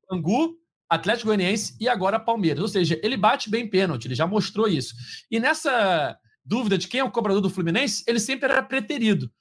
Bangu, 0.10 0.58
Atlético 0.90 1.28
Goianiense 1.28 1.78
e 1.80 1.88
agora 1.88 2.20
Palmeiras. 2.20 2.62
Ou 2.62 2.68
seja, 2.68 3.00
ele 3.02 3.16
bate 3.16 3.50
bem 3.50 3.70
pênalti, 3.70 4.04
ele 4.04 4.16
já 4.16 4.28
mostrou 4.28 4.68
isso. 4.68 4.94
E 5.32 5.40
nessa 5.40 6.18
dúvida 6.44 6.78
de 6.78 6.90
quem 6.90 7.00
é 7.00 7.04
o 7.06 7.10
cobrador 7.10 7.42
do 7.42 7.50
Fluminense, 7.50 8.04
ele 8.06 8.20
sempre 8.20 8.52
era 8.52 8.62
preterido. 8.62 9.32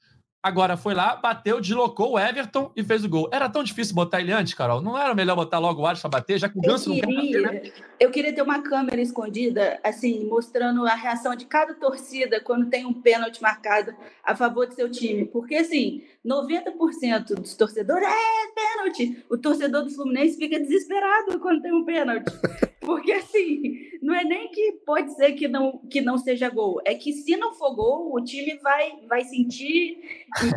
Agora 0.42 0.74
foi 0.74 0.94
lá, 0.94 1.16
bateu, 1.16 1.60
deslocou 1.60 2.12
o 2.12 2.18
Everton 2.18 2.72
e 2.74 2.82
fez 2.82 3.04
o 3.04 3.08
gol. 3.10 3.28
Era 3.30 3.46
tão 3.46 3.62
difícil 3.62 3.94
botar 3.94 4.20
ele 4.22 4.32
antes, 4.32 4.54
Carol? 4.54 4.80
Não 4.80 4.96
era 4.96 5.14
melhor 5.14 5.36
botar 5.36 5.58
logo 5.58 5.82
o 5.82 5.86
Alisson 5.86 6.08
para 6.08 6.18
bater, 6.18 6.38
já 6.38 6.48
que 6.48 6.58
o 6.58 6.62
Ganso 6.62 6.90
eu 6.90 6.94
queria, 6.94 7.14
não 7.14 7.22
quer 7.28 7.42
bater, 7.42 7.64
né? 7.64 7.72
Eu 8.00 8.10
queria 8.10 8.34
ter 8.34 8.40
uma 8.40 8.62
câmera 8.62 9.02
escondida, 9.02 9.78
assim, 9.84 10.24
mostrando 10.24 10.86
a 10.86 10.94
reação 10.94 11.36
de 11.36 11.44
cada 11.44 11.74
torcida 11.74 12.40
quando 12.40 12.70
tem 12.70 12.86
um 12.86 12.94
pênalti 12.94 13.42
marcado 13.42 13.94
a 14.24 14.34
favor 14.34 14.66
do 14.66 14.74
seu 14.74 14.90
time. 14.90 15.26
Porque, 15.26 15.56
assim, 15.56 16.04
90% 16.26 17.34
dos 17.34 17.54
torcedores 17.54 18.06
é 18.06 18.52
pênalti. 18.54 19.24
O 19.30 19.38
torcedor 19.38 19.84
do 19.84 19.90
Fluminense 19.90 20.36
fica 20.36 20.60
desesperado 20.60 21.40
quando 21.40 21.62
tem 21.62 21.72
um 21.72 21.84
pênalti. 21.84 22.30
Porque, 22.80 23.12
assim, 23.12 23.90
não 24.02 24.14
é 24.14 24.24
nem 24.24 24.50
que 24.50 24.72
pode 24.84 25.14
ser 25.14 25.32
que 25.32 25.46
não, 25.46 25.78
que 25.90 26.00
não 26.00 26.18
seja 26.18 26.48
gol. 26.48 26.80
É 26.84 26.94
que 26.94 27.12
se 27.12 27.36
não 27.36 27.54
for 27.54 27.74
gol, 27.74 28.14
o 28.14 28.24
time 28.24 28.58
vai, 28.58 28.92
vai 29.06 29.24
sentir 29.24 30.00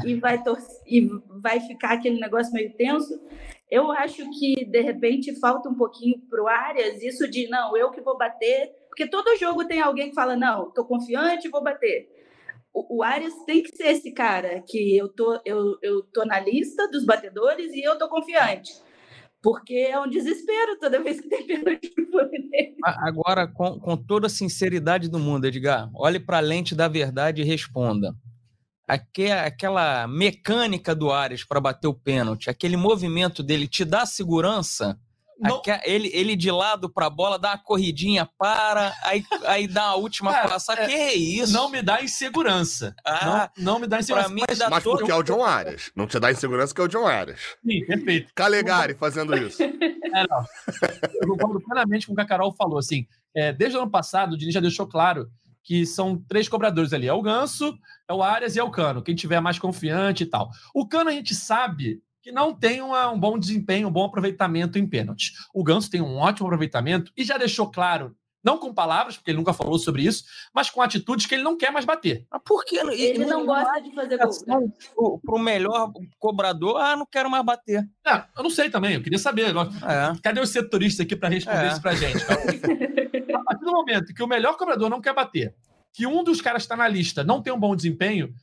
e, 0.06 0.12
e 0.12 0.16
vai 0.16 0.42
e 0.88 1.10
vai 1.42 1.60
ficar 1.60 1.94
aquele 1.94 2.20
negócio 2.20 2.54
meio 2.54 2.74
tenso. 2.74 3.20
Eu 3.70 3.92
acho 3.92 4.30
que, 4.38 4.66
de 4.66 4.82
repente, 4.82 5.40
falta 5.40 5.70
um 5.70 5.76
pouquinho 5.76 6.20
para 6.30 6.44
o 6.44 6.48
Arias 6.48 7.02
isso 7.02 7.28
de, 7.30 7.48
não, 7.50 7.76
eu 7.76 7.92
que 7.92 8.02
vou 8.02 8.18
bater. 8.18 8.72
Porque 8.88 9.08
todo 9.08 9.38
jogo 9.38 9.66
tem 9.66 9.82
alguém 9.82 10.10
que 10.10 10.16
fala, 10.16 10.36
não, 10.36 10.68
estou 10.68 10.86
confiante, 10.86 11.50
vou 11.50 11.64
bater. 11.64 12.13
O, 12.74 12.98
o 12.98 13.04
Arias 13.04 13.34
tem 13.46 13.62
que 13.62 13.76
ser 13.76 13.88
esse 13.88 14.12
cara 14.12 14.62
que 14.68 14.98
eu 14.98 15.08
tô, 15.08 15.40
eu, 15.46 15.78
eu 15.82 16.02
tô 16.14 16.26
na 16.26 16.40
lista 16.40 16.90
dos 16.90 17.06
batedores 17.06 17.72
e 17.74 17.82
eu 17.84 17.98
tô 17.98 18.10
confiante. 18.10 18.72
Porque 19.42 19.74
é 19.76 20.00
um 20.00 20.10
desespero 20.10 20.80
toda 20.80 21.04
vez 21.04 21.20
que 21.22 21.28
tem 21.30 21.46
pênalti. 21.46 21.94
A- 22.84 23.08
Agora, 23.08 23.48
com, 23.48 23.80
com 23.80 23.96
toda 23.98 24.28
a 24.28 24.30
sinceridade 24.30 25.10
do 25.10 25.20
mundo, 25.20 25.46
Edgar, 25.46 25.90
olhe 25.94 26.20
para 26.20 26.38
a 26.38 26.42
lente 26.42 26.74
da 26.74 26.88
verdade 26.88 27.42
e 27.42 27.46
responda. 27.46 28.16
Aque- 28.88 29.32
aquela 29.32 30.08
mecânica 30.08 30.96
do 30.96 31.12
Ares 31.12 31.46
para 31.46 31.60
bater 31.62 31.88
o 31.88 31.94
pênalti, 31.94 32.50
aquele 32.50 32.76
movimento 32.78 33.42
dele 33.44 33.68
te 33.68 33.86
dá 33.86 34.06
segurança? 34.06 34.98
Não- 35.40 35.58
Aque- 35.58 35.82
ele, 35.84 36.10
ele 36.14 36.36
de 36.36 36.52
lado 36.52 36.90
para 36.92 37.08
a 37.08 37.10
bola, 37.10 37.38
dá 37.40 37.50
uma 37.50 37.58
corridinha, 37.58 38.30
para, 38.38 38.94
aí, 39.04 39.24
aí 39.46 39.68
dá 39.68 39.84
a 39.86 39.96
última 39.96 40.32
Cara, 40.32 40.48
passada. 40.50 40.82
é, 40.84 40.88
que 40.88 40.94
é 40.94 41.14
isso? 41.16 41.52
Não 41.54 41.70
me 41.70 41.82
dá 41.82 42.02
insegurança. 42.04 42.96
Ah, 43.06 43.50
não, 43.58 43.74
não 43.74 43.80
me 43.80 43.88
dá 43.88 44.00
insegurança. 44.00 44.28
pra 44.30 44.36
mim 44.36 44.44
Mas- 44.48 44.60
dá 44.60 44.70
Mas 44.70 44.84
todo- 44.84 44.98
porque 45.00 45.12
é 45.12 45.16
o 45.16 45.24
John 45.24 45.44
Arias. 45.44 45.92
Não 45.96 46.06
te 46.08 46.20
dá 46.20 46.32
insegurança 46.32 46.74
que 46.74 46.80
é 46.82 46.84
o 46.84 46.88
John 46.88 47.08
Arias. 47.08 47.40
Sim, 47.66 47.86
perfeito. 47.86 48.32
Calegari 48.36 48.94
fazendo 48.96 49.36
isso. 49.36 49.58
É, 50.16 50.28
não. 50.30 50.46
Eu 51.24 51.28
concordo 51.30 51.60
plenamente 51.62 52.06
com 52.06 52.14
o 52.14 52.16
que 52.16 52.22
a 52.22 52.26
Carol 52.28 52.54
falou. 52.56 52.78
Assim, 52.78 53.08
é, 53.36 53.52
desde 53.52 53.76
o 53.76 53.82
ano 53.82 53.90
passado, 53.90 54.34
o 54.34 54.38
Diniz 54.38 54.54
já 54.54 54.60
deixou 54.60 54.86
claro 54.86 55.28
que 55.64 55.88
são 55.88 56.24
três 56.28 56.48
cobradores 56.48 56.94
ali. 56.94 57.08
É 57.08 57.14
o 57.14 57.22
Ganso, 57.24 57.76
é 58.08 58.14
o 58.14 58.22
Arias 58.22 58.56
e 58.56 58.60
é 58.60 58.64
o 58.64 58.70
Cano. 58.70 59.02
Quem 59.02 59.16
tiver 59.16 59.40
mais 59.40 59.58
confiante 59.58 60.22
e 60.22 60.26
tal. 60.28 60.52
O 60.72 60.88
Cano 60.88 61.10
a 61.10 61.14
gente 61.14 61.34
sabe 61.34 62.00
que 62.24 62.32
não 62.32 62.54
tem 62.56 62.82
uma- 62.82 63.12
um 63.12 63.20
bom 63.20 63.38
desempenho, 63.38 63.90
um 63.90 63.92
bom 63.92 64.06
aproveitamento 64.06 64.80
em 64.80 64.88
pênalti. 64.88 65.34
O 65.54 65.62
Ganso 65.64 65.92
tem 65.92 66.02
um 66.02 66.16
ótimo 66.16 66.48
aproveitamento 66.48 67.12
e 67.18 67.24
já 67.26 67.38
deixou 67.38 67.70
claro, 67.70 68.16
não 68.42 68.58
com 68.58 68.74
palavras, 68.74 69.18
porque 69.18 69.32
ele 69.32 69.38
nunca 69.38 69.52
falou 69.54 69.78
sobre 69.78 70.04
isso, 70.04 70.24
mas 70.54 70.70
com 70.70 70.82
atitudes 70.82 71.26
que 71.26 71.36
ele 71.36 71.44
não 71.44 71.58
quer 71.58 71.70
mais 71.72 71.84
bater. 71.86 72.26
Mas 72.32 72.42
por 72.46 72.64
que? 72.64 72.78
Ele 72.78 73.26
não 73.26 73.46
gosta 73.46 73.80
de 73.82 73.94
fazer 73.94 74.18
gol. 74.96 75.20
Para 75.20 75.36
o 75.36 75.40
melhor 75.40 75.92
cobrador, 76.18 76.78
ah, 76.78 76.96
não 76.96 77.06
quero 77.06 77.30
mais 77.30 77.44
bater. 77.44 77.84
É, 78.08 78.24
eu 78.38 78.44
não 78.44 78.50
sei 78.50 78.70
também, 78.70 78.94
eu 78.96 79.02
queria 79.04 79.20
saber. 79.20 79.48
É. 79.50 80.18
Cadê 80.24 80.40
os 80.40 80.50
setoristas 80.50 81.06
aqui 81.06 81.18
para 81.18 81.28
responder 81.30 81.66
É. 81.66 81.68
isso 81.68 81.82
pra 81.82 81.94
gente? 81.94 82.24
Então, 83.14 83.42
a 83.42 83.44
partir 83.44 83.66
do 83.66 83.72
momento 83.72 84.14
que 84.14 84.24
o 84.24 84.28
melhor 84.28 84.56
cobrador 84.58 84.90
não 84.90 85.02
quer 85.02 85.14
bater, 85.14 85.54
que 85.94 86.08
um 86.08 86.24
dos 86.24 86.40
caras 86.42 86.64
está 86.64 86.76
na 86.76 86.88
lista 86.88 87.24
não 87.24 87.42
tem 87.42 87.52
um 87.54 87.60
bom 87.60 87.76
desempenho, 87.76 88.34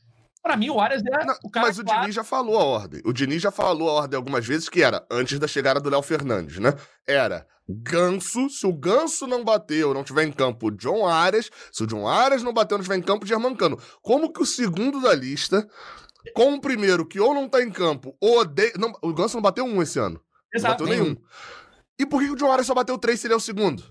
para 0.41 0.57
mim 0.57 0.69
o 0.69 0.79
Arias 0.79 1.03
é 1.05 1.25
Não, 1.25 1.35
o 1.43 1.49
cara 1.49 1.67
mas 1.67 1.77
o 1.77 1.83
claro. 1.83 2.01
Diniz 2.01 2.15
já 2.15 2.23
falou 2.23 2.59
a 2.59 2.63
ordem. 2.63 3.01
O 3.05 3.13
Diniz 3.13 3.41
já 3.41 3.51
falou 3.51 3.89
a 3.89 3.93
ordem 3.93 4.17
algumas 4.17 4.45
vezes 4.45 4.69
que 4.69 4.81
era 4.81 5.05
antes 5.09 5.37
da 5.39 5.47
chegada 5.47 5.79
do 5.79 5.89
Léo 5.89 6.01
Fernandes, 6.01 6.59
né? 6.59 6.73
Era 7.07 7.45
Ganso, 7.67 8.49
se 8.49 8.65
o 8.65 8.73
Ganso 8.73 9.27
não 9.27 9.43
bateu, 9.43 9.93
não 9.93 10.03
tiver 10.03 10.23
em 10.23 10.31
campo 10.31 10.67
o 10.67 10.71
John 10.71 11.07
Arias, 11.07 11.49
se 11.71 11.83
o 11.83 11.87
John 11.87 12.07
Arias 12.07 12.43
não 12.43 12.53
bateu, 12.53 12.77
não 12.77 12.83
tiver 12.83 12.97
em 12.97 13.01
campo 13.01 13.23
o 13.23 13.27
Germancano. 13.27 13.77
Como 14.01 14.31
que 14.31 14.41
o 14.41 14.45
segundo 14.45 14.99
da 14.99 15.13
lista, 15.13 15.67
com 16.33 16.53
o 16.53 16.61
primeiro 16.61 17.05
que 17.05 17.19
ou 17.19 17.33
não 17.33 17.47
tá 17.47 17.61
em 17.61 17.71
campo, 17.71 18.15
ou 18.19 18.39
odeia... 18.39 18.73
Não, 18.77 18.91
o 19.01 19.13
Ganso 19.13 19.37
não 19.37 19.41
bateu 19.41 19.63
um 19.63 19.81
esse 19.81 19.99
ano. 19.99 20.19
Não 20.53 20.59
Exato, 20.59 20.83
bateu 20.83 20.87
nenhum. 20.87 21.15
E 21.97 22.05
por 22.05 22.19
que 22.19 22.27
que 22.27 22.33
o 22.33 22.35
John 22.35 22.51
Arias 22.51 22.67
só 22.67 22.73
bateu 22.73 22.97
três 22.97 23.19
se 23.19 23.27
ele 23.27 23.33
é 23.33 23.37
o 23.37 23.39
segundo? 23.39 23.83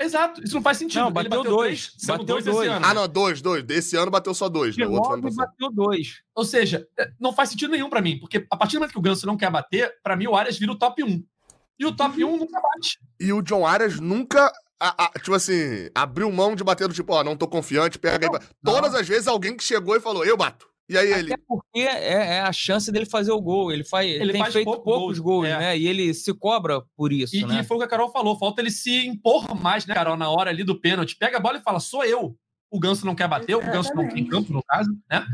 Exato, 0.00 0.42
isso 0.42 0.54
não 0.54 0.62
faz 0.62 0.78
sentido. 0.78 1.00
Não, 1.00 1.08
Ele 1.20 1.28
bateu 1.28 1.44
dois. 1.44 1.88
três, 1.92 2.06
Bateu 2.06 2.24
dois 2.24 2.46
esse 2.46 2.56
dois. 2.56 2.68
ano. 2.70 2.86
Ah, 2.86 2.94
não, 2.94 3.08
dois, 3.08 3.40
dois. 3.42 3.62
Desse 3.62 3.96
ano 3.96 4.10
bateu 4.10 4.32
só 4.34 4.48
dois, 4.48 4.76
né? 4.76 4.86
O 4.86 4.92
outro 4.92 5.10
foi 5.10 5.18
ano 5.18 5.22
passado. 5.28 5.46
bateu 5.50 5.70
dois. 5.72 6.22
Ou 6.34 6.44
seja, 6.44 6.86
é, 6.98 7.10
não 7.20 7.32
faz 7.32 7.50
sentido 7.50 7.70
nenhum 7.72 7.90
para 7.90 8.00
mim, 8.00 8.18
porque 8.18 8.46
a 8.50 8.56
partir 8.56 8.76
do 8.76 8.80
momento 8.80 8.92
que 8.92 8.98
o 8.98 9.02
Ganso 9.02 9.26
não 9.26 9.36
quer 9.36 9.50
bater, 9.50 9.92
para 10.02 10.16
mim 10.16 10.26
o 10.26 10.34
Arias 10.36 10.58
vira 10.58 10.72
o 10.72 10.78
top 10.78 11.02
1. 11.04 11.22
E 11.78 11.86
o 11.86 11.92
top 11.94 12.22
1 12.24 12.36
nunca 12.36 12.60
bate. 12.60 12.98
E 13.18 13.32
o 13.32 13.40
John 13.42 13.66
Arias 13.66 13.98
nunca, 14.00 14.52
a- 14.78 15.04
a- 15.06 15.18
tipo 15.18 15.34
assim, 15.34 15.88
abriu 15.94 16.30
mão 16.30 16.54
de 16.54 16.62
bater 16.62 16.86
do 16.86 16.94
tipo, 16.94 17.12
ó, 17.14 17.24
não 17.24 17.36
tô 17.36 17.48
confiante, 17.48 17.98
pega 17.98 18.26
aí. 18.26 18.30
ba- 18.30 18.40
Todas 18.62 18.94
as 18.94 19.08
vezes 19.08 19.26
alguém 19.26 19.56
que 19.56 19.64
chegou 19.64 19.96
e 19.96 20.00
falou, 20.00 20.24
eu 20.24 20.36
bato. 20.36 20.68
E 20.90 20.98
aí 20.98 21.12
ele, 21.12 21.32
Até 21.32 21.42
porque 21.46 21.78
é, 21.78 22.38
é 22.38 22.40
a 22.40 22.52
chance 22.52 22.90
dele 22.90 23.06
fazer 23.06 23.30
o 23.30 23.40
gol. 23.40 23.70
Ele, 23.70 23.84
faz, 23.84 24.10
ele, 24.10 24.24
Ele 24.24 24.32
tem 24.32 24.40
faz 24.40 24.52
feito 24.52 24.64
pouco 24.64 24.82
poucos 24.82 25.20
gol, 25.20 25.42
gols, 25.42 25.48
é. 25.48 25.56
né? 25.56 25.78
E 25.78 25.86
ele 25.86 26.12
se 26.12 26.34
cobra 26.34 26.82
por 26.96 27.12
isso, 27.12 27.36
E, 27.36 27.46
né? 27.46 27.60
e 27.60 27.64
foi 27.64 27.76
o 27.76 27.80
que 27.80 27.86
a 27.86 27.88
Carol 27.88 28.10
falou, 28.10 28.36
falta 28.36 28.60
ele 28.60 28.72
se 28.72 29.06
impor 29.06 29.54
mais, 29.54 29.86
né, 29.86 29.94
Carol, 29.94 30.16
na 30.16 30.28
hora 30.28 30.50
ali 30.50 30.64
do 30.64 30.80
pênalti. 30.80 31.16
Pega 31.16 31.36
a 31.36 31.40
bola 31.40 31.58
e 31.58 31.62
fala, 31.62 31.78
sou 31.78 32.04
eu. 32.04 32.36
O 32.68 32.80
Ganso 32.80 33.06
não 33.06 33.14
quer 33.14 33.28
bater, 33.28 33.54
o 33.54 33.60
Ganso 33.60 33.94
não 33.94 34.08
tem 34.08 34.26
campo, 34.26 34.52
no 34.52 34.62
caso, 34.64 34.90
né? 35.08 35.24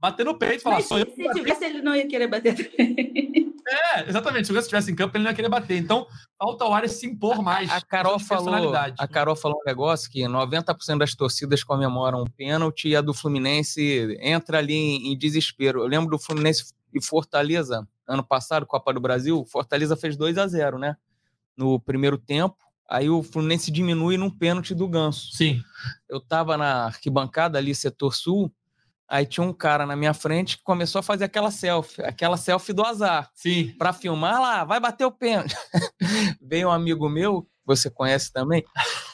Bater 0.00 0.24
no 0.24 0.38
peito 0.38 0.56
e 0.56 0.60
falar, 0.60 0.76
Mas 0.76 0.86
sou 0.86 0.98
eu. 0.98 1.06
se 1.06 1.32
tivesse, 1.32 1.64
ele 1.64 1.80
não 1.80 1.94
ia 1.94 2.06
querer 2.06 2.26
bater 2.26 2.54
também. 2.54 3.54
É, 3.66 4.08
exatamente. 4.08 4.46
Se 4.46 4.52
o 4.52 4.54
Ganso 4.54 4.66
estivesse 4.66 4.90
em 4.90 4.94
campo, 4.94 5.16
ele 5.16 5.24
não 5.24 5.30
ia 5.30 5.34
querer 5.34 5.48
bater. 5.48 5.78
Então, 5.78 6.06
falta 6.38 6.64
o 6.66 6.74
Arias 6.74 6.92
se 6.92 7.06
impor 7.06 7.42
mais. 7.42 7.70
A 7.70 7.80
Carol, 7.80 8.18
falou, 8.18 8.74
a 8.74 9.08
Carol 9.08 9.34
falou 9.34 9.58
um 9.60 9.64
negócio 9.66 10.10
que 10.10 10.20
90% 10.20 10.98
das 10.98 11.14
torcidas 11.14 11.64
comemoram 11.64 12.22
um 12.22 12.26
pênalti 12.26 12.88
e 12.88 12.96
a 12.96 13.00
do 13.00 13.14
Fluminense 13.14 14.18
entra 14.20 14.58
ali 14.58 14.74
em, 14.74 15.12
em 15.12 15.18
desespero. 15.18 15.80
Eu 15.80 15.86
lembro 15.86 16.10
do 16.10 16.18
Fluminense 16.18 16.74
e 16.92 17.02
Fortaleza, 17.02 17.88
ano 18.06 18.22
passado, 18.22 18.66
Copa 18.66 18.92
do 18.92 19.00
Brasil, 19.00 19.44
Fortaleza 19.46 19.96
fez 19.96 20.16
2 20.16 20.38
a 20.38 20.46
0 20.46 20.78
né? 20.78 20.96
No 21.56 21.80
primeiro 21.80 22.18
tempo. 22.18 22.56
Aí 22.88 23.08
o 23.08 23.22
Fluminense 23.22 23.70
diminui 23.70 24.18
num 24.18 24.30
pênalti 24.30 24.74
do 24.74 24.86
Ganso. 24.86 25.32
Sim. 25.32 25.62
Eu 26.08 26.20
tava 26.20 26.56
na 26.58 26.84
arquibancada 26.84 27.58
ali, 27.58 27.74
setor 27.74 28.14
sul, 28.14 28.52
aí 29.08 29.26
tinha 29.26 29.44
um 29.46 29.52
cara 29.52 29.86
na 29.86 29.94
minha 29.96 30.14
frente 30.14 30.56
que 30.58 30.62
começou 30.64 30.98
a 30.98 31.02
fazer 31.02 31.24
aquela 31.24 31.50
selfie, 31.50 32.02
aquela 32.02 32.36
selfie 32.36 32.72
do 32.72 32.84
azar 32.84 33.30
Sim. 33.34 33.74
para 33.78 33.92
filmar 33.92 34.40
lá, 34.40 34.64
vai 34.64 34.80
bater 34.80 35.04
o 35.04 35.12
pênalti. 35.12 35.54
Veio 36.40 36.68
um 36.68 36.72
amigo 36.72 37.08
meu, 37.08 37.46
você 37.66 37.88
conhece 37.90 38.32
também. 38.32 38.62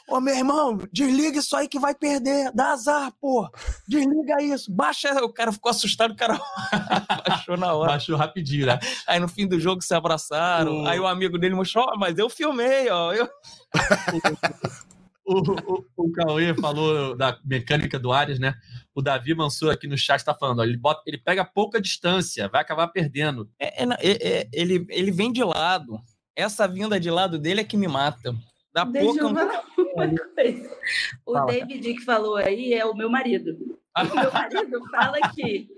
Ô, 0.09 0.21
meu 0.21 0.35
irmão, 0.35 0.77
desliga 0.93 1.39
isso 1.39 1.55
aí 1.55 1.69
que 1.69 1.79
vai 1.79 1.95
perder. 1.95 2.51
Dá 2.53 2.73
azar, 2.73 3.13
pô. 3.21 3.49
Desliga 3.87 4.43
isso. 4.43 4.73
Baixa. 4.73 5.13
O 5.25 5.33
cara 5.33 5.53
ficou 5.53 5.71
assustado, 5.71 6.11
o 6.11 6.17
cara 6.17 6.37
baixou 7.29 7.57
na 7.57 7.73
hora. 7.75 7.93
Baixou 7.93 8.17
rapidinho, 8.17 8.67
né? 8.67 8.81
Aí 9.07 9.21
no 9.21 9.29
fim 9.29 9.47
do 9.47 9.61
jogo 9.61 9.81
se 9.83 9.95
abraçaram. 9.95 10.83
O- 10.83 10.89
Aí 10.89 10.99
o 10.99 11.07
amigo 11.07 11.39
dele 11.39 11.55
mostrou, 11.55 11.85
ó, 11.89 11.97
mas 11.97 12.19
eu 12.19 12.29
filmei, 12.29 12.89
ó. 12.91 13.13
Eu... 13.13 13.29
O, 15.31 15.75
o, 15.75 15.87
o 15.97 16.13
Cauê 16.13 16.53
falou 16.55 17.17
da 17.17 17.39
mecânica 17.45 18.01
do 18.01 18.11
Arias, 18.11 18.41
né? 18.41 18.55
O 18.93 19.01
Davi 19.01 19.33
Mansur 19.33 19.71
aqui 19.71 19.87
no 19.87 19.97
chat 19.97 20.19
está 20.19 20.35
falando, 20.35 20.59
ó, 20.59 20.65
ele, 20.65 20.77
bota, 20.77 21.03
ele 21.07 21.19
pega 21.19 21.45
pouca 21.45 21.81
distância, 21.81 22.49
vai 22.49 22.61
acabar 22.61 22.89
perdendo. 22.89 23.49
É, 23.57 23.85
é, 23.85 23.89
é, 24.01 24.39
é, 24.41 24.49
ele, 24.53 24.85
ele 24.89 25.13
vem 25.13 25.33
de 25.33 25.45
lado. 25.45 26.01
Essa 26.35 26.67
vinda 26.67 26.99
de 26.99 27.11
lado 27.11 27.39
dele 27.39 27.61
é 27.61 27.65
que 27.65 27.77
me 27.77 27.87
mata. 27.87 28.35
Dá 28.73 28.85
Deixa 28.85 29.07
pouca. 29.07 29.21
eu 29.21 29.35
falar 29.35 29.65
uma 29.79 30.19
coisa. 30.35 30.79
O 31.25 31.33
Fala. 31.33 31.47
David 31.53 31.95
que 31.95 32.05
falou 32.05 32.37
aí 32.37 32.75
é 32.75 32.85
o 32.85 32.95
meu 32.95 33.09
marido. 33.09 33.57
O 33.97 34.15
meu 34.15 34.33
marido 34.33 34.81
fala 34.91 35.19
que 35.35 35.69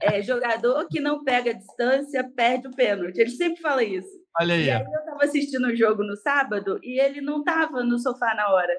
é, 0.00 0.22
jogador 0.22 0.86
que 0.88 1.00
não 1.00 1.24
pega 1.24 1.54
distância 1.54 2.28
perde 2.36 2.68
o 2.68 2.74
pênalti. 2.74 3.18
Ele 3.18 3.30
sempre 3.30 3.60
fala 3.60 3.82
isso. 3.82 4.08
Olha 4.40 4.54
aí. 4.54 4.66
E 4.66 4.70
aí 4.70 4.82
eu 4.82 4.98
estava 5.00 5.24
assistindo 5.24 5.66
o 5.66 5.76
jogo 5.76 6.02
no 6.02 6.16
sábado 6.16 6.78
e 6.82 7.00
ele 7.00 7.20
não 7.20 7.40
estava 7.40 7.84
no 7.84 7.98
sofá 7.98 8.34
na 8.34 8.48
hora. 8.52 8.72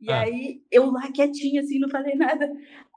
E 0.00 0.10
Ah. 0.10 0.20
aí 0.20 0.60
eu 0.70 0.90
lá 0.90 1.10
quietinha, 1.12 1.60
assim, 1.60 1.78
não 1.78 1.88
falei 1.88 2.14
nada. 2.14 2.50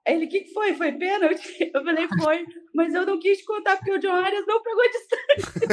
Aí 0.07 0.15
ele, 0.15 0.25
o 0.25 0.29
que, 0.29 0.41
que 0.41 0.53
foi? 0.53 0.73
Foi 0.75 0.91
pênalti? 0.93 1.39
Eu 1.73 1.83
falei, 1.83 2.07
foi, 2.21 2.45
mas 2.73 2.93
eu 2.93 3.05
não 3.05 3.19
quis 3.19 3.43
contar 3.45 3.75
porque 3.77 3.91
o 3.91 3.99
John 3.99 4.13
Arias 4.13 4.45
não 4.47 4.61
pegou 4.63 4.83
distância. 4.89 5.67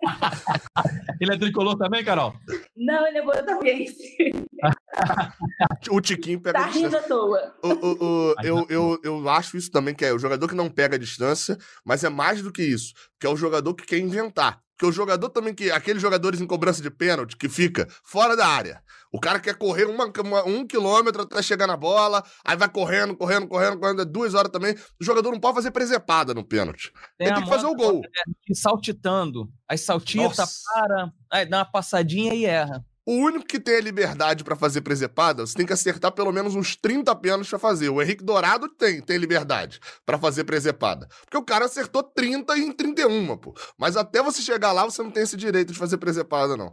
Ele 1.20 1.34
é 1.34 1.38
tricolor 1.38 1.76
também, 1.76 2.04
Carol? 2.04 2.32
Não, 2.76 3.04
ele 3.06 3.18
é 3.18 3.22
botafoguense. 3.22 4.32
o 5.90 6.00
Tiquinho 6.00 6.40
pega 6.40 6.58
Tá 6.60 6.66
a 6.66 6.68
distância. 6.68 6.86
rindo 6.86 7.04
à 7.04 7.08
toa. 7.08 7.54
O- 7.64 7.68
o- 7.68 8.04
o- 8.30 8.34
eu, 8.44 8.66
eu, 8.70 9.00
eu 9.02 9.28
acho 9.28 9.56
isso 9.56 9.70
também, 9.70 9.94
que 9.94 10.04
é 10.04 10.12
o 10.12 10.18
jogador 10.18 10.46
que 10.48 10.54
não 10.54 10.70
pega 10.70 10.94
a 10.94 10.98
distância, 10.98 11.58
mas 11.84 12.04
é 12.04 12.08
mais 12.08 12.40
do 12.42 12.52
que 12.52 12.62
isso, 12.62 12.92
que 13.20 13.26
é 13.26 13.30
o 13.30 13.36
jogador 13.36 13.74
que 13.74 13.84
quer 13.84 13.98
inventar. 13.98 14.60
Porque 14.78 14.86
o 14.86 14.92
jogador 14.92 15.28
também 15.30 15.52
que. 15.52 15.72
Aqueles 15.72 16.00
jogadores 16.00 16.40
em 16.40 16.46
cobrança 16.46 16.80
de 16.80 16.88
pênalti 16.88 17.36
que 17.36 17.48
fica 17.48 17.88
fora 18.04 18.36
da 18.36 18.46
área. 18.46 18.80
O 19.10 19.18
cara 19.18 19.40
quer 19.40 19.56
correr 19.56 19.86
uma, 19.86 20.04
uma- 20.22 20.44
um 20.44 20.64
quilômetro 20.64 21.22
até 21.22 21.42
chegar 21.42 21.66
na 21.66 21.76
bola, 21.76 22.22
aí 22.44 22.56
vai 22.56 22.68
correndo, 22.68 23.16
correndo, 23.16 23.48
correndo, 23.48 23.80
correndo, 23.80 24.02
é 24.02 24.04
duas 24.04 24.34
horas 24.34 24.52
também. 24.52 24.76
O 25.00 25.04
jogador 25.04 25.32
não 25.32 25.40
pode 25.40 25.56
fazer 25.56 25.72
presepada 25.72 26.32
no 26.32 26.44
pênalti. 26.44 26.92
Ele 27.18 27.30
a 27.30 27.34
tem 27.34 27.42
que 27.42 27.48
fazer 27.50 27.66
o 27.66 27.74
gol. 27.74 28.02
de 28.46 28.54
saltitando. 28.54 29.50
Aí 29.68 29.76
saltita, 29.76 30.22
Nossa. 30.42 30.60
para, 30.72 31.12
aí 31.32 31.44
dá 31.46 31.58
uma 31.58 31.64
passadinha 31.64 32.32
e 32.34 32.44
erra. 32.44 32.84
O 33.08 33.12
único 33.12 33.46
que 33.46 33.58
tem 33.58 33.76
a 33.76 33.80
liberdade 33.80 34.44
pra 34.44 34.54
fazer 34.54 34.82
presepada, 34.82 35.46
você 35.46 35.56
tem 35.56 35.64
que 35.64 35.72
acertar 35.72 36.12
pelo 36.12 36.30
menos 36.30 36.54
uns 36.54 36.76
30 36.76 37.16
pênaltis 37.16 37.48
pra 37.48 37.58
fazer. 37.58 37.88
O 37.88 38.02
Henrique 38.02 38.22
Dourado 38.22 38.68
tem, 38.68 39.00
tem 39.00 39.16
liberdade 39.16 39.80
pra 40.04 40.18
fazer 40.18 40.44
presepada. 40.44 41.08
Porque 41.22 41.38
o 41.38 41.42
cara 41.42 41.64
acertou 41.64 42.02
30 42.02 42.58
em 42.58 42.70
31, 42.70 43.34
pô. 43.38 43.54
Mas 43.78 43.96
até 43.96 44.22
você 44.22 44.42
chegar 44.42 44.72
lá, 44.72 44.84
você 44.84 45.02
não 45.02 45.10
tem 45.10 45.22
esse 45.22 45.38
direito 45.38 45.72
de 45.72 45.78
fazer 45.78 45.96
presepada, 45.96 46.54
não. 46.54 46.70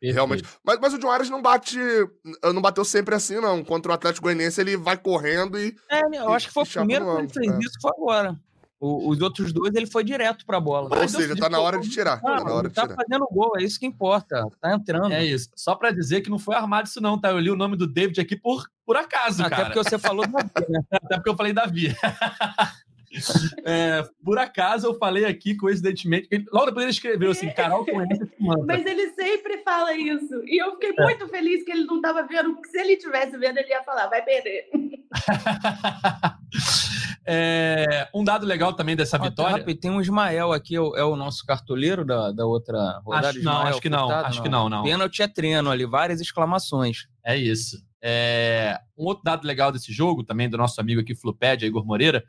Realmente. 0.00 0.44
Mas, 0.62 0.78
mas 0.80 0.94
o 0.94 0.98
John 1.00 1.10
Ares 1.10 1.28
não 1.28 1.42
bate. 1.42 1.76
Não 2.44 2.62
bateu 2.62 2.84
sempre 2.84 3.16
assim, 3.16 3.40
não. 3.40 3.64
Contra 3.64 3.90
o 3.90 3.94
Atlético 3.96 4.26
Goianiense, 4.28 4.60
ele 4.60 4.76
vai 4.76 4.96
correndo 4.96 5.58
e. 5.58 5.74
É, 5.90 6.00
eu 6.16 6.32
acho 6.32 6.46
que 6.46 6.54
foi 6.54 6.62
o 6.62 6.66
primeiro 6.66 7.06
que 7.06 7.22
ele 7.22 7.28
fez 7.28 7.52
é. 7.52 7.58
isso, 7.58 7.74
foi 7.82 7.90
agora. 7.90 8.40
O- 8.84 9.10
os 9.10 9.20
outros 9.20 9.52
dois, 9.52 9.72
ele 9.76 9.86
foi 9.86 10.02
direto 10.02 10.44
pra 10.44 10.58
bola. 10.58 10.88
Ou 10.90 10.96
Mas, 10.98 11.12
seja, 11.12 11.36
tá 11.36 11.48
na 11.48 11.60
hora 11.60 11.78
de 11.78 11.88
tirar. 11.88 12.14
Ah, 12.14 12.20
Tá 12.38 12.44
na 12.44 12.50
hora 12.52 12.60
ele 12.62 12.68
de 12.70 12.74
tá 12.74 12.82
tirar. 12.82 12.96
fazendo 12.96 13.28
gol, 13.30 13.52
é 13.56 13.62
isso 13.62 13.78
que 13.78 13.86
importa. 13.86 14.44
Tá 14.60 14.74
entrando. 14.74 15.12
É 15.12 15.24
isso. 15.24 15.48
Só 15.54 15.76
pra 15.76 15.92
dizer 15.92 16.20
que 16.20 16.28
não 16.28 16.38
foi 16.38 16.56
armado 16.56 16.88
isso, 16.88 17.00
não, 17.00 17.16
tá? 17.16 17.30
Eu 17.30 17.38
li 17.38 17.48
o 17.48 17.54
nome 17.56 17.76
do 17.76 17.86
David 17.86 18.20
aqui 18.20 18.34
por, 18.36 18.66
por 18.84 18.96
acaso, 18.96 19.40
Até 19.44 19.54
cara. 19.54 19.64
porque 19.70 19.88
você 19.88 19.98
falou 19.98 20.26
da 20.26 20.42
né? 20.42 20.80
Até 20.90 21.14
porque 21.14 21.30
eu 21.30 21.36
falei 21.36 21.52
Davi. 21.52 21.94
É, 23.64 24.02
por 24.24 24.38
acaso 24.38 24.86
eu 24.88 24.94
falei 24.98 25.24
aqui, 25.24 25.54
coincidentemente, 25.56 26.26
ele- 26.30 26.46
logo 26.52 26.66
depois 26.66 26.84
ele 26.84 26.92
escreveu 26.92 27.30
assim: 27.30 27.48
Carol 27.54 27.84
conhece 27.84 28.24
esse 28.24 28.42
mantra. 28.42 28.64
Mas 28.66 28.84
ele 28.86 29.10
sempre 29.10 29.58
fala 29.58 29.94
isso. 29.94 30.42
E 30.46 30.60
eu 30.62 30.72
fiquei 30.72 30.92
muito 30.98 31.28
feliz 31.28 31.64
que 31.64 31.70
ele 31.70 31.84
não 31.84 31.96
estava 31.96 32.26
vendo, 32.26 32.54
porque 32.54 32.70
se 32.70 32.78
ele 32.78 32.96
tivesse 32.96 33.36
vendo, 33.38 33.58
ele 33.58 33.68
ia 33.68 33.82
falar, 33.84 34.08
vai 34.08 34.22
perder. 34.22 34.64
É, 37.24 38.08
um 38.12 38.24
dado 38.24 38.44
legal 38.44 38.72
também 38.72 38.96
dessa 38.96 39.16
Ó, 39.16 39.22
vitória. 39.22 39.58
rápido, 39.58 39.78
tem 39.78 39.90
um 39.90 40.00
Ismael 40.00 40.52
aqui, 40.52 40.74
é 40.74 40.80
o, 40.80 40.96
é 40.96 41.04
o 41.04 41.14
nosso 41.14 41.44
cartoleiro 41.46 42.04
da, 42.04 42.32
da 42.32 42.44
outra 42.44 43.00
rodada. 43.04 43.28
Acho- 43.28 43.42
não, 43.42 43.52
Ismael 43.52 43.68
acho 43.68 43.80
que 43.80 43.88
não, 43.88 43.98
Furtado? 44.00 44.26
acho 44.26 44.42
que 44.42 44.48
não, 44.48 44.68
não. 44.68 44.82
Pênalti 44.82 45.22
é 45.22 45.28
treino 45.28 45.70
ali, 45.70 45.86
várias 45.86 46.20
exclamações. 46.20 47.06
É 47.24 47.36
isso. 47.36 47.76
É, 48.02 48.78
Um 48.98 49.04
outro 49.04 49.22
dado 49.22 49.46
legal 49.46 49.70
desse 49.70 49.92
jogo, 49.92 50.24
também 50.24 50.48
do 50.50 50.58
nosso 50.58 50.80
amigo 50.80 51.00
aqui, 51.00 51.14
Flupédia, 51.14 51.66
Igor 51.66 51.86
Moreira, 51.86 52.24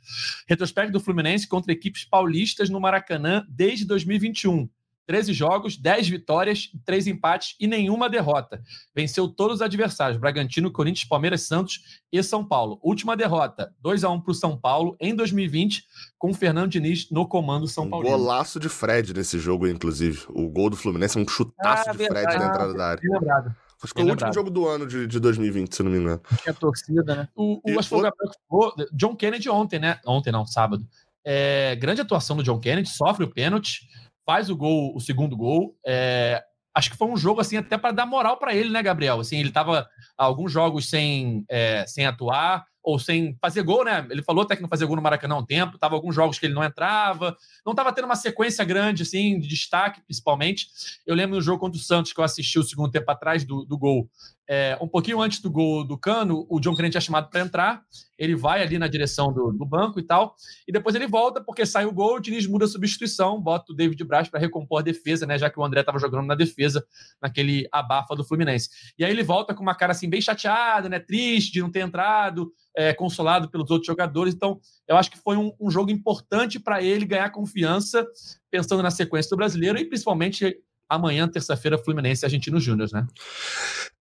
retrospecto 0.48 0.92
do 0.92 1.00
Fluminense 1.00 1.48
contra 1.48 1.72
equipes 1.72 2.06
paulistas 2.06 2.70
no 2.70 2.80
Maracanã 2.80 3.44
desde 3.50 3.86
2021. 3.86 4.70
13 5.06 5.34
jogos, 5.34 5.76
10 5.76 6.08
vitórias, 6.08 6.70
3 6.86 7.08
empates 7.08 7.58
e 7.60 7.68
nenhuma 7.68 8.10
derrota. 8.10 8.64
Venceu 8.96 9.28
todos 9.28 9.56
os 9.56 9.62
adversários: 9.62 10.18
Bragantino, 10.18 10.72
Corinthians, 10.72 11.06
Palmeiras, 11.10 11.42
Santos 11.42 11.82
e 12.10 12.24
São 12.24 12.46
Paulo. 12.48 12.80
Última 12.82 13.18
derrota: 13.18 13.74
2 13.82 14.06
a 14.06 14.10
1 14.10 14.22
para 14.22 14.32
o 14.32 14.34
São 14.34 14.58
Paulo 14.58 14.96
em 15.02 15.14
2020, 15.14 15.84
com 16.18 16.30
o 16.32 16.34
Fernando 16.34 16.70
Diniz 16.72 17.10
no 17.12 17.28
comando 17.28 17.68
São 17.68 17.84
Um 17.86 17.90
Paulo. 17.90 18.08
golaço 18.08 18.62
de 18.62 18.70
Fred 18.70 19.14
nesse 19.14 19.40
jogo, 19.40 19.68
inclusive. 19.68 20.22
O 20.30 20.48
gol 20.50 20.70
do 20.70 20.78
Fluminense 20.78 21.18
é 21.18 21.22
um 21.22 21.28
chutaço 21.28 21.90
Ah, 21.90 21.92
de 21.92 21.98
Fred 21.98 22.14
verdade. 22.14 22.38
na 22.40 22.50
entrada 22.50 22.74
da 22.74 22.88
área. 22.92 23.02
Lembrado. 23.04 23.56
Acho 23.84 23.94
que 23.94 24.02
foi 24.02 24.04
o 24.04 24.06
bem 24.06 24.12
último 24.14 24.28
lembrado. 24.28 24.34
jogo 24.34 24.50
do 24.50 24.68
ano 24.68 24.88
de, 24.88 25.06
de 25.08 25.20
2020, 25.20 25.76
se 25.76 25.84
não 25.84 25.92
me 25.92 25.98
engano. 25.98 26.22
Tinha 26.42 26.54
torcida, 26.54 27.16
né? 27.16 27.28
O, 27.36 27.60
o, 27.64 27.80
acho 27.80 27.90
que 27.90 28.02
foi 28.02 28.12
o 28.50 28.74
John 28.94 29.16
Kennedy 29.16 29.50
ontem, 29.50 29.80
né? 29.80 30.00
Ontem 30.06 30.32
não, 30.32 30.46
sábado. 30.46 30.88
É, 31.26 31.76
grande 31.76 32.02
atuação 32.02 32.38
do 32.38 32.44
John 32.44 32.60
Kennedy, 32.60 32.90
sofre 32.90 33.26
o 33.26 33.30
pênalti, 33.30 33.88
faz 34.26 34.50
o 34.50 34.56
gol, 34.56 34.96
o 34.96 35.00
segundo 35.00 35.36
gol. 35.36 35.78
É, 35.86 36.44
acho 36.74 36.92
que 36.92 36.98
foi 36.98 37.08
um 37.08 37.18
jogo 37.18 37.42
assim 37.42 37.58
até 37.58 37.78
para 37.78 37.92
dar 37.92 38.06
moral 38.06 38.38
para 38.38 38.56
ele, 38.56 38.70
né, 38.70 38.82
Gabriel? 38.82 39.20
Assim, 39.20 39.40
ele 39.40 39.52
tava 39.52 39.88
alguns 40.18 40.52
jogos 40.52 40.90
sem, 40.90 41.46
é, 41.50 41.86
sem 41.86 42.06
atuar 42.06 42.66
ou 42.84 43.00
sem 43.00 43.38
fazer 43.42 43.64
gol, 43.64 43.86
né? 43.86 44.06
Ele 44.10 44.22
falou 44.22 44.44
até 44.44 44.56
que 44.56 44.62
não 44.62 44.68
fazia 44.68 44.86
gol 44.86 44.98
no 44.98 45.02
Maracanã 45.02 45.36
há 45.36 45.38
um 45.38 45.46
tempo, 45.46 45.78
tava 45.78 45.96
alguns 45.96 46.14
jogos 46.14 46.38
que 46.38 46.46
ele 46.46 46.54
não 46.54 46.64
entrava, 46.64 47.36
não 47.66 47.74
tava 47.74 47.94
tendo 47.94 48.06
uma 48.06 48.16
sequência 48.16 48.66
grande 48.66 49.04
assim 49.04 49.40
de 49.40 49.48
destaque, 49.48 50.02
principalmente. 50.02 50.68
Eu 51.08 51.16
lembro 51.16 51.38
no 51.38 51.42
jogo 51.42 51.60
contra 51.60 51.80
o 51.80 51.82
Santos 51.82 52.12
que 52.12 52.20
eu 52.20 52.24
assisti 52.24 52.60
o 52.60 52.64
segundo 52.64 52.92
tempo 52.92 53.10
atrás 53.10 53.46
do, 53.46 53.64
do 53.64 53.78
gol. 53.78 54.10
É, 54.48 54.78
um 54.82 54.88
pouquinho 54.88 55.22
antes 55.22 55.40
do 55.40 55.50
gol 55.50 55.86
do 55.86 55.98
Cano, 55.98 56.46
o 56.50 56.60
John 56.60 56.76
Kennedy 56.76 56.98
é 56.98 57.02
chamado 57.02 57.30
para 57.30 57.40
entrar. 57.40 57.82
Ele 58.18 58.36
vai 58.36 58.62
ali 58.62 58.78
na 58.78 58.88
direção 58.88 59.34
do, 59.34 59.52
do 59.52 59.66
banco 59.66 60.00
e 60.00 60.04
tal. 60.04 60.36
E 60.68 60.72
depois 60.72 60.96
ele 60.96 61.08
volta, 61.08 61.42
porque 61.42 61.66
sai 61.66 61.86
o 61.86 61.94
gol, 61.94 62.16
o 62.16 62.20
Diniz 62.20 62.46
muda 62.46 62.66
a 62.66 62.68
substituição, 62.68 63.42
bota 63.42 63.72
o 63.72 63.76
David 63.76 64.04
Braz 64.04 64.28
para 64.28 64.40
recompor 64.40 64.80
a 64.80 64.84
defesa, 64.84 65.26
né? 65.26 65.38
Já 65.38 65.50
que 65.50 65.60
o 65.60 65.64
André 65.64 65.80
estava 65.80 65.98
jogando 65.98 66.28
na 66.28 66.36
defesa, 66.36 66.86
naquele 67.22 67.68
abafa 67.72 68.16
do 68.16 68.24
Fluminense. 68.24 68.70
E 68.98 69.06
aí 69.06 69.12
ele 69.12 69.24
volta 69.24 69.54
com 69.54 69.64
uma 69.64 69.76
cara 69.76 69.94
assim, 69.94 70.10
bem 70.10 70.22
chateada, 70.22 70.90
né? 70.90 71.00
Triste 71.00 71.54
de 71.54 71.62
não 71.62 71.72
ter 71.72 71.80
entrado, 71.80 72.52
é, 72.76 72.94
consolado 72.94 73.50
pelos 73.50 73.72
outros 73.72 73.88
jogadores. 73.88 74.34
Então, 74.34 74.60
eu 74.88 74.98
acho 74.98 75.10
que 75.10 75.18
foi 75.18 75.38
um, 75.38 75.54
um 75.60 75.72
jogo 75.72 75.90
importante 75.90 76.60
para 76.60 76.82
ele 76.82 77.06
ganhar 77.06 77.30
confiança, 77.32 78.06
pensando 78.52 78.84
na 78.84 78.92
sequência 78.92 79.30
do 79.30 79.38
brasileiro 79.38 79.78
e 79.78 79.86
principalmente 79.86 80.58
amanhã, 80.96 81.28
terça-feira, 81.28 81.78
Fluminense 81.78 82.24
e 82.24 82.26
Argentino 82.26 82.60
Júnior, 82.60 82.90
né? 82.94 83.06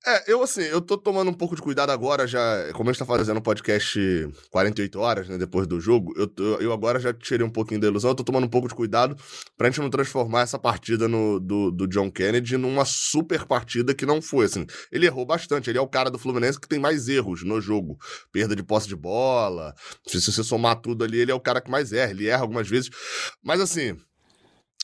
É, 0.04 0.32
eu 0.32 0.42
assim, 0.42 0.62
eu 0.62 0.80
tô 0.80 0.98
tomando 0.98 1.30
um 1.30 1.34
pouco 1.34 1.54
de 1.54 1.62
cuidado 1.62 1.90
agora, 1.90 2.26
já. 2.26 2.72
Como 2.72 2.90
a 2.90 2.92
gente 2.92 2.98
tá 2.98 3.06
fazendo 3.06 3.38
um 3.38 3.42
podcast 3.42 4.28
48 4.50 4.98
horas, 4.98 5.28
né, 5.28 5.38
depois 5.38 5.64
do 5.66 5.80
jogo, 5.80 6.12
eu, 6.16 6.26
tô- 6.26 6.56
eu 6.56 6.72
agora 6.72 6.98
já 6.98 7.12
tirei 7.14 7.46
um 7.46 7.50
pouquinho 7.50 7.80
da 7.80 7.86
ilusão, 7.86 8.10
eu 8.10 8.14
tô 8.16 8.24
tomando 8.24 8.44
um 8.44 8.48
pouco 8.48 8.66
de 8.66 8.74
cuidado 8.74 9.16
pra 9.56 9.68
gente 9.68 9.80
não 9.80 9.88
transformar 9.88 10.40
essa 10.42 10.58
partida 10.58 11.06
no, 11.06 11.38
do, 11.38 11.70
do 11.70 11.86
John 11.86 12.10
Kennedy 12.10 12.56
numa 12.56 12.84
super 12.84 13.44
partida 13.46 13.94
que 13.94 14.04
não 14.04 14.20
foi, 14.20 14.46
assim. 14.46 14.66
Ele 14.90 15.06
errou 15.06 15.24
bastante, 15.24 15.70
ele 15.70 15.78
é 15.78 15.82
o 15.82 15.86
cara 15.88 16.10
do 16.10 16.18
Fluminense 16.18 16.60
que 16.60 16.66
tem 16.68 16.80
mais 16.80 17.06
erros 17.08 17.44
no 17.44 17.60
jogo. 17.60 17.96
Perda 18.32 18.56
de 18.56 18.62
posse 18.64 18.88
de 18.88 18.96
bola, 18.96 19.72
se 20.04 20.20
você 20.20 20.42
somar 20.42 20.80
tudo 20.80 21.04
ali, 21.04 21.20
ele 21.20 21.30
é 21.30 21.34
o 21.34 21.40
cara 21.40 21.60
que 21.60 21.70
mais 21.70 21.92
erra, 21.92 22.10
ele 22.10 22.26
erra 22.26 22.42
algumas 22.42 22.68
vezes. 22.68 22.90
Mas 23.40 23.60
assim, 23.60 23.96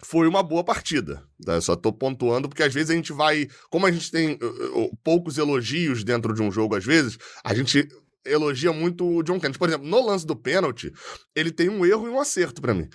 foi 0.03 0.29
uma 0.29 0.43
boa 0.43 0.65
partida. 0.65 1.23
Tá? 1.45 1.61
Só 1.61 1.75
tô 1.77 1.93
pontuando 1.93 2.49
porque 2.49 2.63
às 2.63 2.73
vezes 2.73 2.91
a 2.91 2.95
gente 2.95 3.13
vai. 3.13 3.49
Como 3.71 3.87
a 3.87 3.91
gente 3.91 4.11
tem 4.11 4.39
uh, 4.41 4.81
uh, 4.85 4.97
poucos 5.03 5.39
elogios 5.39 6.05
dentro 6.05 6.35
de 6.35 6.43
um 6.43 6.51
jogo, 6.51 6.77
às 6.77 6.85
vezes, 6.85 7.19
a 7.45 7.55
gente 7.55 7.89
elogia 8.25 8.73
muito 8.73 9.07
o 9.07 9.23
John 9.23 9.41
Kennedy. 9.41 9.59
Por 9.59 9.69
exemplo, 9.69 9.89
no 9.89 10.05
lance 10.05 10.27
do 10.27 10.37
pênalti, 10.37 10.93
ele 11.35 11.51
tem 11.51 11.69
um 11.69 11.85
erro 11.85 12.07
e 12.07 12.11
um 12.11 12.21
acerto 12.21 12.61
pra 12.61 12.75
mim. 12.75 12.89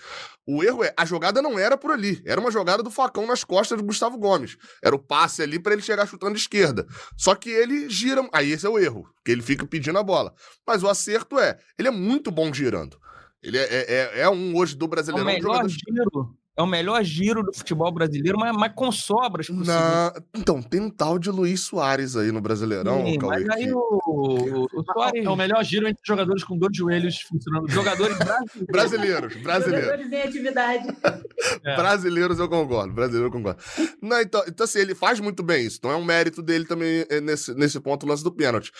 O 0.45 0.63
erro 0.63 0.83
é, 0.83 0.93
a 0.95 1.05
jogada 1.05 1.41
não 1.41 1.57
era 1.57 1.77
por 1.77 1.91
ali, 1.91 2.21
era 2.25 2.39
uma 2.39 2.51
jogada 2.51 2.83
do 2.83 2.91
facão 2.91 3.25
nas 3.25 3.43
costas 3.43 3.77
do 3.77 3.83
Gustavo 3.83 4.17
Gomes. 4.17 4.57
Era 4.83 4.95
o 4.95 4.99
passe 4.99 5.41
ali 5.41 5.59
pra 5.59 5.73
ele 5.73 5.81
chegar 5.81 6.07
chutando 6.07 6.33
de 6.33 6.41
esquerda. 6.41 6.85
Só 7.17 7.33
que 7.35 7.49
ele 7.49 7.89
gira, 7.89 8.27
aí 8.31 8.51
esse 8.51 8.65
é 8.65 8.69
o 8.69 8.77
erro, 8.77 9.05
que 9.25 9.31
ele 9.31 9.41
fica 9.41 9.65
pedindo 9.65 9.97
a 9.97 10.03
bola. 10.03 10.33
Mas 10.67 10.83
o 10.83 10.89
acerto 10.89 11.39
é, 11.39 11.57
ele 11.77 11.87
é 11.87 11.91
muito 11.91 12.29
bom 12.29 12.53
girando. 12.53 12.97
Ele 13.41 13.57
é, 13.57 13.63
é, 13.63 13.93
é- 13.93 14.19
é 14.21 14.29
um 14.29 14.55
hoje 14.55 14.75
do 14.75 14.85
É 14.85 14.87
o 14.87 14.89
Brasileirão 14.89 15.29
um 15.29 15.33
melhor 15.33 15.67
jogador 15.67 15.69
giro. 15.69 16.37
É 16.55 16.61
o 16.61 16.67
melhor 16.67 17.03
giro 17.03 17.41
do 17.41 17.51
futebol 17.51 17.91
brasileiro, 17.91 18.37
mas, 18.37 18.55
mas 18.55 18.71
com 18.75 18.91
sobras. 18.91 19.49
Na... 19.49 20.13
Então, 20.35 20.61
tem 20.61 20.79
um 20.81 20.89
tal 20.89 21.17
de 21.17 21.31
Luiz 21.31 21.61
Soares 21.61 22.15
aí 22.15 22.31
no 22.31 22.39
Brasileirão, 22.41 23.03
Sim, 23.05 23.17
Cauê, 23.17 23.43
mas 23.45 23.49
aí 23.57 23.65
que- 23.65 23.73
o, 23.73 23.79
o, 24.05 24.63
o 24.65 24.83
Soares, 24.85 25.25
É 25.25 25.29
o 25.29 25.35
melhor 25.35 25.63
giro 25.63 25.87
entre 25.87 26.01
jogadores 26.05 26.43
com 26.43 26.55
dois 26.55 26.77
joelhos 26.77 27.21
funcionando. 27.21 27.67
jogadores 27.71 28.15
brasileiros. 28.17 28.67
Brasileiros, 28.71 29.35
brasileiros. 29.37 29.85
Jogadores 29.89 30.11
em 30.11 30.21
atividade. 30.21 30.87
É. 31.65 31.75
Brasileiros 31.75 32.39
eu 32.39 32.47
concordo, 32.47 32.93
brasileiro 32.93 33.27
eu 33.27 33.31
concordo. 33.31 33.61
Não, 34.01 34.19
então, 34.21 34.41
então, 34.47 34.63
assim, 34.63 34.79
ele 34.79 34.95
faz 34.95 35.19
muito 35.19 35.43
bem 35.43 35.65
isso. 35.65 35.77
Então 35.77 35.91
é 35.91 35.95
um 35.95 36.03
mérito 36.03 36.41
dele 36.41 36.65
também 36.65 37.05
é, 37.09 37.19
nesse, 37.19 37.53
nesse 37.53 37.79
ponto, 37.81 38.05
o 38.05 38.09
lance 38.09 38.23
do 38.23 38.31
pênalti. 38.31 38.71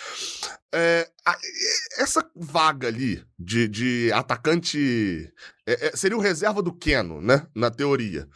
É, 0.76 1.08
a- 1.24 1.38
essa 1.98 2.28
vaga 2.34 2.88
ali 2.88 3.24
de, 3.38 3.68
de 3.68 4.10
atacante. 4.12 5.32
é, 5.66 5.86
é, 5.88 5.96
seria 5.96 6.16
o 6.16 6.20
reserva 6.20 6.60
do 6.60 6.72
Keno, 6.72 7.20
né? 7.20 7.46
Na 7.54 7.70
teoria. 7.70 8.28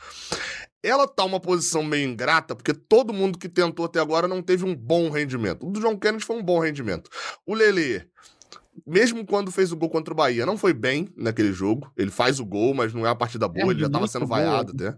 Ela 0.82 1.08
tá 1.08 1.24
uma 1.24 1.40
posição 1.40 1.82
meio 1.82 2.08
ingrata, 2.08 2.54
porque 2.54 2.72
todo 2.72 3.12
mundo 3.12 3.36
que 3.38 3.48
tentou 3.48 3.84
até 3.86 3.98
agora 3.98 4.28
não 4.28 4.40
teve 4.40 4.64
um 4.64 4.74
bom 4.76 5.10
rendimento. 5.10 5.66
O 5.66 5.70
do 5.72 5.80
John 5.80 5.98
Kennedy 5.98 6.24
foi 6.24 6.36
um 6.36 6.42
bom 6.42 6.60
rendimento. 6.60 7.10
O 7.44 7.52
Lele, 7.52 8.08
mesmo 8.86 9.26
quando 9.26 9.50
fez 9.50 9.72
o 9.72 9.76
gol 9.76 9.90
contra 9.90 10.14
o 10.14 10.16
Bahia, 10.16 10.46
não 10.46 10.56
foi 10.56 10.72
bem 10.72 11.12
naquele 11.16 11.52
jogo. 11.52 11.92
Ele 11.96 12.12
faz 12.12 12.38
o 12.38 12.44
gol, 12.46 12.72
mas 12.74 12.94
não 12.94 13.04
é 13.04 13.08
uma 13.10 13.16
partida 13.16 13.48
boa, 13.48 13.66
É 13.66 13.70
ele 13.70 13.80
já 13.80 13.90
tava 13.90 14.06
sendo 14.06 14.26
boa. 14.26 14.38
vaiado 14.38 14.70
até. 14.72 14.96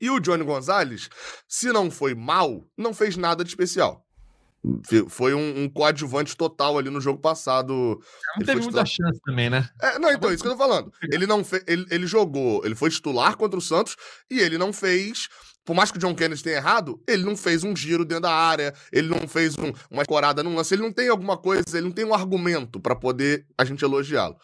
E 0.00 0.08
o 0.10 0.20
Johnny 0.20 0.44
Gonzalez, 0.44 1.08
se 1.48 1.72
não 1.72 1.90
foi 1.90 2.14
mal, 2.14 2.64
não 2.78 2.94
fez 2.94 3.16
nada 3.16 3.42
de 3.42 3.50
especial. 3.50 4.05
Foi 5.08 5.32
um, 5.32 5.64
um 5.64 5.68
coadjuvante 5.68 6.36
total 6.36 6.76
ali 6.76 6.90
no 6.90 7.00
jogo 7.00 7.20
passado. 7.20 7.72
Não 7.72 8.36
Ele 8.38 8.46
teve 8.46 8.60
muita 8.62 8.84
titular. 8.84 8.86
chance 8.86 9.20
também, 9.24 9.48
né? 9.48 9.68
É, 9.80 9.98
não, 9.98 10.10
então, 10.10 10.32
isso 10.32 10.42
que 10.42 10.48
eu 10.48 10.52
tô 10.52 10.58
falando. 10.58 10.92
Ele 11.12 11.26
não 11.26 11.44
fez. 11.44 11.62
Ele, 11.66 11.86
ele 11.90 12.06
jogou, 12.06 12.64
ele 12.64 12.74
foi 12.74 12.90
titular 12.90 13.36
contra 13.36 13.58
o 13.58 13.62
Santos 13.62 13.96
e 14.30 14.40
ele 14.40 14.58
não 14.58 14.72
fez 14.72 15.28
por 15.66 15.74
mais 15.74 15.90
que 15.90 15.98
o 15.98 16.00
John 16.00 16.14
Kennedy 16.14 16.44
tenha 16.44 16.58
errado, 16.58 17.02
ele 17.08 17.24
não 17.24 17.36
fez 17.36 17.64
um 17.64 17.74
giro 17.74 18.04
dentro 18.04 18.22
da 18.22 18.32
área, 18.32 18.72
ele 18.92 19.08
não 19.08 19.26
fez 19.26 19.58
um, 19.58 19.72
uma 19.90 20.02
escorada 20.02 20.40
no 20.40 20.54
lance, 20.54 20.72
ele 20.72 20.82
não 20.82 20.92
tem 20.92 21.08
alguma 21.08 21.36
coisa, 21.36 21.64
ele 21.76 21.86
não 21.86 21.90
tem 21.90 22.04
um 22.04 22.14
argumento 22.14 22.78
para 22.78 22.94
poder 22.94 23.44
a 23.58 23.64
gente 23.64 23.84
elogiá-lo. 23.84 24.36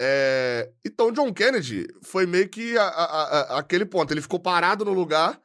É, 0.00 0.70
então, 0.84 1.08
o 1.08 1.12
John 1.12 1.32
Kennedy 1.32 1.86
foi 2.02 2.26
meio 2.26 2.48
que 2.48 2.78
a, 2.78 2.84
a, 2.84 3.04
a, 3.14 3.58
aquele 3.58 3.84
ponto. 3.84 4.12
Ele 4.12 4.20
ficou 4.22 4.38
parado 4.38 4.84
no 4.84 4.92
lugar, 4.92 5.38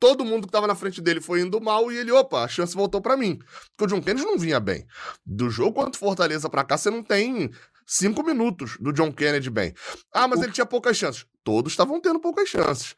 todo 0.00 0.24
mundo 0.24 0.46
que 0.46 0.52
tava 0.52 0.66
na 0.66 0.74
frente 0.74 1.00
dele 1.00 1.20
foi 1.20 1.42
indo 1.42 1.60
mal 1.60 1.92
e 1.92 1.98
ele, 1.98 2.10
opa, 2.10 2.42
a 2.42 2.48
chance 2.48 2.74
voltou 2.74 3.02
para 3.02 3.16
mim. 3.16 3.38
Porque 3.76 3.84
o 3.84 3.86
John 3.86 4.02
Kennedy 4.02 4.24
não 4.24 4.38
vinha 4.38 4.58
bem. 4.58 4.86
Do 5.24 5.50
jogo 5.50 5.74
quanto 5.74 5.98
Fortaleza 5.98 6.48
para 6.48 6.64
cá, 6.64 6.78
você 6.78 6.90
não 6.90 7.02
tem 7.02 7.50
cinco 7.86 8.22
minutos 8.22 8.78
do 8.80 8.92
John 8.92 9.12
Kennedy 9.12 9.50
bem. 9.50 9.74
Ah, 10.12 10.26
mas 10.26 10.40
ele 10.40 10.52
tinha 10.52 10.64
poucas 10.64 10.96
chances. 10.96 11.26
Todos 11.44 11.72
estavam 11.72 12.00
tendo 12.00 12.18
poucas 12.18 12.48
chances. 12.48 12.94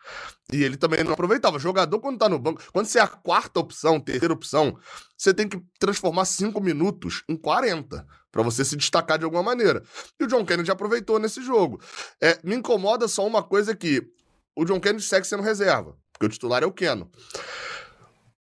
E 0.52 0.62
ele 0.62 0.76
também 0.76 1.02
não 1.02 1.12
aproveitava. 1.12 1.58
Jogador, 1.58 1.98
quando 1.98 2.18
tá 2.18 2.28
no 2.28 2.38
banco, 2.38 2.62
quando 2.72 2.86
você 2.86 2.98
é 2.98 3.02
a 3.02 3.08
quarta 3.08 3.58
opção, 3.58 3.98
terceira 3.98 4.32
opção, 4.32 4.78
você 5.16 5.34
tem 5.34 5.48
que 5.48 5.60
transformar 5.80 6.24
cinco 6.24 6.60
minutos 6.60 7.24
em 7.28 7.36
40 7.36 8.06
para 8.30 8.42
você 8.42 8.64
se 8.64 8.76
destacar 8.76 9.18
de 9.18 9.24
alguma 9.24 9.42
maneira. 9.42 9.82
E 10.20 10.24
o 10.24 10.26
John 10.26 10.44
Kennedy 10.44 10.70
aproveitou 10.70 11.18
nesse 11.18 11.42
jogo. 11.42 11.80
É, 12.20 12.38
me 12.44 12.54
incomoda 12.54 13.08
só 13.08 13.26
uma 13.26 13.42
coisa 13.42 13.74
que 13.74 14.06
o 14.54 14.64
John 14.64 14.80
Kennedy 14.80 15.04
segue 15.04 15.26
sendo 15.26 15.42
reserva, 15.42 15.96
porque 16.12 16.26
o 16.26 16.28
titular 16.28 16.62
é 16.62 16.66
o 16.66 16.72
Keno. 16.72 17.10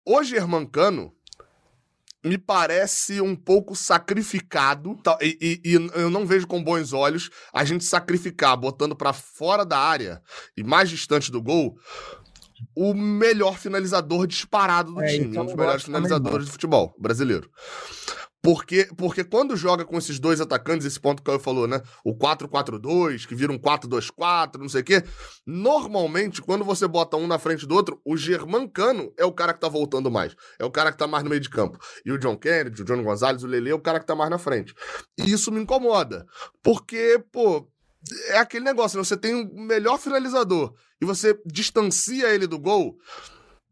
O 0.06 0.24
Germancano 0.24 1.14
me 2.24 2.38
parece 2.38 3.20
um 3.20 3.36
pouco 3.36 3.76
sacrificado 3.76 5.00
e, 5.22 5.60
e, 5.64 5.72
e, 5.72 5.74
eu 5.74 6.10
não 6.10 6.26
vejo 6.26 6.46
com 6.46 6.64
bons 6.64 6.94
olhos 6.94 7.32
a 7.52 7.64
gente 7.66 7.84
sacrificar 7.84 8.56
botando 8.56 8.96
para 8.96 9.12
fora 9.12 9.66
da 9.66 9.80
área 9.80 10.22
e 10.56 10.64
mais 10.64 10.90
distante 10.90 11.32
do 11.32 11.42
gol 11.42 11.78
o 12.76 12.94
melhor 12.94 13.58
finalizador 13.58 14.28
disparado 14.28 14.94
do 14.94 15.02
é, 15.02 15.08
time, 15.08 15.38
um 15.38 15.46
dos 15.46 15.56
melhores 15.56 15.84
finalizadores 15.84 16.46
do 16.46 16.52
futebol 16.52 16.94
brasileiro. 16.98 17.50
Porque, 18.44 18.90
porque 18.98 19.24
quando 19.24 19.56
joga 19.56 19.86
com 19.86 19.98
esses 19.98 20.20
dois 20.20 20.42
atacantes, 20.42 20.86
esse 20.86 21.00
ponto 21.00 21.22
que 21.22 21.30
o 21.30 21.32
Caio 21.32 21.40
falou, 21.40 21.68
né? 21.68 21.82
O 22.04 22.16
4-4-2, 22.16 23.28
que 23.28 23.36
vira 23.36 23.52
um 23.52 23.60
4-2-4, 23.60 24.58
não 24.58 24.68
sei 24.68 24.82
o 24.82 24.84
quê. 24.84 25.04
Normalmente, 25.46 26.42
quando 26.42 26.66
você 26.66 26.88
bota 26.88 27.18
um 27.18 27.28
na 27.28 27.38
frente 27.38 27.68
do 27.68 27.76
outro, 27.76 28.02
o 28.04 28.18
Germancano 28.18 29.14
é 29.16 29.24
o 29.24 29.32
cara 29.32 29.54
que 29.54 29.60
tá 29.60 29.70
voltando 29.70 30.10
mais. 30.10 30.36
É 30.58 30.66
o 30.66 30.72
cara 30.72 30.92
que 30.92 30.98
tá 30.98 31.06
mais 31.06 31.24
no 31.24 31.30
meio 31.30 31.42
de 31.42 31.50
campo. 31.50 31.78
E 32.04 32.12
o 32.12 32.18
John 32.18 32.36
Kennedy, 32.36 32.82
o 32.82 32.86
John 32.86 33.04
Gonzalez, 33.04 33.44
o 33.44 33.48
Lele 33.48 33.70
é 33.70 33.76
o 33.76 33.80
cara 33.80 34.00
que 34.00 34.08
tá 34.08 34.16
mais 34.16 34.32
na 34.32 34.40
frente. 34.40 34.74
E 35.20 35.32
isso 35.32 35.52
me 35.52 35.62
incomoda. 35.62 36.26
Porque, 36.64 37.24
pô, 37.32 37.70
é 38.30 38.40
aquele 38.40 38.66
negócio, 38.66 38.98
né? 38.98 39.04
Você 39.04 39.18
tem 39.18 39.36
o 39.36 39.52
um 39.54 39.66
melhor 39.66 40.00
finalizador 40.00 40.74
e 41.00 41.06
você 41.06 41.40
distancia 41.46 42.34
ele 42.34 42.48
do 42.48 42.58
gol. 42.58 42.98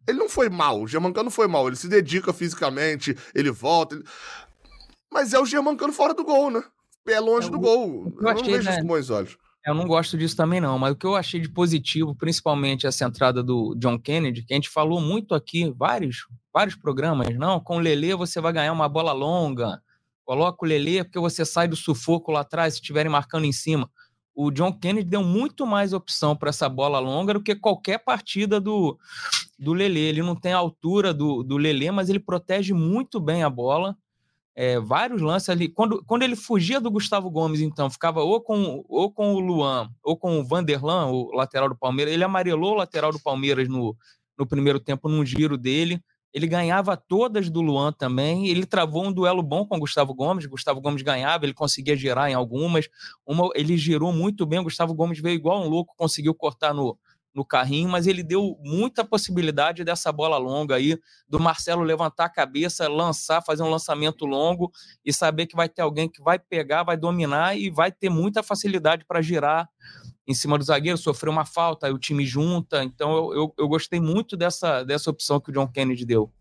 Ele 0.07 0.17
não 0.17 0.29
foi 0.29 0.49
mal, 0.49 0.81
o 0.81 0.87
Germancano 0.87 1.29
foi 1.29 1.47
mal. 1.47 1.67
Ele 1.67 1.75
se 1.75 1.87
dedica 1.87 2.33
fisicamente, 2.33 3.15
ele 3.33 3.51
volta. 3.51 3.95
Ele... 3.95 4.03
Mas 5.11 5.33
é 5.33 5.39
o 5.39 5.45
Germancano 5.45 5.91
fora 5.91 6.13
do 6.13 6.23
gol, 6.23 6.51
né? 6.51 6.63
É 7.07 7.19
longe 7.19 7.47
eu, 7.47 7.51
do 7.51 7.59
gol. 7.59 8.13
Eu, 8.17 8.21
eu 8.21 8.29
achei, 8.29 8.43
não 8.43 8.51
vejo 8.51 8.65
né? 8.65 8.71
isso 8.71 8.81
com 8.81 8.87
bons 8.87 9.09
olhos. 9.09 9.37
Eu 9.65 9.73
não 9.73 9.85
gosto 9.85 10.17
disso 10.17 10.35
também, 10.35 10.61
não. 10.61 10.79
Mas 10.79 10.93
o 10.93 10.95
que 10.95 11.05
eu 11.05 11.15
achei 11.15 11.39
de 11.39 11.49
positivo, 11.49 12.15
principalmente 12.15 12.87
essa 12.87 13.05
entrada 13.05 13.43
do 13.43 13.75
John 13.75 13.99
Kennedy, 13.99 14.43
que 14.43 14.53
a 14.53 14.55
gente 14.55 14.69
falou 14.69 15.01
muito 15.01 15.35
aqui, 15.35 15.71
vários, 15.75 16.27
vários 16.53 16.75
programas, 16.75 17.35
não? 17.37 17.59
Com 17.59 17.77
o 17.77 17.79
Lele 17.79 18.13
você 18.13 18.39
vai 18.39 18.53
ganhar 18.53 18.71
uma 18.71 18.87
bola 18.87 19.11
longa. 19.11 19.81
Coloca 20.23 20.63
o 20.63 20.67
Lele 20.67 21.03
porque 21.03 21.19
você 21.19 21.43
sai 21.43 21.67
do 21.67 21.75
sufoco 21.75 22.31
lá 22.31 22.41
atrás 22.41 22.75
se 22.75 22.79
estiverem 22.79 23.11
marcando 23.11 23.45
em 23.45 23.51
cima. 23.51 23.89
O 24.33 24.49
John 24.49 24.71
Kennedy 24.71 25.09
deu 25.09 25.23
muito 25.23 25.65
mais 25.65 25.91
opção 25.91 26.35
para 26.35 26.49
essa 26.49 26.69
bola 26.69 26.99
longa 26.99 27.33
do 27.33 27.43
que 27.43 27.53
qualquer 27.55 27.97
partida 27.97 28.59
do, 28.61 28.97
do 29.57 29.73
Lele. 29.73 29.99
Ele 29.99 30.21
não 30.21 30.35
tem 30.35 30.53
a 30.53 30.57
altura 30.57 31.13
do, 31.13 31.43
do 31.43 31.57
Lele, 31.57 31.91
mas 31.91 32.09
ele 32.09 32.19
protege 32.19 32.73
muito 32.73 33.19
bem 33.19 33.43
a 33.43 33.49
bola 33.49 33.97
é, 34.55 34.79
vários 34.79 35.21
lances 35.21 35.49
ali. 35.49 35.69
Quando, 35.69 36.03
quando 36.05 36.23
ele 36.23 36.35
fugia 36.35 36.79
do 36.79 36.91
Gustavo 36.91 37.29
Gomes, 37.29 37.61
então, 37.61 37.89
ficava 37.89 38.21
ou 38.21 38.41
com, 38.41 38.83
ou 38.87 39.11
com 39.11 39.33
o 39.33 39.39
Luan 39.39 39.89
ou 40.03 40.17
com 40.17 40.39
o 40.39 40.43
Vanderlan, 40.43 41.07
o 41.07 41.31
lateral 41.31 41.69
do 41.69 41.77
Palmeiras. 41.77 42.13
Ele 42.13 42.23
amarelou 42.23 42.73
o 42.73 42.77
lateral 42.77 43.11
do 43.11 43.19
Palmeiras 43.19 43.67
no, 43.67 43.95
no 44.37 44.45
primeiro 44.45 44.79
tempo, 44.79 45.07
num 45.07 45.25
giro 45.25 45.57
dele. 45.57 46.01
Ele 46.33 46.45
ganhava 46.45 46.95
todas 46.95 47.49
do 47.49 47.61
Luan 47.61 47.91
também. 47.91 48.47
Ele 48.47 48.65
travou 48.65 49.03
um 49.05 49.11
duelo 49.11 49.41
bom 49.41 49.65
com 49.65 49.77
o 49.77 49.79
Gustavo 49.79 50.13
Gomes. 50.13 50.45
Gustavo 50.45 50.79
Gomes 50.79 51.01
ganhava, 51.01 51.45
ele 51.45 51.53
conseguia 51.53 51.95
girar 51.95 52.29
em 52.29 52.33
algumas. 52.33 52.87
Uma, 53.25 53.49
ele 53.55 53.77
girou 53.77 54.13
muito 54.13 54.45
bem. 54.45 54.59
O 54.59 54.63
Gustavo 54.63 54.93
Gomes 54.93 55.19
veio 55.19 55.35
igual 55.35 55.63
um 55.63 55.67
louco, 55.67 55.95
conseguiu 55.97 56.35
cortar 56.35 56.73
no, 56.73 56.97
no 57.33 57.45
carrinho, 57.45 57.89
mas 57.89 58.07
ele 58.07 58.23
deu 58.23 58.57
muita 58.61 59.05
possibilidade 59.05 59.83
dessa 59.83 60.11
bola 60.11 60.37
longa 60.37 60.75
aí, 60.75 60.97
do 61.27 61.39
Marcelo 61.39 61.83
levantar 61.83 62.25
a 62.25 62.29
cabeça, 62.29 62.87
lançar, 62.87 63.41
fazer 63.43 63.63
um 63.63 63.69
lançamento 63.69 64.25
longo 64.25 64.71
e 65.05 65.13
saber 65.13 65.45
que 65.45 65.55
vai 65.55 65.69
ter 65.69 65.81
alguém 65.81 66.09
que 66.09 66.21
vai 66.21 66.39
pegar, 66.39 66.83
vai 66.83 66.97
dominar 66.97 67.57
e 67.57 67.69
vai 67.69 67.91
ter 67.91 68.09
muita 68.09 68.41
facilidade 68.41 69.05
para 69.05 69.21
girar 69.21 69.69
em 70.27 70.33
cima 70.33 70.57
do 70.57 70.63
zagueiro, 70.63 70.97
sofrer 70.97 71.29
uma 71.29 71.45
falta, 71.45 71.87
aí 71.87 71.93
o 71.93 71.97
time 71.97 72.25
junta. 72.25 72.83
Então 72.83 73.11
eu, 73.11 73.33
eu, 73.33 73.53
eu, 73.57 73.67
gostei 73.67 73.99
muito 73.99 74.37
dessa, 74.37 74.83
dessa 74.83 75.09
opção 75.09 75.39
que 75.39 75.49
o 75.49 75.53
John 75.53 75.67
Kennedy 75.67 76.05
deu. 76.05 76.31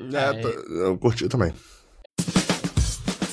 É, 0.00 0.40
é... 0.40 0.88
eu 0.88 0.98
curti 0.98 1.28
também. 1.28 1.52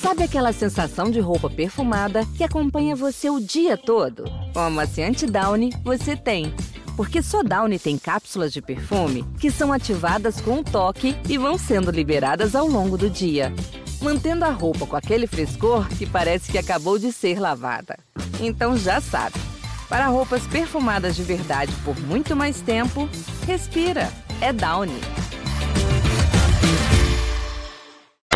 Sabe 0.06 0.22
aquela 0.22 0.52
sensação 0.52 1.10
de 1.10 1.18
roupa 1.18 1.50
perfumada 1.50 2.24
que 2.36 2.44
acompanha 2.44 2.94
você 2.94 3.28
o 3.28 3.40
dia 3.40 3.76
todo? 3.76 4.22
Com 4.52 4.60
a 4.60 4.66
amaciante 4.66 5.26
Downy, 5.26 5.72
você 5.82 6.16
tem. 6.16 6.54
Porque 6.96 7.20
só 7.20 7.42
Downy 7.42 7.76
tem 7.76 7.98
cápsulas 7.98 8.52
de 8.52 8.62
perfume 8.62 9.24
que 9.40 9.50
são 9.50 9.72
ativadas 9.72 10.40
com 10.40 10.58
um 10.58 10.62
toque 10.62 11.16
e 11.28 11.36
vão 11.36 11.58
sendo 11.58 11.90
liberadas 11.90 12.54
ao 12.54 12.68
longo 12.68 12.96
do 12.96 13.10
dia, 13.10 13.52
mantendo 14.00 14.44
a 14.44 14.50
roupa 14.50 14.86
com 14.86 14.94
aquele 14.94 15.26
frescor 15.26 15.88
que 15.88 16.06
parece 16.06 16.52
que 16.52 16.58
acabou 16.58 17.00
de 17.00 17.10
ser 17.10 17.40
lavada. 17.40 17.98
Então 18.40 18.76
já 18.76 19.00
sabe, 19.00 19.40
para 19.88 20.06
roupas 20.06 20.46
perfumadas 20.46 21.16
de 21.16 21.24
verdade 21.24 21.72
por 21.84 21.98
muito 21.98 22.36
mais 22.36 22.60
tempo, 22.60 23.08
respira. 23.44 24.08
É 24.40 24.52
Downy. 24.52 25.00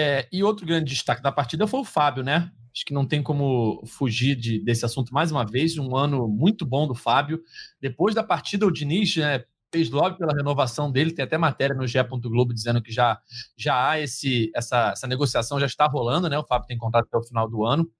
É, 0.00 0.26
e 0.32 0.42
outro 0.42 0.64
grande 0.64 0.90
destaque 0.90 1.22
da 1.22 1.30
partida 1.30 1.66
foi 1.66 1.80
o 1.80 1.84
Fábio, 1.84 2.24
né? 2.24 2.50
Acho 2.74 2.86
que 2.86 2.94
não 2.94 3.04
tem 3.04 3.22
como 3.22 3.82
fugir 3.86 4.34
de, 4.34 4.58
desse 4.58 4.84
assunto 4.84 5.12
mais 5.12 5.30
uma 5.30 5.44
vez. 5.44 5.76
Um 5.76 5.94
ano 5.94 6.26
muito 6.26 6.64
bom 6.64 6.86
do 6.86 6.94
Fábio. 6.94 7.42
Depois 7.80 8.14
da 8.14 8.22
partida, 8.22 8.66
o 8.66 8.70
Diniz 8.70 9.14
né, 9.16 9.44
fez 9.70 9.90
logo 9.90 10.16
pela 10.16 10.32
renovação 10.32 10.90
dele. 10.90 11.12
Tem 11.12 11.24
até 11.24 11.36
matéria 11.36 11.76
no 11.76 11.86
GE. 11.86 11.98
Globo 12.22 12.54
dizendo 12.54 12.80
que 12.80 12.90
já, 12.90 13.20
já 13.56 13.90
há 13.90 14.00
esse, 14.00 14.50
essa, 14.54 14.92
essa 14.92 15.06
negociação, 15.06 15.60
já 15.60 15.66
está 15.66 15.86
rolando, 15.86 16.30
né? 16.30 16.38
O 16.38 16.46
Fábio 16.46 16.66
tem 16.66 16.78
contrato 16.78 17.06
até 17.08 17.18
o 17.18 17.22
final 17.22 17.46
do 17.46 17.64
ano 17.66 17.90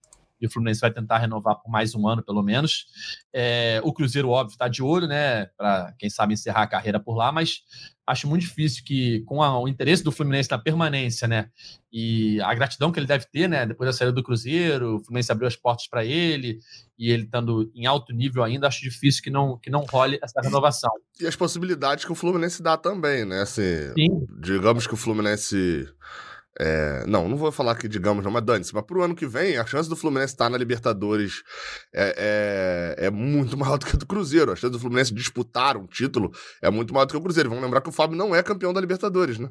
e 0.41 0.47
o 0.47 0.51
Fluminense 0.51 0.81
vai 0.81 0.91
tentar 0.91 1.19
renovar 1.19 1.57
por 1.57 1.71
mais 1.71 1.95
um 1.95 2.09
ano, 2.09 2.23
pelo 2.23 2.43
menos. 2.43 2.87
É, 3.33 3.81
o 3.85 3.93
Cruzeiro, 3.93 4.31
óbvio, 4.31 4.55
está 4.55 4.69
de 4.69 4.83
olho, 4.83 5.07
né? 5.07 5.47
Para, 5.57 5.93
quem 5.99 6.09
sabe, 6.09 6.33
encerrar 6.33 6.63
a 6.63 6.67
carreira 6.67 6.99
por 6.99 7.15
lá, 7.15 7.31
mas 7.31 7.63
acho 8.11 8.27
muito 8.27 8.43
difícil 8.43 8.83
que, 8.85 9.21
com 9.21 9.43
a, 9.43 9.59
o 9.59 9.69
interesse 9.69 10.03
do 10.03 10.11
Fluminense 10.11 10.51
na 10.51 10.59
permanência, 10.59 11.29
né? 11.29 11.49
E 11.93 12.41
a 12.41 12.53
gratidão 12.55 12.91
que 12.91 12.99
ele 12.99 13.07
deve 13.07 13.27
ter, 13.27 13.49
né? 13.49 13.65
Depois 13.65 13.89
da 13.89 13.93
saída 13.93 14.13
do 14.13 14.23
Cruzeiro, 14.23 14.97
o 14.97 15.05
Fluminense 15.05 15.31
abriu 15.31 15.47
as 15.47 15.57
portas 15.57 15.87
para 15.87 16.05
ele, 16.05 16.59
e 16.99 17.11
ele 17.11 17.25
estando 17.25 17.71
em 17.75 17.87
alto 17.87 18.13
nível 18.13 18.43
ainda, 18.43 18.67
acho 18.67 18.83
difícil 18.83 19.23
que 19.23 19.31
não, 19.31 19.57
que 19.59 19.71
não 19.71 19.85
role 19.85 20.19
essa 20.23 20.41
renovação. 20.43 20.91
E 21.21 21.27
as 21.27 21.37
possibilidades 21.37 22.05
que 22.05 22.13
o 22.13 22.17
Fluminense 22.17 22.63
dá 22.63 22.77
também, 22.77 23.25
né? 23.25 23.43
Assim, 23.43 23.93
Sim. 23.95 24.27
Digamos 24.41 24.87
que 24.87 24.95
o 24.95 24.97
Fluminense 24.97 25.87
é, 26.63 27.07
não, 27.07 27.27
não 27.27 27.39
vou 27.39 27.51
falar 27.51 27.75
que 27.75 27.89
digamos 27.89 28.23
não, 28.23 28.31
mas 28.31 28.45
dane-se. 28.45 28.75
Mas 28.75 28.85
pro 28.85 29.03
ano 29.03 29.15
que 29.15 29.27
vem, 29.27 29.57
a 29.57 29.65
chance 29.65 29.89
do 29.89 29.97
Fluminense 29.97 30.35
estar 30.35 30.51
na 30.51 30.59
Libertadores 30.59 31.43
é, 31.91 32.97
é, 32.99 33.07
é, 33.07 33.11
muito 33.11 33.57
maior 33.57 33.79
do 33.79 33.87
que 33.87 33.97
a 33.97 33.99
do 33.99 34.05
Cruzeiro. 34.05 34.53
A 34.53 34.57
chance 34.57 34.71
do 34.71 34.79
Fluminense 34.79 35.15
disputar 35.15 35.79
um 35.79 35.87
título 35.87 36.31
é 36.61 36.71
muito 36.71 36.93
maior 36.93 37.07
do 37.07 37.13
que 37.13 37.17
o 37.17 37.23
Cruzeiro. 37.23 37.49
Vamos 37.49 37.65
lembrar 37.65 37.81
que 37.81 37.89
o 37.89 37.93
Fábio 37.93 38.15
não 38.15 38.35
é 38.35 38.43
campeão 38.43 38.75
da 38.75 38.81
Libertadores, 38.81 39.39
né? 39.39 39.49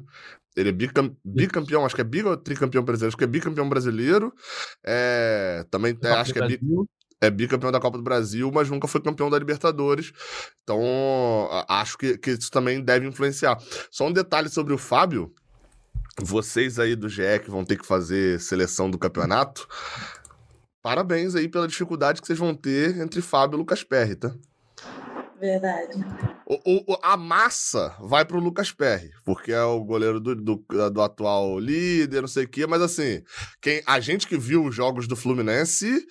Ele 0.56 0.68
é 0.68 0.72
bicam, 0.72 1.16
bicampeão, 1.24 1.84
acho 1.84 1.96
que 1.96 2.00
é 2.00 2.04
bi 2.04 2.22
ou 2.22 2.36
tricampeão 2.36 2.84
brasileiro? 2.84 3.08
Acho 3.08 3.16
que 3.16 3.24
é 3.24 3.26
bicampeão 3.26 3.68
brasileiro. 3.68 4.32
É, 4.86 5.66
também 5.68 5.98
acho 6.16 6.32
que 6.32 6.38
é 6.38 6.46
bi, 6.46 6.60
é 7.20 7.28
bicampeão 7.28 7.72
da 7.72 7.80
Copa 7.80 7.98
do 7.98 8.04
Brasil, 8.04 8.52
mas 8.54 8.70
nunca 8.70 8.86
foi 8.86 9.00
campeão 9.00 9.28
da 9.28 9.36
Libertadores. 9.36 10.12
Então, 10.62 10.80
acho 11.68 11.98
que, 11.98 12.16
que 12.18 12.30
isso 12.30 12.52
também 12.52 12.80
deve 12.80 13.04
influenciar. 13.08 13.58
Só 13.90 14.06
um 14.06 14.12
detalhe 14.12 14.48
sobre 14.48 14.72
o 14.72 14.78
Fábio 14.78 15.34
vocês 16.18 16.78
aí 16.78 16.96
do 16.96 17.08
GE 17.08 17.40
que 17.42 17.50
vão 17.50 17.64
ter 17.64 17.76
que 17.76 17.86
fazer 17.86 18.40
seleção 18.40 18.90
do 18.90 18.98
campeonato, 18.98 19.68
parabéns 20.82 21.34
aí 21.34 21.48
pela 21.48 21.68
dificuldade 21.68 22.20
que 22.20 22.26
vocês 22.26 22.38
vão 22.38 22.54
ter 22.54 22.98
entre 22.98 23.20
Fábio 23.20 23.56
e 23.56 23.58
Lucas 23.58 23.82
Perry, 23.82 24.16
tá? 24.16 24.34
Verdade. 25.40 26.04
O, 26.46 26.92
o, 26.92 26.98
a 27.02 27.16
massa 27.16 27.96
vai 27.98 28.26
pro 28.26 28.38
Lucas 28.38 28.72
Perry, 28.72 29.10
porque 29.24 29.52
é 29.52 29.62
o 29.62 29.82
goleiro 29.82 30.20
do, 30.20 30.34
do, 30.34 30.64
do, 30.90 31.02
atual 31.02 31.58
líder, 31.58 32.20
não 32.20 32.28
sei 32.28 32.44
o 32.44 32.48
quê, 32.48 32.66
mas 32.66 32.82
assim, 32.82 33.22
quem, 33.62 33.82
a 33.86 33.98
gente 34.00 34.26
que 34.26 34.36
viu 34.36 34.64
os 34.66 34.74
jogos 34.74 35.08
do 35.08 35.16
Fluminense 35.16 36.06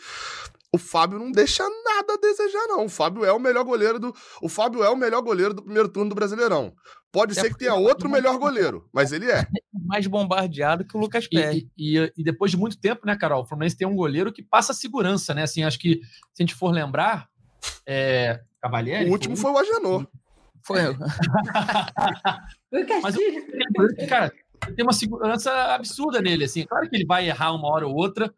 o 0.71 0.77
Fábio 0.77 1.17
não 1.17 1.31
deixa 1.31 1.63
nada 1.83 2.13
a 2.13 2.17
desejar, 2.17 2.67
não. 2.67 2.85
O 2.85 2.89
Fábio 2.89 3.25
é 3.25 3.31
o 3.31 3.39
melhor 3.39 3.63
goleiro 3.63 3.99
do. 3.99 4.15
O 4.41 4.47
Fábio 4.47 4.83
é 4.83 4.89
o 4.89 4.95
melhor 4.95 5.21
goleiro 5.21 5.53
do 5.53 5.63
primeiro 5.63 5.89
turno 5.89 6.09
do 6.09 6.15
Brasileirão. 6.15 6.73
Pode 7.12 7.32
É 7.38 7.41
ser 7.41 7.50
que 7.52 7.58
tenha 7.58 7.72
é 7.72 7.74
outro 7.74 8.08
mais- 8.10 8.22
melhor 8.24 8.38
goleiro, 8.38 8.88
mas 8.93 9.12
ele 9.12 9.30
é. 9.32 9.43
Mais 9.74 10.06
bombardeado 10.06 10.86
que 10.86 10.95
o 10.95 10.99
Lucas 10.99 11.26
E, 11.26 11.30
Perry. 11.30 11.70
e- 11.76 11.97
e- 11.97 12.14
e 12.18 12.24
depois 12.24 12.51
de 12.51 12.57
muito 12.57 12.78
tempo, 12.80 13.05
né, 13.07 13.16
Carol? 13.16 13.41
O 13.41 13.45
Fluminense 13.45 13.76
tem 13.78 13.88
um 13.88 13.95
goleiro 13.95 14.32
que 14.32 14.43
passa 14.43 14.74
segurança, 14.74 15.34
né? 15.34 15.41
Assim, 15.43 15.64
acho 15.64 15.80
que 15.80 16.01
se 16.34 16.41
a 16.41 16.43
gente 16.43 16.53
for 16.53 16.72
lembrar, 16.72 17.28
é, 17.88 18.41
Cavalieri. 18.62 19.10
O 19.10 19.12
último 19.12 19.36
foi 19.36 19.51
o 19.51 19.57
Agenor. 19.57 20.05
Foi. 20.64 20.80
O 22.72 23.01
Mas 23.01 23.16
cara, 24.07 24.32
tem 24.76 24.84
uma 24.86 24.93
segurança 24.93 25.51
absurda 25.74 26.22
nele, 26.22 26.43
assim. 26.43 26.66
Claro 26.66 26.88
que 26.89 26.95
ele 26.95 27.05
vai 27.05 27.28
errar 27.28 27.53
uma 27.53 27.68
hora 27.68 27.88
ou 27.88 27.95
outra, 27.95 28.32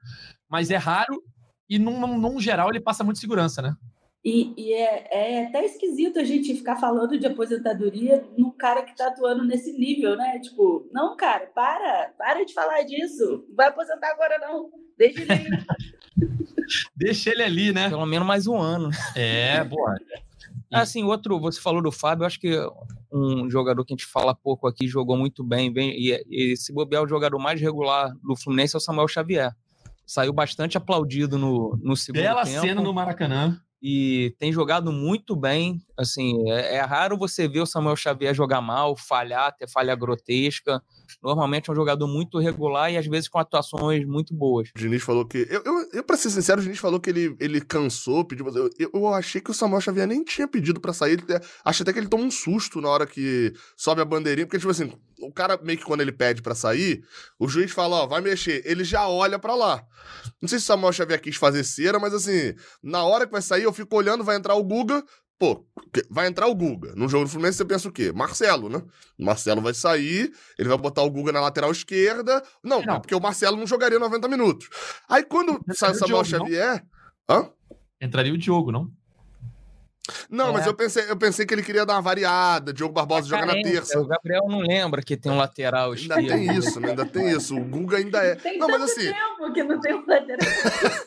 mas 0.50 0.72
é 0.72 0.78
raro 0.78 1.22
e 1.70 1.78
num, 1.78 2.18
num 2.18 2.40
geral 2.40 2.70
ele 2.70 2.80
passa 2.80 3.04
muito 3.04 3.20
segurança, 3.20 3.62
né? 3.62 3.76
E, 4.24 4.54
e 4.56 4.74
é, 4.74 5.08
é 5.12 5.46
até 5.48 5.66
esquisito 5.66 6.20
a 6.20 6.24
gente 6.24 6.54
ficar 6.54 6.76
falando 6.76 7.18
de 7.18 7.26
aposentadoria 7.26 8.24
num 8.38 8.52
cara 8.52 8.84
que 8.84 8.96
tá 8.96 9.08
atuando 9.08 9.44
nesse 9.44 9.72
nível, 9.74 10.16
né? 10.16 10.40
Tipo, 10.40 10.88
não, 10.92 11.18
cara, 11.18 11.48
para, 11.48 12.14
para 12.18 12.44
de 12.46 12.54
falar 12.54 12.84
disso. 12.84 13.44
Não 13.50 13.56
vai 13.56 13.70
aposentar 13.70 14.12
agora, 14.12 14.38
não. 14.40 14.70
Deixa 14.98 15.22
ele 15.22 15.32
aí. 15.34 15.48
Deixa 16.96 17.32
ele 17.32 17.42
ali, 17.42 17.74
né? 17.74 17.90
Pelo 17.90 18.06
menos 18.06 18.28
mais 18.28 18.46
um 18.46 18.58
ano. 18.58 18.92
É, 19.16 19.64
boa. 19.64 19.96
Assim, 20.72 21.04
outro, 21.04 21.38
você 21.40 21.60
falou 21.60 21.82
do 21.82 21.92
Fábio, 21.92 22.24
eu 22.24 22.28
acho 22.28 22.40
que 22.40 22.58
um 23.12 23.50
jogador 23.50 23.84
que 23.84 23.94
a 23.94 23.98
gente 23.98 24.06
fala 24.06 24.34
pouco 24.34 24.68
aqui 24.68 24.88
jogou 24.88 25.18
muito 25.18 25.44
bem, 25.44 25.72
bem 25.72 25.92
e, 25.92 26.24
e 26.30 26.56
se 26.56 26.72
bobear 26.72 27.04
o 27.04 27.08
jogador 27.08 27.38
mais 27.38 27.60
regular 27.60 28.14
do 28.24 28.38
Fluminense 28.38 28.76
é 28.76 28.78
o 28.78 28.82
Samuel 28.82 29.08
Xavier. 29.08 29.54
Saiu 30.06 30.32
bastante 30.32 30.78
aplaudido 30.78 31.38
no, 31.38 31.78
no 31.82 31.98
segundo 31.98 32.22
Bela 32.22 32.44
tempo. 32.44 32.62
cena 32.62 32.82
no 32.82 32.94
Maracanã. 32.94 33.62
E 33.82 34.36
tem 34.38 34.52
jogado 34.54 34.92
muito 34.92 35.36
bem. 35.36 35.82
Assim, 35.98 36.50
é, 36.52 36.76
é 36.76 36.82
raro 36.82 37.18
você 37.18 37.48
ver 37.48 37.62
o 37.62 37.66
Samuel 37.66 37.96
Xavier 37.96 38.34
jogar 38.34 38.62
mal, 38.62 38.96
falhar, 38.96 39.56
ter 39.56 39.68
falha 39.68 39.96
grotesca. 39.96 40.82
Normalmente 41.22 41.70
é 41.70 41.74
um 41.74 41.76
jogador 41.76 42.08
muito 42.08 42.40
regular 42.40 42.92
e 42.92 42.98
às 42.98 43.06
vezes 43.06 43.28
com 43.28 43.40
atuações 43.40 44.06
muito 44.06 44.34
boas. 44.34 44.70
O 44.76 44.80
Diniz 44.80 45.04
falou 45.04 45.26
que. 45.26 45.48
Eu, 45.50 45.62
eu, 45.64 45.90
eu 45.94 46.04
pra 46.04 46.18
ser 46.18 46.30
sincero, 46.30 46.60
o 46.60 46.64
Diniz 46.64 46.80
falou 46.80 47.00
que 47.00 47.10
ele, 47.10 47.36
ele 47.40 47.62
cansou, 47.62 48.26
pediu. 48.26 48.48
Eu, 48.78 48.90
eu, 48.94 49.08
achei 49.08 49.42
que 49.42 49.52
o 49.52 49.54
Samuel 49.54 49.82
Xavier 49.82 50.08
nem 50.08 50.24
tinha 50.24 50.48
pedido 50.48 50.80
pra 50.80 50.94
sair. 50.94 51.24
Acho 51.64 51.84
até 51.84 51.94
que 51.94 52.00
ele 52.00 52.08
toma 52.08 52.24
um 52.24 52.32
susto 52.32 52.82
na 52.82 52.90
hora 52.90 53.06
que 53.06 53.54
sobe 53.76 54.02
a 54.02 54.06
bandeirinha, 54.06 54.46
porque, 54.46 54.60
tipo 54.60 54.72
assim, 54.72 54.92
o 55.22 55.32
cara 55.32 55.60
meio 55.62 55.78
que 55.78 55.86
quando 55.86 56.02
ele 56.02 56.12
pede 56.12 56.42
pra 56.42 56.56
sair, 56.56 57.04
o 57.40 57.48
juiz 57.48 57.72
fala, 57.72 57.98
ó, 57.98 58.08
vai 58.08 58.22
mexer. 58.22 58.62
Ele 58.66 58.84
já 58.84 59.08
olha 59.08 59.38
pra 59.38 59.56
lá. 59.56 59.84
Não 60.42 60.50
sei 60.50 60.60
se 60.60 60.66
o 60.66 60.68
Samuel 60.68 60.94
Xavier 60.94 61.22
quis 61.22 61.36
fazer 61.36 61.64
cera, 61.64 62.00
mas 62.00 62.14
assim, 62.14 62.54
na 62.82 63.04
hora 63.04 63.26
que 63.26 63.32
vai 63.32 63.42
sair, 63.42 63.64
eu 63.64 63.74
fico 63.74 63.96
olhando, 63.96 64.24
vai 64.24 64.36
entrar 64.36 64.56
o 64.56 64.64
Guga. 64.64 65.04
Pô, 65.42 65.66
vai 66.08 66.28
entrar 66.28 66.46
o 66.46 66.54
Guga. 66.54 66.94
No 66.96 67.10
jogo 67.10 67.26
do 67.26 67.30
Fluminense 67.32 67.58
você 67.58 67.66
pensa 67.66 67.90
o 67.90 67.92
quê? 67.92 68.12
Marcelo, 68.12 68.70
né? 68.70 68.80
O 69.18 69.26
Marcelo 69.26 69.60
vai 69.60 69.74
sair, 69.74 70.32
ele 70.56 70.70
vai 70.70 70.78
botar 70.78 71.02
o 71.02 71.10
Guga 71.10 71.32
na 71.32 71.42
lateral 71.42 71.72
esquerda. 71.72 72.44
Não, 72.64 72.80
Não. 72.84 72.98
é 72.98 73.00
porque 73.00 73.16
o 73.16 73.20
Marcelo 73.20 73.58
não 73.58 73.66
jogaria 73.66 73.98
90 73.98 74.28
minutos. 74.28 74.70
Aí 75.10 75.24
quando 75.24 75.60
sai 75.74 75.96
Samuel 75.96 76.22
Diogo, 76.22 76.44
não? 76.46 76.46
Xavier. 76.52 76.86
Hã? 77.28 77.50
Entraria 78.00 78.32
o 78.32 78.38
Diogo, 78.38 78.72
não? 78.72 78.92
Não, 80.30 80.50
É. 80.50 80.54
mas 80.54 80.66
eu 80.68 80.74
pensei, 80.74 81.10
eu 81.10 81.18
pensei 81.18 81.46
que 81.46 81.54
ele 81.54 81.64
queria 81.64 81.86
dar 81.86 81.94
uma 81.96 82.02
variada. 82.02 82.72
Diogo 82.74 82.94
Barbosa 82.94 83.28
joga 83.28 83.46
na 83.46 83.54
terça. 83.62 84.00
O 84.00 84.06
Gabriel 84.06 84.44
não 84.48 84.60
lembra 84.60 85.02
que 85.02 85.16
tem 85.18 85.32
um 85.32 85.38
lateral 85.38 85.92
Ainda 85.92 86.20
esquerdo. 86.20 86.28
tem 86.28 86.58
isso, 86.58 86.80
né? 86.80 86.90
Ainda 86.90 87.06
tem 87.06 87.30
isso. 87.32 87.56
O 87.58 87.64
Guga 87.64 87.98
ainda 87.98 88.20
é. 88.20 88.36
Tem 88.36 88.58
Não, 88.58 88.68
mas 88.68 88.82
assim. 88.84 89.12
tempo 89.12 89.54
que 89.54 89.64
não 89.64 89.80
tem 89.80 89.94
um 89.94 90.06
lateral 90.06 90.38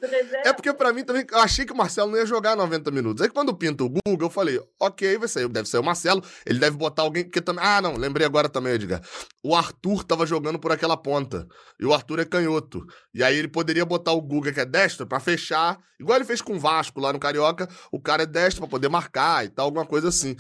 do 0.01 0.07
reserva. 0.07 0.43
É 0.49 0.53
porque 0.53 0.73
pra 0.73 0.93
mim 0.93 1.05
também, 1.05 1.25
eu 1.31 1.39
achei 1.39 1.65
que 1.65 1.73
o 1.73 1.77
Marcelo 1.77 2.11
não 2.11 2.19
ia 2.19 2.27
jogar 2.27 2.57
90 2.57 2.91
minutos. 2.91 3.23
Aí 3.23 3.29
quando 3.31 3.55
pinta 3.55 3.85
o 3.85 3.89
Guga, 3.89 4.25
eu 4.25 4.31
falei, 4.31 4.61
ok, 4.81 5.19
vai 5.19 5.29
sair, 5.29 5.49
deve 5.49 5.69
ser 5.69 5.79
o 5.79 5.83
Marcelo, 5.83 6.23
ele 6.47 6.59
deve 6.59 6.77
botar 6.77 7.03
alguém, 7.03 7.25
porque 7.25 7.41
também, 7.41 7.65
ah 7.65 7.81
não, 7.81 7.97
lembrei 7.97 8.27
agora 8.27 8.49
também, 8.49 8.75
Edgar, 8.75 9.01
o 9.43 9.55
Arthur 9.55 10.05
tava 10.05 10.27
jogando 10.27 10.59
por 10.59 10.73
aquela 10.73 10.97
ponta, 10.97 11.47
e 11.81 11.85
o 11.87 11.93
Arthur 11.95 12.21
é 12.21 12.25
canhoto, 12.25 12.85
e 13.15 13.23
aí 13.23 13.37
ele 13.37 13.49
poderia 13.49 13.85
botar 13.85 14.13
o 14.13 14.21
Guga, 14.21 14.53
que 14.53 14.61
é 14.61 14.65
destro, 14.65 15.07
pra 15.07 15.21
fechar, 15.21 15.79
igual 15.99 16.17
ele 16.17 16.25
fez 16.25 16.41
com 16.43 16.55
o 16.55 16.59
Vasco 16.59 17.01
lá 17.01 17.13
no 17.13 17.19
Carioca, 17.19 17.69
o 17.93 18.01
cara 18.01 18.23
é 18.25 18.27
destro 18.27 18.63
pra 18.63 18.71
poder 18.71 18.89
marcar 18.95 19.45
e 19.45 19.49
tal, 19.49 19.67
alguma 19.67 19.85
coisa 19.87 20.09
assim. 20.09 20.37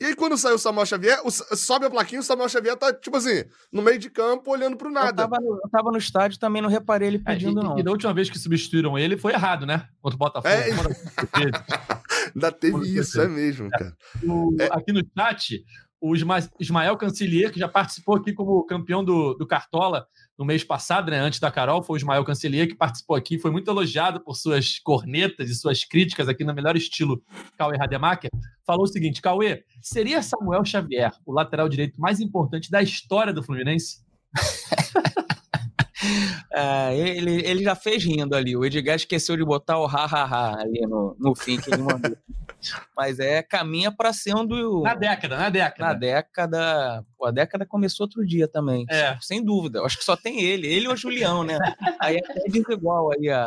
E 0.00 0.06
aí 0.06 0.14
quando 0.16 0.36
saiu 0.38 0.56
o 0.56 0.58
Samuel 0.58 0.86
Xavier, 0.86 1.20
o- 1.24 1.30
sobe 1.30 1.86
a 1.86 1.90
plaquinha, 1.90 2.20
o 2.20 2.24
Samuel 2.24 2.48
Xavier 2.48 2.76
tá, 2.76 2.92
tipo 2.92 3.16
assim, 3.16 3.44
no 3.72 3.82
meio 3.82 3.98
de 3.98 4.08
campo, 4.10 4.50
olhando 4.50 4.76
pro 4.76 4.88
Eu 4.88 4.92
nada. 4.92 5.12
tava, 5.28 5.36
no, 5.40 5.54
eu 5.62 5.70
tava 5.70 5.90
no 5.90 5.98
estádio 5.98 6.38
também 6.38 6.60
não 6.62 6.68
reparei 6.68 7.08
ele 7.08 7.16
É, 7.18 7.20
e, 7.20 7.24
pedindo, 7.24 7.62
não. 7.62 7.78
e 7.78 7.82
da 7.82 7.90
última 7.90 8.12
vez 8.14 8.28
que 8.30 8.38
substituíram 8.38 8.98
ele 8.98 9.16
foi 9.16 9.32
errado, 9.32 9.66
né? 9.66 9.86
Contra 10.00 10.16
o 10.16 10.18
Botafogo. 10.18 10.48
É. 10.54 10.68
Ainda 12.34 12.52
teve 12.52 12.98
isso, 12.98 13.20
é 13.20 13.28
mesmo, 13.28 13.68
cara. 13.70 13.94
O- 14.24 14.56
Aqui 14.72 14.92
no 14.92 15.02
chat, 15.16 15.62
o 16.02 16.16
Isma- 16.16 16.50
Ismael 16.58 16.96
Cancelier, 16.96 17.52
que 17.52 17.60
já 17.60 17.68
participou 17.68 18.16
aqui 18.16 18.32
como 18.32 18.64
campeão 18.64 19.04
do, 19.04 19.34
do 19.34 19.46
Cartola 19.46 20.04
no 20.36 20.44
mês 20.44 20.64
passado, 20.64 21.12
né? 21.12 21.20
Antes 21.20 21.38
da 21.38 21.50
Carol, 21.50 21.80
foi 21.80 21.94
o 21.94 21.98
Ismael 21.98 22.24
Cancelier 22.24 22.66
que 22.66 22.74
participou 22.74 23.14
aqui, 23.14 23.38
foi 23.38 23.52
muito 23.52 23.70
elogiado 23.70 24.20
por 24.20 24.34
suas 24.34 24.80
cornetas 24.80 25.48
e 25.48 25.54
suas 25.54 25.84
críticas 25.84 26.28
aqui 26.28 26.42
no 26.42 26.52
melhor 26.52 26.76
estilo 26.76 27.22
Cauê 27.56 27.76
Rademacher. 27.76 28.30
Falou 28.66 28.82
o 28.82 28.88
seguinte: 28.88 29.22
Cauê, 29.22 29.62
seria 29.80 30.20
Samuel 30.22 30.64
Xavier 30.64 31.12
o 31.24 31.32
lateral 31.32 31.68
direito 31.68 32.00
mais 32.00 32.18
importante 32.18 32.68
da 32.68 32.82
história 32.82 33.32
do 33.32 33.42
Fluminense? 33.42 34.02
É, 36.52 36.96
ele, 36.98 37.46
ele 37.46 37.62
já 37.62 37.76
fez 37.76 38.04
rindo 38.04 38.34
ali. 38.34 38.56
O 38.56 38.64
Edgar 38.64 38.96
esqueceu 38.96 39.36
de 39.36 39.44
botar 39.44 39.78
o 39.78 39.86
ha-ha-ha 39.86 40.60
ali 40.60 40.80
no, 40.82 41.16
no 41.18 41.34
fim 41.34 41.60
que 41.60 41.72
ele 41.72 41.82
mandou. 41.82 42.16
Mas 42.96 43.18
é, 43.18 43.42
caminha 43.42 43.90
para 43.90 44.12
ser 44.12 44.34
um 44.34 44.46
do. 44.46 44.82
Na 44.82 44.94
década, 44.94 45.36
na 45.36 45.48
década. 45.48 45.84
Na 45.86 45.94
década. 45.94 47.04
Pô, 47.18 47.26
a 47.26 47.30
década 47.30 47.66
começou 47.66 48.04
outro 48.04 48.24
dia 48.24 48.48
também. 48.48 48.84
É. 48.88 49.16
Sem 49.20 49.44
dúvida. 49.44 49.82
Acho 49.82 49.98
que 49.98 50.04
só 50.04 50.16
tem 50.16 50.40
ele. 50.40 50.66
Ele 50.66 50.88
ou 50.88 50.94
o 50.94 50.96
Julião, 50.96 51.42
né? 51.44 51.58
Aí 52.00 52.16
é 52.16 52.48
desigual 52.48 53.10
aí 53.12 53.28
a. 53.28 53.46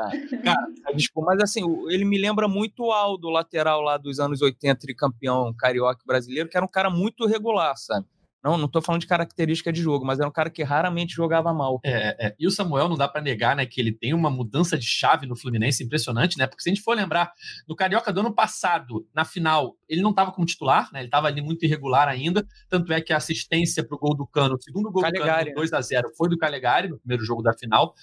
a 0.86 0.92
disputa. 0.94 1.26
Mas 1.28 1.42
assim, 1.42 1.62
ele 1.90 2.06
me 2.06 2.18
lembra 2.18 2.48
muito 2.48 2.86
o 2.86 2.92
Aldo, 2.92 3.30
lateral 3.30 3.82
lá 3.82 3.98
dos 3.98 4.20
anos 4.20 4.42
80, 4.42 4.86
de 4.86 4.94
campeão 4.94 5.54
carioca 5.54 6.02
brasileiro, 6.06 6.50
que 6.50 6.58
era 6.58 6.66
um 6.66 6.70
cara 6.70 6.90
muito 6.90 7.26
regular, 7.26 7.76
sabe? 7.78 8.06
Não, 8.46 8.60
não 8.60 8.68
tô 8.68 8.80
falando 8.80 9.02
de 9.02 9.08
característica 9.08 9.74
de 9.74 9.82
jogo, 9.82 10.06
mas 10.06 10.20
era 10.20 10.30
um 10.30 10.32
cara 10.32 10.52
que 10.52 10.62
raramente 10.62 11.16
jogava 11.16 11.52
mal. 11.52 11.80
É, 11.84 12.28
é. 12.28 12.36
E 12.38 12.46
o 12.46 12.52
Samuel 12.52 12.88
não 12.88 12.96
dá 12.96 13.08
para 13.08 13.20
negar, 13.20 13.56
né, 13.56 13.66
que 13.66 13.82
ele 13.82 13.92
tem 13.92 14.14
uma 14.14 14.30
mudança 14.30 14.78
de 14.78 14.86
chave 14.86 15.26
no 15.26 15.36
Fluminense 15.36 15.84
impressionante, 15.84 16.38
né? 16.38 16.46
Porque 16.46 16.62
se 16.62 16.70
a 16.70 16.74
gente 16.74 16.84
for 16.84 16.96
lembrar 16.96 17.34
do 17.68 17.76
Carioca 17.76 18.14
do 18.14 18.20
ano 18.20 18.32
passado, 18.32 19.08
na 19.16 19.26
final, 19.26 19.76
ele 19.90 20.02
não 20.02 20.12
estava 20.12 20.32
como 20.32 20.46
titular, 20.46 20.92
né? 20.94 21.00
Ele 21.00 21.08
estava 21.08 21.26
ali 21.26 21.42
muito 21.42 21.66
irregular 21.66 22.08
ainda, 22.08 22.48
tanto 22.70 22.94
é 22.94 23.02
que 23.02 23.12
a 23.12 23.18
assistência 23.18 23.84
pro 23.84 23.98
gol 23.98 24.16
do 24.16 24.28
Cano, 24.28 24.54
o 24.54 24.62
segundo 24.62 24.92
gol 24.92 25.02
Calegari, 25.02 25.46
do 25.46 25.56
Cano, 25.56 25.62
2 25.62 25.74
a 25.74 25.82
0 25.82 26.12
foi 26.16 26.30
do 26.30 26.38
Calegari 26.38 26.88
no 26.88 27.00
primeiro 27.00 27.26
jogo 27.26 27.42
da 27.42 27.52
final. 27.52 27.96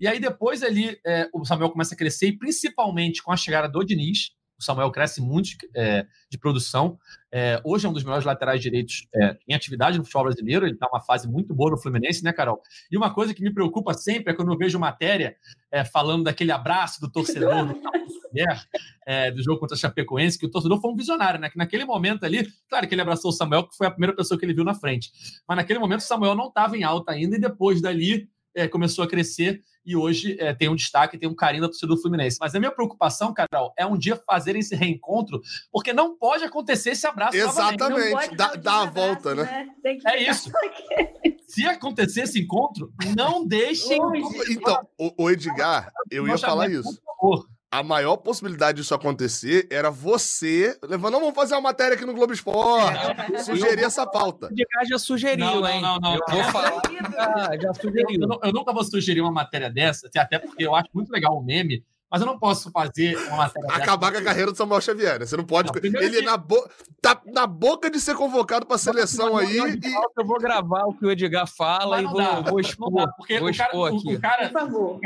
E 0.00 0.08
aí 0.08 0.18
depois 0.18 0.62
ali 0.62 0.98
é, 1.06 1.28
o 1.34 1.44
Samuel 1.44 1.68
começa 1.68 1.94
a 1.94 1.98
crescer 1.98 2.28
e 2.28 2.38
principalmente 2.38 3.22
com 3.22 3.32
a 3.32 3.36
chegada 3.36 3.68
do 3.68 3.84
Diniz, 3.84 4.30
o 4.60 4.64
Samuel 4.64 4.90
cresce 4.90 5.20
muito 5.20 5.56
é, 5.74 6.06
de 6.28 6.36
produção. 6.38 6.98
É, 7.32 7.60
hoje 7.64 7.86
é 7.86 7.88
um 7.88 7.92
dos 7.92 8.04
melhores 8.04 8.24
laterais 8.24 8.60
direitos 8.60 9.08
é, 9.14 9.36
em 9.48 9.54
atividade 9.54 9.96
no 9.96 10.04
futebol 10.04 10.24
brasileiro. 10.24 10.66
Ele 10.66 10.74
está 10.74 10.86
uma 10.86 11.00
fase 11.00 11.26
muito 11.26 11.54
boa 11.54 11.70
no 11.70 11.78
Fluminense, 11.78 12.22
né, 12.22 12.32
Carol? 12.32 12.62
E 12.90 12.96
uma 12.96 13.12
coisa 13.12 13.32
que 13.32 13.42
me 13.42 13.52
preocupa 13.52 13.94
sempre 13.94 14.32
é 14.32 14.36
quando 14.36 14.52
eu 14.52 14.58
vejo 14.58 14.78
matéria 14.78 15.36
é, 15.72 15.84
falando 15.84 16.24
daquele 16.24 16.52
abraço 16.52 17.00
do 17.00 17.10
torcedor 17.10 17.64
no 17.64 17.80
é, 19.06 19.30
do 19.30 19.42
jogo 19.42 19.58
contra 19.58 19.74
a 19.74 19.78
Chapecoense, 19.78 20.38
que 20.38 20.46
o 20.46 20.50
torcedor 20.50 20.80
foi 20.80 20.90
um 20.90 20.96
visionário, 20.96 21.40
né? 21.40 21.50
Que 21.50 21.58
naquele 21.58 21.84
momento 21.84 22.24
ali, 22.24 22.46
claro 22.68 22.86
que 22.86 22.94
ele 22.94 23.02
abraçou 23.02 23.30
o 23.30 23.34
Samuel, 23.34 23.66
que 23.66 23.76
foi 23.76 23.86
a 23.86 23.90
primeira 23.90 24.14
pessoa 24.14 24.38
que 24.38 24.44
ele 24.44 24.54
viu 24.54 24.64
na 24.64 24.74
frente. 24.74 25.10
Mas 25.48 25.56
naquele 25.56 25.78
momento 25.78 26.00
o 26.00 26.04
Samuel 26.04 26.34
não 26.34 26.48
estava 26.48 26.76
em 26.76 26.84
alta 26.84 27.12
ainda, 27.12 27.36
e 27.36 27.40
depois 27.40 27.80
dali 27.80 28.28
é, 28.54 28.68
começou 28.68 29.04
a 29.04 29.08
crescer 29.08 29.62
e 29.84 29.96
hoje 29.96 30.36
é, 30.38 30.54
tem 30.54 30.68
um 30.68 30.74
destaque, 30.76 31.16
tem 31.18 31.28
um 31.28 31.34
carinho 31.34 31.62
da 31.62 31.68
torcida 31.68 31.88
do 31.94 32.00
Fluminense. 32.00 32.36
Mas 32.40 32.54
a 32.54 32.58
minha 32.58 32.70
preocupação, 32.70 33.32
Carol, 33.32 33.72
é 33.76 33.86
um 33.86 33.96
dia 33.96 34.16
fazerem 34.26 34.60
esse 34.60 34.74
reencontro, 34.74 35.40
porque 35.72 35.92
não 35.92 36.16
pode 36.16 36.44
acontecer 36.44 36.90
esse 36.90 37.06
abraço. 37.06 37.36
Exatamente. 37.36 38.10
Não 38.10 38.18
pode 38.18 38.36
dá- 38.36 38.46
dá 38.46 38.52
a 38.52 38.56
desabraço, 38.86 38.92
volta, 38.92 39.34
né? 39.34 39.68
Tem 39.82 39.98
que 39.98 40.08
É 40.08 40.30
isso. 40.30 40.50
Se 41.48 41.66
acontecer 41.66 42.22
esse 42.22 42.40
encontro, 42.40 42.92
não 43.16 43.44
deixem. 43.46 43.98
Então, 44.50 44.86
o, 44.98 45.24
o 45.24 45.30
Edgar, 45.30 45.90
eu 46.10 46.28
ia 46.28 46.38
falar 46.38 46.70
isso. 46.70 47.00
Por 47.00 47.16
favor. 47.16 47.48
A 47.72 47.84
maior 47.84 48.16
possibilidade 48.16 48.78
disso 48.80 48.92
acontecer 48.94 49.68
era 49.70 49.92
você 49.92 50.76
levando, 50.82 51.12
não, 51.12 51.20
vamos 51.20 51.36
fazer 51.36 51.54
uma 51.54 51.60
matéria 51.60 51.94
aqui 51.94 52.04
no 52.04 52.12
Globo 52.12 52.32
Esporte, 52.32 52.98
sugerir 53.44 53.84
essa 53.84 54.04
pauta. 54.04 54.48
O 54.48 54.52
Edgar 54.52 54.84
já 54.88 54.98
sugeriu, 54.98 55.44
Não, 55.46 55.60
não, 55.60 55.68
hein? 55.68 55.80
não, 55.80 55.96
não. 56.00 56.14
Eu 56.14 56.20
vou 56.42 56.44
falar. 56.52 56.82
Ah, 57.16 57.50
já 57.60 57.68
Eu, 57.68 57.74
sugeriu. 57.74 58.26
não- 58.26 58.40
eu 58.42 58.52
nunca 58.52 58.72
vou 58.72 58.82
sugerir 58.82 59.20
uma 59.20 59.30
matéria 59.30 59.70
dessa, 59.70 60.08
assim, 60.08 60.18
até 60.18 60.38
porque 60.38 60.64
eu 60.66 60.74
acho 60.74 60.88
muito 60.92 61.10
legal 61.10 61.36
o 61.36 61.42
meme, 61.44 61.84
mas 62.10 62.20
eu 62.20 62.26
não 62.26 62.38
posso 62.40 62.72
fazer 62.72 63.16
uma 63.28 63.36
matéria 63.36 63.68
dessa. 63.68 63.80
Acabar 63.82 64.10
com 64.10 64.18
a 64.18 64.22
carreira 64.22 64.50
do 64.50 64.56
Samuel 64.56 64.80
Xavier, 64.80 65.20
né? 65.20 65.26
Você 65.26 65.36
não 65.36 65.44
pode. 65.44 65.68
Não, 65.68 66.00
ele 66.00 66.16
que- 66.18 66.22
na 66.22 66.36
bo... 66.36 66.68
tá 67.00 67.20
na 67.26 67.46
boca 67.46 67.88
de 67.88 68.00
ser 68.00 68.16
convocado 68.16 68.66
pra 68.66 68.78
seleção 68.78 69.36
aí. 69.36 69.58
e- 69.58 69.94
Eu 70.18 70.24
vou 70.26 70.38
gravar 70.40 70.86
o 70.86 70.94
que 70.94 71.06
o 71.06 71.10
Edgar 71.12 71.46
fala 71.46 72.00
e 72.00 72.02
não 72.04 72.10
vou, 72.10 72.20
dá, 72.20 72.40
vou 72.40 72.52
não 72.54 72.60
expor. 72.60 72.92
dá, 72.94 73.12
porque 73.12 73.38
vou 73.38 73.48
o 73.50 73.56
cara, 73.56 73.68
expor 73.70 73.92
o- 73.92 73.96
aqui. 73.96 74.14
o 74.16 74.20
cara, 74.20 74.48
Por 74.48 74.52
favor. 74.60 75.00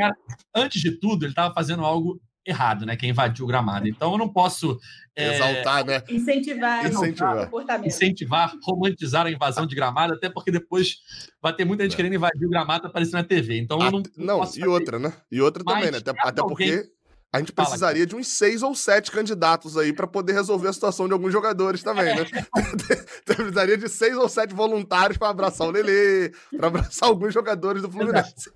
antes 0.55 0.81
de 0.81 0.91
tudo, 0.99 1.25
ele 1.25 1.31
estava 1.31 1.53
fazendo 1.53 1.85
algo 1.85 2.19
errado, 2.45 2.85
né? 2.85 2.95
Quem 2.95 3.09
invadiu 3.09 3.45
o 3.45 3.47
gramado. 3.47 3.87
Então 3.87 4.11
eu 4.11 4.17
não 4.17 4.29
posso 4.29 4.79
é, 5.15 5.33
Exaltar, 5.35 5.85
né? 5.85 6.03
Incentivar, 6.09 6.85
Incentivar. 6.85 7.37
o 7.37 7.43
comportamento. 7.45 7.87
incentivar, 7.87 8.53
romantizar 8.61 9.25
a 9.25 9.31
invasão 9.31 9.65
de 9.65 9.73
gramado, 9.75 10.13
até 10.13 10.29
porque 10.29 10.51
depois 10.51 10.97
vai 11.41 11.53
ter 11.53 11.65
muita 11.65 11.83
gente 11.83 11.93
É. 11.93 11.95
querendo 11.95 12.15
invadir 12.15 12.45
o 12.45 12.49
gramado 12.49 12.81
para 12.81 12.89
aparecer 12.89 13.13
na 13.13 13.23
TV. 13.23 13.57
Então 13.57 13.79
eu 13.81 13.91
não, 13.91 14.03
não, 14.17 14.39
posso 14.39 14.57
e 14.57 14.59
fazer 14.59 14.71
outra, 14.71 14.99
né? 14.99 15.13
E 15.31 15.41
outra 15.41 15.63
Mas 15.65 15.75
também, 15.75 15.91
né? 15.91 15.97
Até, 15.97 16.11
até 16.11 16.41
porque 16.41 16.63
alguém- 16.63 16.89
a 17.33 17.39
gente 17.39 17.51
Fala, 17.53 17.67
precisaria 17.67 18.05
de 18.05 18.15
uns 18.15 18.27
seis 18.27 18.61
ou 18.63 18.75
sete 18.75 19.11
candidatos 19.11 19.77
aí 19.77 19.91
para 19.91 20.05
poder 20.07 20.33
resolver 20.33 20.67
a 20.69 20.73
situação 20.73 21.07
de 21.07 21.13
alguns 21.13 21.31
jogadores 21.33 21.81
também, 21.81 22.13
né? 22.15 22.25
precisaria 23.25 23.77
de 23.77 23.89
seis 23.89 24.15
ou 24.15 24.29
sete 24.29 24.53
voluntários 24.53 25.17
para 25.17 25.29
abraçar 25.29 25.67
o 25.67 25.71
Lelê, 25.71 26.31
para 26.55 26.67
abraçar 26.67 27.09
alguns 27.09 27.33
jogadores 27.33 27.81
do 27.81 27.89
Fluminense. 27.91 28.51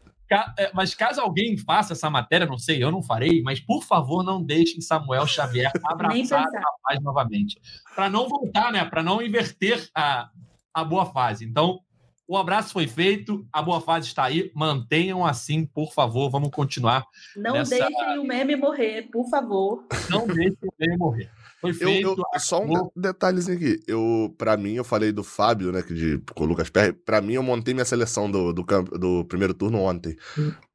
É, 0.57 0.71
Mas 0.73 0.93
caso 0.93 1.19
alguém 1.21 1.57
faça 1.57 1.93
essa 1.93 2.09
matéria, 2.09 2.45
não 2.45 2.57
sei, 2.57 2.83
eu 2.83 2.91
não 2.91 3.01
farei, 3.01 3.41
mas 3.41 3.59
por 3.59 3.83
favor 3.83 4.23
não 4.23 4.43
deixem 4.43 4.79
Samuel 4.81 5.25
Xavier 5.25 5.71
abraçar 5.85 6.43
a 6.45 6.71
paz 6.83 7.01
novamente. 7.01 7.59
Para 7.95 8.09
não 8.09 8.27
voltar, 8.29 8.71
né? 8.71 8.85
Para 8.85 9.01
não 9.03 9.21
inverter 9.21 9.89
a, 9.95 10.29
a 10.73 10.83
boa 10.83 11.05
fase. 11.05 11.45
Então, 11.45 11.79
o 12.27 12.37
abraço 12.37 12.71
foi 12.73 12.85
feito, 12.87 13.43
a 13.51 13.59
boa 13.59 13.81
fase 13.81 14.05
está 14.07 14.25
aí. 14.25 14.51
Mantenham 14.53 15.25
assim, 15.25 15.65
por 15.65 15.91
favor. 15.91 16.29
Vamos 16.29 16.51
continuar. 16.51 17.03
Não 17.35 17.53
Nessa- 17.53 17.75
deixem 17.79 18.19
o 18.19 18.23
meme 18.23 18.55
morrer, 18.55 19.09
por 19.11 19.27
favor. 19.29 19.83
Não 20.11 20.27
deixem 20.27 20.55
ele 20.79 20.95
morrer. 20.97 21.31
Foi 21.61 21.71
Eu, 21.71 21.75
feito. 21.75 22.07
eu- 22.33 22.39
só 22.39 22.63
um 22.63 22.89
detalhezinho 22.95 23.57
aqui. 23.57 23.79
Eu, 23.87 24.33
pra 24.37 24.55
mim, 24.55 24.75
eu 24.75 24.83
falei 24.83 25.11
do 25.11 25.23
Fábio, 25.23 25.71
né, 25.71 25.81
que 25.81 25.93
de, 25.93 26.17
com 26.33 26.43
o 26.45 26.47
Lucas 26.47 26.69
Perry. 26.69 26.93
Pra 26.93 27.19
mim, 27.21 27.33
eu 27.33 27.43
montei 27.43 27.73
minha 27.73 27.85
seleção 27.85 28.31
do, 28.31 28.53
do, 28.53 28.63
campo, 28.63 28.97
do 28.97 29.25
primeiro 29.25 29.53
turno 29.53 29.79
ontem. 29.79 30.15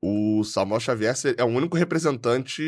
O 0.07 0.45
Samuel 0.45 0.81
Xavier 0.81 1.15
é 1.39 1.43
o 1.43 1.47
único 1.47 1.79
representante 1.79 2.63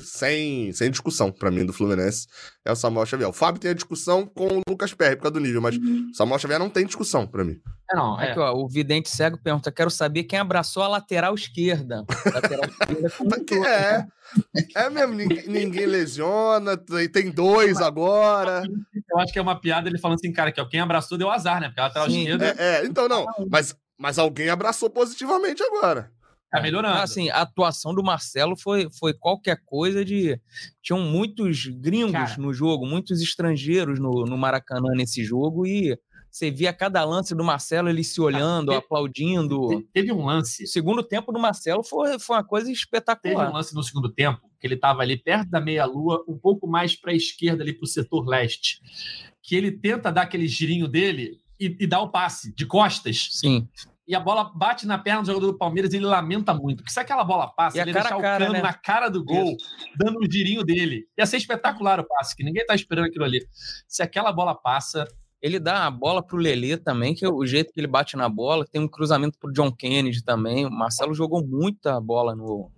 sem, 0.00 0.72
sem 0.72 0.88
discussão, 0.88 1.32
pra 1.32 1.50
mim, 1.50 1.66
do 1.66 1.72
Fluminense. 1.72 2.28
É 2.64 2.70
o 2.70 2.76
Samuel 2.76 3.04
Xavier. 3.04 3.28
O 3.28 3.32
Fábio 3.32 3.60
tem 3.60 3.72
a 3.72 3.74
discussão 3.74 4.24
com 4.24 4.46
o 4.46 4.62
Lucas 4.68 4.94
Perry 4.94 5.16
por 5.16 5.22
causa 5.22 5.34
do 5.34 5.40
nível, 5.40 5.60
mas 5.60 5.74
o 5.76 6.14
Samuel 6.14 6.38
Xavier 6.38 6.60
não 6.60 6.70
tem 6.70 6.86
discussão 6.86 7.26
pra 7.26 7.42
mim. 7.42 7.60
É, 7.90 7.96
não, 7.96 8.20
é. 8.20 8.30
Aqui, 8.30 8.38
ó, 8.38 8.54
o 8.54 8.68
vidente 8.68 9.08
cego 9.08 9.36
pergunta: 9.42 9.72
quero 9.72 9.90
saber 9.90 10.22
quem 10.22 10.38
abraçou 10.38 10.84
a 10.84 10.88
lateral 10.88 11.34
esquerda. 11.34 12.04
Lateral 12.32 12.62
esquerda 12.70 13.68
É, 13.68 14.06
é 14.76 14.88
mesmo, 14.88 15.14
ninguém, 15.14 15.48
ninguém 15.48 15.84
lesiona, 15.84 16.76
tem 16.76 17.08
tem 17.08 17.30
dois 17.32 17.78
agora. 17.80 18.62
Eu 19.10 19.18
acho 19.18 19.32
que 19.32 19.38
é 19.40 19.42
uma 19.42 19.60
piada 19.60 19.88
ele 19.88 19.98
falando 19.98 20.18
assim, 20.18 20.32
cara, 20.32 20.52
que 20.52 20.60
ó, 20.60 20.64
quem 20.64 20.78
abraçou 20.78 21.18
deu 21.18 21.28
azar, 21.28 21.60
né? 21.60 21.66
Porque 21.66 21.80
a 21.80 21.84
lateral 21.84 22.08
Sim. 22.08 22.20
esquerda 22.20 22.54
É, 22.56 22.76
é, 22.76 22.86
então 22.86 23.08
não, 23.08 23.26
mas, 23.50 23.74
mas 23.98 24.16
alguém 24.16 24.48
abraçou 24.48 24.88
positivamente 24.88 25.60
agora. 25.60 26.16
Tá 26.50 26.60
melhorando. 26.60 26.98
Assim, 26.98 27.28
a 27.30 27.42
atuação 27.42 27.94
do 27.94 28.02
Marcelo 28.02 28.56
foi, 28.56 28.88
foi 28.98 29.12
qualquer 29.14 29.60
coisa 29.64 30.04
de. 30.04 30.40
Tinham 30.82 31.00
muitos 31.00 31.66
gringos 31.66 32.12
Cara. 32.12 32.36
no 32.42 32.52
jogo, 32.52 32.86
muitos 32.86 33.20
estrangeiros 33.20 33.98
no, 34.00 34.24
no 34.24 34.36
Maracanã 34.38 34.90
nesse 34.94 35.22
jogo, 35.24 35.66
e 35.66 35.96
você 36.30 36.50
via 36.50 36.72
cada 36.72 37.02
lance 37.04 37.34
do 37.34 37.42
Marcelo, 37.42 37.88
ele 37.88 38.04
se 38.04 38.20
olhando, 38.20 38.66
teve- 38.68 38.78
aplaudindo. 38.84 39.68
Te- 39.68 39.88
Teve 39.94 40.12
um 40.12 40.24
lance 40.26 40.64
O 40.64 40.66
segundo 40.66 41.02
tempo 41.02 41.32
do 41.32 41.38
Marcelo 41.38 41.82
foi, 41.82 42.18
foi 42.18 42.36
uma 42.36 42.44
coisa 42.44 42.66
Teve 42.66 42.78
um 42.78 42.80
espetacular. 42.82 43.52
lance 43.52 43.74
no 43.74 43.82
segundo 43.82 44.10
tempo, 44.12 44.40
que 44.60 44.66
ele 44.66 44.74
estava 44.74 45.00
ali 45.02 45.16
perto 45.16 45.48
da 45.50 45.60
meia-lua, 45.60 46.22
um 46.28 46.38
pouco 46.38 46.66
mais 46.68 46.94
para 46.94 47.12
a 47.12 47.16
esquerda, 47.16 47.62
ali 47.62 47.72
para 47.72 47.84
o 47.84 47.88
setor 47.88 48.26
leste. 48.26 48.80
Que 49.42 49.56
ele 49.56 49.72
tenta 49.72 50.12
dar 50.12 50.22
aquele 50.22 50.46
girinho 50.46 50.86
dele 50.86 51.38
e, 51.58 51.74
e 51.80 51.86
dá 51.86 51.98
o 52.00 52.10
passe 52.10 52.54
de 52.54 52.66
costas. 52.66 53.28
Sim. 53.32 53.66
E 54.08 54.14
a 54.14 54.20
bola 54.20 54.50
bate 54.54 54.86
na 54.86 54.96
perna 54.96 55.20
do 55.20 55.26
jogador 55.26 55.48
do 55.48 55.58
Palmeiras 55.58 55.92
e 55.92 55.96
ele 55.96 56.06
lamenta 56.06 56.54
muito. 56.54 56.78
Porque 56.78 56.90
se 56.90 56.98
aquela 56.98 57.22
bola 57.22 57.46
passa, 57.46 57.76
E 57.76 57.80
a 57.80 57.82
ele 57.82 57.90
ia 57.90 57.94
cara 57.94 58.06
a 58.06 58.10
deixar 58.10 58.22
cara, 58.22 58.36
o 58.36 58.46
cano 58.46 58.52
né? 58.54 58.62
na 58.62 58.72
cara 58.72 59.10
do 59.10 59.22
gol, 59.22 59.54
dando 59.98 60.18
o 60.20 60.32
girinho 60.32 60.64
dele. 60.64 61.06
Ia 61.18 61.26
ser 61.26 61.36
espetacular 61.36 62.00
o 62.00 62.08
passe, 62.08 62.34
que 62.34 62.42
ninguém 62.42 62.64
tá 62.64 62.74
esperando 62.74 63.04
aquilo 63.04 63.26
ali. 63.26 63.46
Se 63.86 64.02
aquela 64.02 64.32
bola 64.32 64.54
passa, 64.54 65.06
Ele 65.40 65.60
dá 65.60 65.86
a 65.86 65.90
bola 65.90 66.22
pro 66.22 66.36
Lelê 66.36 66.76
também, 66.76 67.14
que 67.14 67.24
é 67.24 67.28
o 67.28 67.44
jeito 67.46 67.72
que 67.72 67.78
ele 67.78 67.86
bate 67.86 68.16
na 68.16 68.28
bola. 68.28 68.64
Tem 68.66 68.80
um 68.80 68.88
cruzamento 68.88 69.38
pro 69.38 69.52
John 69.52 69.70
Kennedy 69.70 70.24
também. 70.24 70.66
O 70.66 70.70
Marcelo 70.70 71.14
jogou 71.14 71.46
muita 71.46 72.00
bola 72.00 72.34
no. 72.34 72.70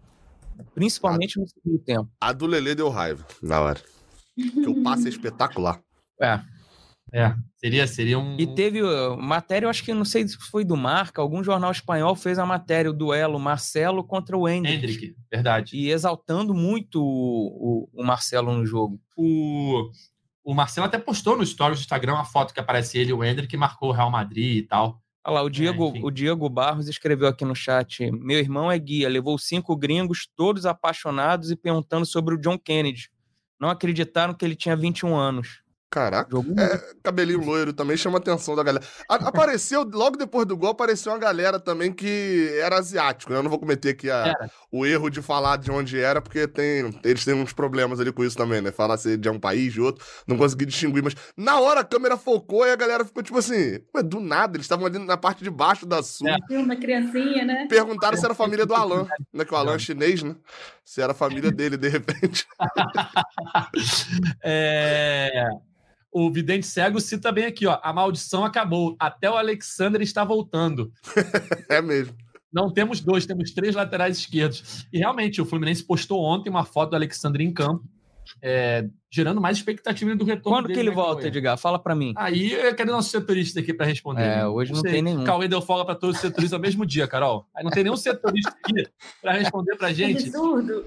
Principalmente 0.75 1.39
no 1.41 1.49
segundo 1.49 1.79
tempo. 1.79 2.11
A 2.21 2.33
do 2.33 2.47
Lelê 2.47 2.75
deu 2.75 2.91
raiva 2.91 3.25
na 3.43 3.61
hora. 3.61 3.81
Porque 4.35 4.69
o 4.69 4.83
passe 4.83 5.07
é 5.07 5.09
espetacular. 5.09 5.81
É. 6.21 6.41
é, 7.13 7.35
seria, 7.57 7.87
seria 7.87 8.19
um. 8.19 8.37
E 8.39 8.47
teve 8.47 8.83
uh, 8.83 9.17
matéria, 9.17 9.67
eu 9.67 9.71
acho 9.71 9.83
que 9.83 9.93
não 9.93 10.05
sei 10.05 10.27
se 10.27 10.37
foi 10.37 10.65
do 10.65 10.77
Marca, 10.77 11.21
algum 11.21 11.43
jornal 11.43 11.71
espanhol 11.73 12.15
fez 12.15 12.39
a 12.39 12.47
matéria, 12.47 12.91
o 12.91 12.95
duelo 12.95 13.39
Marcelo 13.39 14.05
contra 14.05 14.37
o 14.37 14.49
Hendrick. 14.49 14.77
Hendrick, 14.77 15.17
verdade. 15.31 15.77
E 15.77 15.91
exaltando 15.91 16.55
muito 16.55 17.03
o, 17.03 17.89
o, 17.95 18.03
o 18.03 18.05
Marcelo 18.05 18.53
no 18.53 18.65
jogo. 18.65 19.01
O, 19.17 19.91
o 20.45 20.55
Marcelo 20.55 20.87
até 20.87 20.99
postou 20.99 21.37
no 21.37 21.45
stories 21.45 21.81
do 21.81 21.83
Instagram 21.83 22.15
uma 22.15 22.25
foto 22.25 22.55
que 22.55 22.61
aparece 22.61 22.99
ele 22.99 23.13
o 23.13 23.25
Hendrick 23.25 23.49
que 23.49 23.57
marcou 23.57 23.89
o 23.89 23.93
Real 23.93 24.11
Madrid 24.11 24.59
e 24.59 24.63
tal. 24.63 25.03
Olha 25.25 25.35
lá, 25.35 25.43
o 25.43 25.51
Diego, 25.51 25.89
enfim. 25.89 26.01
o 26.03 26.11
Diego 26.11 26.49
Barros 26.49 26.89
escreveu 26.89 27.29
aqui 27.29 27.45
no 27.45 27.55
chat: 27.55 28.11
Meu 28.11 28.39
irmão 28.39 28.71
é 28.71 28.79
guia, 28.79 29.09
levou 29.09 29.37
cinco 29.37 29.77
gringos, 29.77 30.29
todos 30.35 30.65
apaixonados 30.65 31.51
e 31.51 31.57
perguntando 31.57 32.07
sobre 32.07 32.35
o 32.35 32.39
John 32.39 32.59
Kennedy. 32.59 33.11
Não 33.61 33.69
acreditaram 33.69 34.33
que 34.33 34.45
ele 34.45 34.57
tinha 34.57 34.75
21 34.75 35.15
anos. 35.15 35.63
Caraca. 35.91 36.31
É, 36.57 36.95
cabelinho 37.03 37.45
loiro 37.45 37.73
também 37.73 37.97
chama 37.97 38.19
a 38.19 38.21
atenção 38.21 38.55
da 38.55 38.63
galera. 38.63 38.85
A- 39.09 39.17
apareceu, 39.17 39.83
logo 39.83 40.17
depois 40.17 40.47
do 40.47 40.57
gol, 40.57 40.71
apareceu 40.71 41.11
uma 41.11 41.19
galera 41.19 41.59
também 41.59 41.93
que 41.93 42.49
era 42.63 42.79
asiático, 42.79 43.33
né? 43.33 43.39
Eu 43.39 43.43
não 43.43 43.51
vou 43.51 43.59
cometer 43.59 43.89
aqui 43.91 44.09
a- 44.09 44.33
o 44.71 44.87
erro 44.87 45.11
de 45.11 45.21
falar 45.21 45.57
de 45.57 45.69
onde 45.69 45.99
era, 45.99 46.23
porque 46.23 46.47
tem, 46.47 46.97
eles 47.03 47.25
têm 47.25 47.35
uns 47.35 47.53
problemas 47.53 47.99
ali 47.99 48.13
com 48.13 48.23
isso 48.23 48.37
também, 48.37 48.61
né? 48.61 48.71
Falar 48.71 48.97
se 48.99 49.17
de 49.17 49.29
um 49.29 49.41
país, 49.41 49.73
de 49.73 49.81
outro, 49.81 50.05
não 50.29 50.37
consegui 50.39 50.65
distinguir, 50.65 51.03
mas 51.03 51.17
na 51.37 51.59
hora 51.59 51.81
a 51.81 51.85
câmera 51.85 52.17
focou 52.17 52.65
e 52.65 52.71
a 52.71 52.77
galera 52.77 53.05
ficou 53.05 53.21
tipo 53.21 53.39
assim, 53.39 53.81
"Ué, 53.93 54.01
do 54.05 54.21
nada, 54.21 54.57
eles 54.57 54.67
estavam 54.67 54.87
ali 54.87 54.97
na 54.99 55.17
parte 55.17 55.43
de 55.43 55.51
baixo 55.51 55.85
da 55.87 56.05
Sul. 56.05 56.29
É. 56.29 56.37
Uma 56.57 56.77
criancinha, 56.77 57.45
né? 57.45 57.67
Perguntaram 57.69 58.17
se 58.17 58.25
era 58.25 58.33
a 58.33 58.37
família 58.37 58.65
do 58.65 58.75
Alan, 58.75 59.09
né? 59.33 59.45
Que 59.45 59.53
o 59.53 59.57
Alan 59.57 59.75
é 59.75 59.79
chinês, 59.81 60.23
né? 60.23 60.37
Se 60.85 61.03
era 61.03 61.11
a 61.11 61.17
família 61.17 61.51
dele, 61.51 61.77
de 61.77 61.89
repente. 61.89 62.47
É, 64.43 65.49
O 66.13 66.31
vidente 66.31 66.67
cego 66.67 67.01
cita 67.01 67.31
bem 67.31 67.45
aqui, 67.45 67.67
ó. 67.67 67.79
A 67.83 67.93
maldição 67.93 68.45
acabou. 68.45 68.97
Até 68.99 69.31
o 69.31 69.37
Alexander 69.37 70.01
está 70.03 70.25
voltando. 70.25 70.93
É 71.69 71.81
mesmo. 71.81 72.17
Não 72.53 72.69
temos 72.73 73.01
dois, 73.01 73.27
temos 73.27 73.53
três 73.53 73.77
laterais 73.77 74.19
esquerdos. 74.19 74.85
E 74.93 74.99
realmente, 74.99 75.41
o 75.41 75.47
Fluminense 75.47 75.85
postou 75.85 76.21
ontem 76.21 76.51
uma 76.51 76.65
foto 76.65 76.91
do 76.91 76.97
Alexander 76.97 77.41
em 77.41 77.53
campo, 77.53 77.85
é, 78.43 78.89
gerando 79.09 79.41
mais 79.41 79.57
expectativa 79.57 80.15
do 80.17 80.25
retorno. 80.25 80.59
Quando 80.59 80.67
dele, 80.67 80.75
que 80.75 80.81
ele 80.81 80.91
né, 80.91 80.97
volta, 80.97 81.21
Cauê? 81.23 81.29
Edgar? 81.29 81.57
Fala 81.57 81.79
pra 81.79 81.95
mim. 81.95 82.13
Aí, 82.17 82.57
cadê 82.75 82.91
nosso 82.91 83.11
setorista 83.11 83.61
aqui 83.61 83.73
para 83.73 83.87
responder? 83.87 84.23
É, 84.23 84.47
hoje 84.47 84.73
não 84.73 84.83
tem 84.83 85.01
nenhum. 85.01 85.23
Cauê 85.23 85.47
deu 85.47 85.63
folga 85.63 85.85
para 85.85 85.95
todos 85.95 86.17
os 86.17 86.23
setoristas 86.23 86.53
ao 86.53 86.61
mesmo 86.61 86.85
dia, 86.85 87.07
Carol. 87.07 87.47
Aí 87.55 87.63
não 87.63 87.71
tem 87.71 87.85
nenhum 87.85 87.97
setorista 87.97 88.51
aqui 88.51 88.89
para 89.23 89.33
responder 89.33 89.77
para 89.77 89.89
Que 89.89 89.95
gente 89.95 90.29
absurdo. 90.29 90.85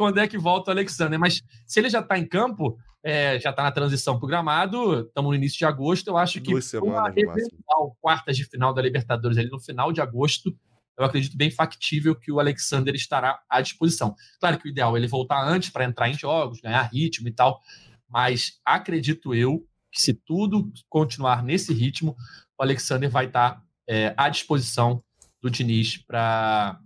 Quando 0.00 0.16
é 0.16 0.26
que 0.26 0.38
volta 0.38 0.70
o 0.70 0.72
Alexander. 0.72 1.20
Mas 1.20 1.42
se 1.66 1.78
ele 1.78 1.90
já 1.90 2.00
está 2.00 2.18
em 2.18 2.26
campo, 2.26 2.78
é, 3.04 3.38
já 3.38 3.50
está 3.50 3.62
na 3.62 3.70
transição 3.70 4.18
para 4.18 4.24
o 4.24 4.28
gramado, 4.28 5.02
estamos 5.02 5.28
no 5.28 5.34
início 5.34 5.58
de 5.58 5.66
agosto, 5.66 6.08
eu 6.08 6.16
acho 6.16 6.40
que 6.40 6.52
Duas 6.52 6.72
uma 6.72 7.12
semanas 7.12 7.16
eventual 7.18 7.94
quartas 8.00 8.34
de 8.34 8.46
final 8.46 8.72
da 8.72 8.80
Libertadores 8.80 9.36
ali 9.36 9.50
no 9.50 9.60
final 9.60 9.92
de 9.92 10.00
agosto, 10.00 10.56
eu 10.98 11.04
acredito 11.04 11.36
bem 11.36 11.50
factível 11.50 12.14
que 12.14 12.32
o 12.32 12.40
Alexander 12.40 12.94
estará 12.94 13.40
à 13.46 13.60
disposição. 13.60 14.14
Claro 14.40 14.58
que 14.58 14.68
o 14.68 14.70
ideal 14.70 14.96
é 14.96 15.00
ele 15.00 15.06
voltar 15.06 15.46
antes 15.46 15.68
para 15.68 15.84
entrar 15.84 16.08
em 16.08 16.14
jogos, 16.14 16.62
ganhar 16.62 16.82
ritmo 16.90 17.28
e 17.28 17.32
tal, 17.32 17.60
mas 18.08 18.58
acredito 18.64 19.34
eu 19.34 19.66
que 19.92 20.00
se 20.00 20.14
tudo 20.14 20.72
continuar 20.88 21.42
nesse 21.42 21.74
ritmo, 21.74 22.16
o 22.58 22.62
Alexander 22.62 23.10
vai 23.10 23.26
estar 23.26 23.62
é, 23.86 24.14
à 24.16 24.30
disposição 24.30 25.02
do 25.42 25.50
Diniz 25.50 25.96
para 26.06 26.78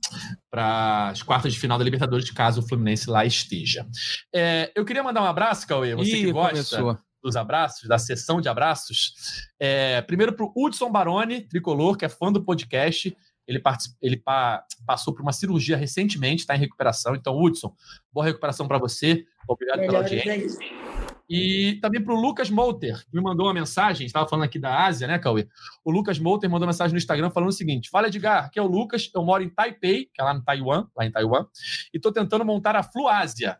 as 1.10 1.22
quartas 1.22 1.52
de 1.52 1.58
final 1.58 1.76
da 1.78 1.84
Libertadores, 1.84 2.30
caso 2.30 2.60
o 2.60 2.68
Fluminense 2.68 3.10
lá 3.10 3.24
esteja. 3.24 3.86
É, 4.34 4.70
eu 4.74 4.84
queria 4.84 5.02
mandar 5.02 5.22
um 5.22 5.26
abraço, 5.26 5.66
Cauê, 5.66 5.94
você 5.94 6.10
que 6.12 6.16
Ih, 6.28 6.32
gosta 6.32 6.50
começou. 6.76 6.98
dos 7.22 7.36
abraços, 7.36 7.88
da 7.88 7.98
sessão 7.98 8.40
de 8.40 8.48
abraços. 8.48 9.12
É, 9.58 10.00
primeiro 10.02 10.32
para 10.32 10.44
o 10.46 10.52
Hudson 10.56 10.90
Baroni, 10.90 11.40
tricolor, 11.48 11.96
que 11.96 12.04
é 12.04 12.08
fã 12.08 12.30
do 12.32 12.44
podcast. 12.44 13.16
Ele, 13.46 13.60
ele 14.00 14.16
pa- 14.16 14.64
passou 14.86 15.12
por 15.12 15.20
uma 15.20 15.32
cirurgia 15.32 15.76
recentemente, 15.76 16.42
está 16.42 16.56
em 16.56 16.60
recuperação. 16.60 17.14
Então, 17.14 17.36
Hudson, 17.38 17.74
boa 18.12 18.24
recuperação 18.24 18.66
para 18.66 18.78
você. 18.78 19.24
Obrigado 19.46 19.80
pela 19.80 20.02
Melhores 20.02 20.12
audiência. 20.12 20.83
E 21.28 21.78
também 21.80 22.02
para 22.02 22.12
o 22.12 22.20
Lucas 22.20 22.50
Molter, 22.50 23.02
que 23.06 23.16
me 23.16 23.22
mandou 23.22 23.46
uma 23.46 23.54
mensagem, 23.54 24.06
estava 24.06 24.28
falando 24.28 24.44
aqui 24.44 24.58
da 24.58 24.84
Ásia, 24.84 25.06
né, 25.06 25.18
Cauê? 25.18 25.48
O 25.84 25.90
Lucas 25.90 26.18
Molter 26.18 26.50
mandou 26.50 26.66
mensagem 26.66 26.92
no 26.92 26.98
Instagram 26.98 27.30
falando 27.30 27.48
o 27.48 27.52
seguinte: 27.52 27.88
Fala, 27.88 28.08
Edgar, 28.08 28.44
aqui 28.44 28.58
é 28.58 28.62
o 28.62 28.66
Lucas, 28.66 29.10
eu 29.14 29.22
moro 29.22 29.42
em 29.42 29.48
Taipei, 29.48 30.10
que 30.12 30.20
é 30.20 30.24
lá 30.24 30.34
no 30.34 30.42
Taiwan, 30.42 30.86
lá 30.96 31.06
em 31.06 31.10
Taiwan, 31.10 31.46
e 31.92 31.96
estou 31.96 32.12
tentando 32.12 32.44
montar 32.44 32.76
a 32.76 32.82
Fluásia. 32.82 33.58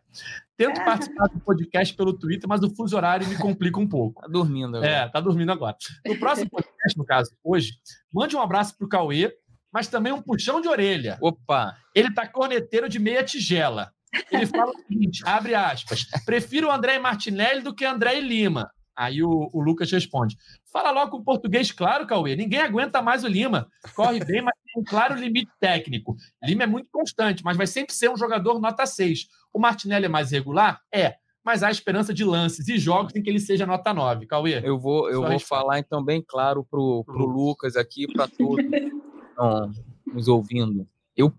Tento 0.57 0.83
participar 0.85 1.27
do 1.27 1.39
podcast 1.39 1.93
pelo 1.95 2.13
Twitter, 2.13 2.47
mas 2.47 2.61
o 2.63 2.69
fuso 2.73 2.95
horário 2.95 3.27
me 3.27 3.37
complica 3.37 3.77
um 3.79 3.87
pouco. 3.87 4.21
Tá 4.21 4.27
dormindo 4.27 4.77
agora. 4.77 4.91
É, 4.91 5.09
tá 5.09 5.19
dormindo 5.19 5.51
agora. 5.51 5.75
No 6.05 6.17
próximo 6.17 6.49
podcast, 6.49 6.97
no 6.97 7.03
caso, 7.03 7.31
hoje, 7.43 7.73
mande 8.13 8.35
um 8.37 8.41
abraço 8.41 8.77
pro 8.77 8.87
Cauê, 8.87 9.35
mas 9.73 9.89
também 9.89 10.13
um 10.13 10.21
puxão 10.21 10.61
de 10.61 10.69
orelha. 10.69 11.17
Opa! 11.19 11.75
Ele 11.93 12.13
tá 12.13 12.25
corneteiro 12.25 12.87
de 12.87 12.99
meia 12.99 13.23
tigela. 13.23 13.91
Ele 14.31 14.45
fala 14.45 14.71
o 14.71 14.77
seguinte: 14.87 15.23
abre 15.25 15.55
aspas, 15.55 16.05
prefiro 16.25 16.67
o 16.67 16.71
André 16.71 16.99
Martinelli 16.99 17.61
do 17.61 17.73
que 17.73 17.85
André 17.85 18.19
Lima. 18.19 18.69
Aí 18.95 19.21
o, 19.21 19.49
o, 19.51 19.61
Lucas 19.61 19.91
responde: 19.91 20.37
Fala 20.71 20.91
logo 20.91 21.11
com 21.11 21.23
português 21.23 21.71
claro, 21.71 22.07
Cauê. 22.07 22.35
Ninguém 22.35 22.61
aguenta 22.61 23.01
mais 23.01 23.23
o 23.23 23.27
Lima. 23.27 23.67
Corre 23.93 24.23
bem, 24.23 24.41
mas 24.41 24.53
tem 24.63 24.81
um 24.81 24.85
claro 24.85 25.15
limite 25.15 25.51
técnico. 25.59 26.15
Lima 26.41 26.63
é 26.63 26.67
muito 26.67 26.87
constante, 26.91 27.43
mas 27.43 27.57
vai 27.57 27.67
sempre 27.67 27.93
ser 27.93 28.09
um 28.09 28.15
jogador 28.15 28.59
nota 28.59 28.85
6. 28.85 29.27
O 29.53 29.59
Martinelli 29.59 30.05
é 30.05 30.09
mais 30.09 30.31
regular? 30.31 30.79
É. 30.93 31.15
Mas 31.43 31.61
há 31.61 31.69
esperança 31.69 32.11
de 32.11 32.23
lances 32.23 32.67
e 32.69 32.77
jogos 32.79 33.13
em 33.15 33.21
que 33.21 33.29
ele 33.29 33.39
seja 33.39 33.65
nota 33.65 33.93
9. 33.93 34.25
Cauê. 34.25 34.61
Eu 34.63 34.79
vou, 34.79 35.11
eu 35.11 35.21
vou 35.21 35.39
falar 35.39 35.77
então 35.77 36.03
bem 36.03 36.23
claro 36.25 36.63
pro, 36.63 37.03
pro 37.03 37.25
Lucas 37.25 37.75
aqui, 37.75 38.11
para 38.11 38.27
todos 38.27 38.65
que 38.65 38.75
estão 38.75 39.71
nos 40.07 40.27
ouvindo. 40.27 40.87
Eu 41.15 41.31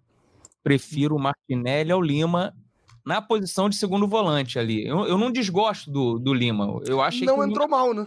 prefiro 0.63 1.17
o 1.17 1.19
Martinelli 1.19 1.91
ao 1.91 2.03
Lima 2.03 2.55
na 3.07 3.23
posição 3.23 3.69
de 3.69 3.77
segundo 3.77 4.09
volante 4.09 4.59
ali. 4.59 4.85
Eu, 4.85 5.07
eu 5.07 5.17
não 5.17 5.31
desgosto 5.31 5.89
do, 5.91 6.19
do 6.19 6.35
Lima. 6.35 6.81
Eu 6.85 7.01
acho 7.01 7.25
não 7.25 7.47
entrou 7.47 7.69
mal, 7.69 7.95
né? 7.95 8.05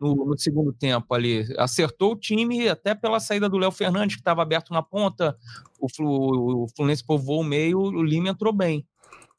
No, 0.00 0.24
no, 0.26 0.38
segundo 0.38 0.72
tempo 0.72 1.12
ali. 1.12 1.46
Acertou 1.58 2.12
o 2.12 2.16
time 2.16 2.68
até 2.68 2.94
pela 2.94 3.20
saída 3.20 3.48
do 3.50 3.58
Léo 3.58 3.70
Fernandes, 3.70 4.16
que 4.16 4.22
estava 4.22 4.40
aberto 4.40 4.72
na 4.72 4.82
ponta. 4.82 5.36
O, 5.78 6.64
o 6.64 6.66
Fluminense 6.74 7.04
povoou 7.04 7.42
o 7.42 7.44
meio, 7.44 7.78
o 7.78 8.02
Lima 8.02 8.30
entrou 8.30 8.52
bem. 8.52 8.86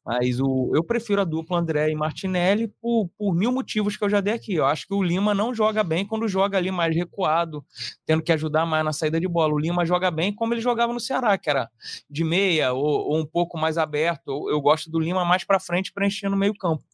Mas 0.08 0.39
o, 0.39 0.72
eu 0.74 0.86
prefiro 0.86 1.20
a 1.20 1.26
dupla 1.26 1.60
André 1.60 1.91
e 1.91 1.95
Martinelli 1.95 2.70
por, 2.82 3.10
por 3.18 3.36
mil 3.36 3.51
motivos 3.51 3.97
que 3.97 4.05
eu 4.05 4.10
já 4.10 4.22
dei 4.22 4.34
aqui. 4.34 4.53
Eu 4.53 4.66
acho 4.66 4.88
que 4.88 4.93
o 4.93 5.03
Lima 5.03 5.34
não 5.34 5.53
joga 5.53 5.84
bem 5.84 6.05
quando 6.05 6.30
joga 6.30 6.58
ali 6.58 6.72
mais 6.72 6.95
recuado, 6.95 7.62
tendo 8.05 8.24
que 8.24 8.32
ajudar 8.32 8.66
mais 8.66 8.86
na 8.86 8.93
saída 8.93 9.20
de 9.20 9.28
bola. 9.28 9.53
O 9.53 9.60
Lima 9.60 9.86
joga 9.86 10.10
bem 10.10 10.34
como 10.34 10.53
ele 10.53 10.62
jogava 10.62 10.93
no 10.93 10.99
Ceará, 11.01 11.38
que 11.38 11.49
era 11.49 11.70
de 12.10 12.24
meia 12.24 12.72
ou, 12.72 12.86
ou 12.86 13.18
um 13.18 13.26
pouco 13.26 13.58
mais 13.58 13.78
aberto. 13.78 14.30
Eu, 14.30 14.51
eu 14.51 14.62
gosto 14.62 14.89
do 14.89 14.97
Lima 14.97 15.26
mais 15.26 15.43
para 15.43 15.60
frente, 15.60 15.91
preenchendo 15.91 16.38
o 16.38 16.39
meio 16.39 16.53
campo. 16.53 16.86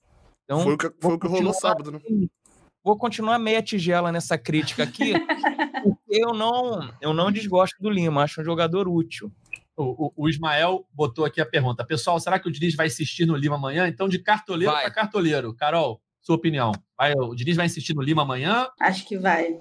Então, 0.45 0.61
foi 0.61 0.74
o 0.74 0.78
que, 0.78 0.91
foi 0.99 1.14
o 1.14 1.20
que 1.20 1.28
rolou 1.28 1.53
sábado, 1.53 1.91
né? 1.91 1.99
Vou 2.84 2.97
continuar 2.97 3.38
meia 3.38 3.61
tigela 3.61 4.11
nessa 4.11 4.39
crítica 4.39 4.82
aqui, 4.82 5.14
porque 5.84 6.01
eu 6.09 6.34
não, 6.34 6.91
eu 6.99 7.14
não 7.14 7.32
desgosto 7.32 7.78
do 7.80 7.91
Lima, 7.91 8.24
acho 8.24 8.41
um 8.41 8.43
jogador 8.43 8.88
útil. 8.88 9.32
O, 9.76 10.07
o, 10.07 10.13
o, 10.15 10.30
Ismael 10.30 10.86
botou 10.93 11.26
aqui 11.26 11.41
a 11.41 11.45
pergunta. 11.45 11.86
Pessoal, 11.86 12.19
será 12.19 12.38
que 12.38 12.47
o 12.47 12.51
Diniz 12.51 12.76
vai 12.76 12.88
insistir 12.88 13.26
no 13.26 13.36
Lima 13.36 13.55
amanhã? 13.55 13.88
Então, 13.88 14.07
de 14.07 14.19
cartoleiro 14.19 14.74
para 14.74 14.91
cartoleiro. 14.91 15.55
Carol, 15.55 15.99
sua 16.21 16.36
opinião. 16.36 16.71
Vai, 16.97 17.13
o 17.13 17.34
Diniz 17.34 17.55
vai 17.55 17.65
insistir 17.65 17.95
no 17.95 18.01
Lima 18.01 18.21
amanhã? 18.21 18.67
Acho 18.80 19.07
que 19.07 19.17
vai. 19.17 19.59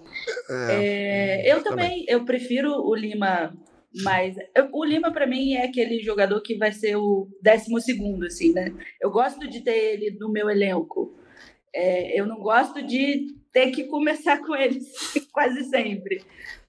É, 0.51 1.45
é, 1.49 1.53
eu 1.53 1.63
também, 1.63 1.89
também, 1.89 2.05
eu 2.09 2.25
prefiro 2.25 2.73
o 2.73 2.95
Lima 2.95 3.53
mas 3.95 4.37
eu, 4.57 4.69
o 4.73 4.85
Lima, 4.85 5.13
para 5.13 5.27
mim, 5.27 5.55
é 5.55 5.67
aquele 5.67 6.01
jogador 6.01 6.41
que 6.41 6.57
vai 6.57 6.73
ser 6.73 6.97
o 6.97 7.29
décimo 7.43 7.81
segundo, 7.81 8.25
assim, 8.25 8.53
né? 8.53 8.73
Eu 9.01 9.11
gosto 9.11 9.47
de 9.49 9.61
ter 9.61 9.77
ele 9.95 10.17
no 10.19 10.31
meu 10.31 10.49
elenco. 10.49 11.15
É, 11.75 12.19
eu 12.19 12.27
não 12.27 12.39
gosto 12.39 12.83
de 12.83 13.27
ter 13.53 13.71
que 13.71 13.85
começar 13.85 14.39
com 14.45 14.55
ele 14.55 14.81
quase 15.31 15.65
sempre. 15.65 16.23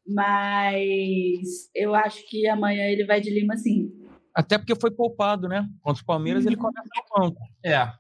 Mas 0.08 1.70
eu 1.76 1.95
acho 1.95 2.28
que 2.30 2.47
amanhã 2.47 2.86
ele 2.86 3.06
vai 3.06 3.22
de 3.22 3.30
Lima 3.30 3.56
sim. 3.58 3.89
Até 4.36 4.58
porque 4.58 4.76
foi 4.76 4.91
poupado, 4.91 5.47
né? 5.47 5.68
Contra 5.82 6.01
o 6.01 6.06
Palmeiras 6.06 6.45
ele 6.45 6.56
uhum. 6.56 6.62
começa 6.64 6.89
no 6.95 7.22
banco. 7.22 7.41
É, 7.64 7.93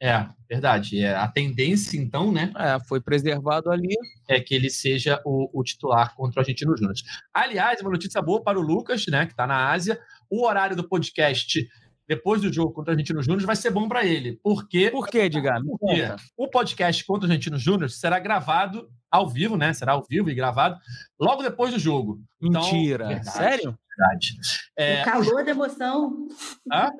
é, 0.00 0.28
verdade. 0.48 1.00
É, 1.00 1.14
a 1.14 1.26
tendência, 1.26 1.98
então, 1.98 2.30
né? 2.30 2.52
É, 2.56 2.78
foi 2.86 3.00
preservado 3.00 3.70
ali. 3.70 3.96
É 4.28 4.38
que 4.40 4.54
ele 4.54 4.70
seja 4.70 5.20
o, 5.24 5.48
o 5.52 5.64
titular 5.64 6.14
contra 6.14 6.38
o 6.38 6.42
Argentino 6.42 6.76
Júnior. 6.76 6.94
Aliás, 7.34 7.80
uma 7.80 7.90
notícia 7.90 8.22
boa 8.22 8.42
para 8.42 8.58
o 8.58 8.62
Lucas, 8.62 9.06
né? 9.08 9.26
Que 9.26 9.32
está 9.32 9.46
na 9.46 9.70
Ásia. 9.70 9.98
O 10.30 10.46
horário 10.46 10.76
do 10.76 10.86
podcast 10.86 11.66
depois 12.08 12.40
do 12.40 12.50
jogo 12.50 12.72
contra 12.72 12.90
o 12.90 12.94
Argentino 12.94 13.22
Júnior 13.22 13.44
vai 13.46 13.54
ser 13.54 13.70
bom 13.70 13.86
para 13.86 14.04
ele. 14.04 14.40
Porque, 14.42 14.90
Por 14.90 15.06
quê, 15.06 15.18
Edgar? 15.20 15.60
Porque 15.62 16.02
o 16.36 16.48
podcast 16.48 17.04
contra 17.04 17.28
o 17.28 17.30
Argentino 17.30 17.58
Júnior 17.58 17.90
será 17.90 18.18
gravado 18.18 18.88
ao 19.10 19.28
vivo, 19.28 19.58
né? 19.58 19.74
Será 19.74 19.92
ao 19.92 20.02
vivo 20.08 20.30
e 20.30 20.34
gravado 20.34 20.78
logo 21.20 21.42
depois 21.42 21.72
do 21.72 21.78
jogo. 21.78 22.18
Então, 22.40 22.62
Mentira. 22.62 23.12
Então, 23.12 23.32
Sério? 23.32 23.78
Verdade. 23.98 24.38
É... 24.76 24.98
No 25.00 25.04
calor 25.04 25.44
da 25.44 25.50
emoção. 25.50 26.28
Hã? 26.72 26.90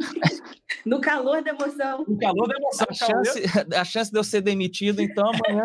No 0.84 1.00
calor 1.00 1.42
da 1.42 1.50
emoção. 1.50 2.04
No 2.06 2.18
calor 2.18 2.48
da 2.48 2.56
emoção. 2.56 2.86
A 2.90 2.94
chance, 2.94 3.42
a 3.76 3.84
chance 3.84 4.10
de 4.10 4.18
eu 4.18 4.24
ser 4.24 4.42
demitido, 4.42 5.00
então, 5.00 5.24
amanhã. 5.30 5.64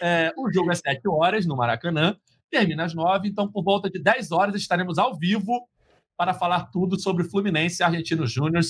é, 0.00 0.32
o 0.36 0.50
jogo 0.52 0.72
é 0.72 0.74
7 0.74 1.00
horas 1.08 1.46
no 1.46 1.56
Maracanã, 1.56 2.16
termina 2.50 2.84
às 2.84 2.94
9, 2.94 3.28
então 3.28 3.50
por 3.50 3.62
volta 3.62 3.90
de 3.90 4.00
10 4.00 4.32
horas 4.32 4.54
estaremos 4.56 4.98
ao 4.98 5.16
vivo 5.16 5.68
para 6.16 6.34
falar 6.34 6.66
tudo 6.66 6.98
sobre 7.00 7.24
Fluminense 7.24 7.82
e 7.82 7.84
Argentino 7.84 8.26
Júnior. 8.26 8.62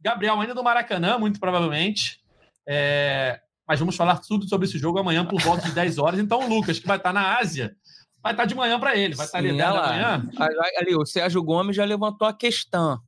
Gabriel, 0.00 0.40
ainda 0.40 0.54
do 0.54 0.64
Maracanã, 0.64 1.18
muito 1.18 1.38
provavelmente. 1.38 2.20
É... 2.66 3.40
Mas 3.66 3.78
vamos 3.78 3.96
falar 3.96 4.18
tudo 4.18 4.48
sobre 4.48 4.66
esse 4.66 4.78
jogo 4.78 4.98
amanhã 4.98 5.24
por 5.24 5.40
volta 5.40 5.66
de 5.66 5.72
10 5.74 5.98
horas. 5.98 6.20
Então, 6.20 6.40
o 6.40 6.48
Lucas, 6.48 6.78
que 6.78 6.86
vai 6.86 6.96
estar 6.96 7.12
na 7.12 7.38
Ásia, 7.38 7.76
vai 8.22 8.32
estar 8.32 8.44
de 8.44 8.54
manhã 8.54 8.78
para 8.78 8.96
ele. 8.96 9.14
Vai 9.14 9.26
estar 9.26 9.38
ali 9.38 9.56
da 9.56 9.72
manhã. 9.72 10.28
Ali, 10.76 10.96
o 10.96 11.06
Sérgio 11.06 11.42
Gomes 11.42 11.76
já 11.76 11.84
levantou 11.84 12.26
a 12.26 12.32
questão. 12.32 13.00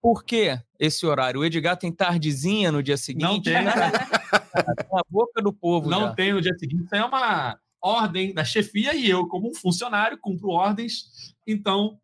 Por 0.00 0.24
que 0.24 0.58
esse 0.78 1.04
horário? 1.06 1.40
O 1.40 1.44
Edgar 1.44 1.76
tem 1.76 1.92
tardezinha 1.92 2.70
no 2.70 2.82
dia 2.82 2.96
seguinte? 2.96 3.24
Não 3.24 3.42
tem. 3.42 3.64
Né? 3.64 3.72
na 4.92 5.02
boca 5.08 5.42
do 5.42 5.52
povo. 5.52 5.90
Não 5.90 6.02
já. 6.02 6.14
tem 6.14 6.32
no 6.32 6.40
dia 6.40 6.56
seguinte. 6.56 6.84
Isso 6.84 6.94
é 6.94 7.04
uma 7.04 7.58
ordem 7.80 8.32
da 8.32 8.44
chefia 8.44 8.94
e 8.94 9.08
eu, 9.08 9.26
como 9.26 9.50
um 9.50 9.54
funcionário, 9.54 10.18
cumpro 10.20 10.50
ordens. 10.50 11.34
Então, 11.46 11.98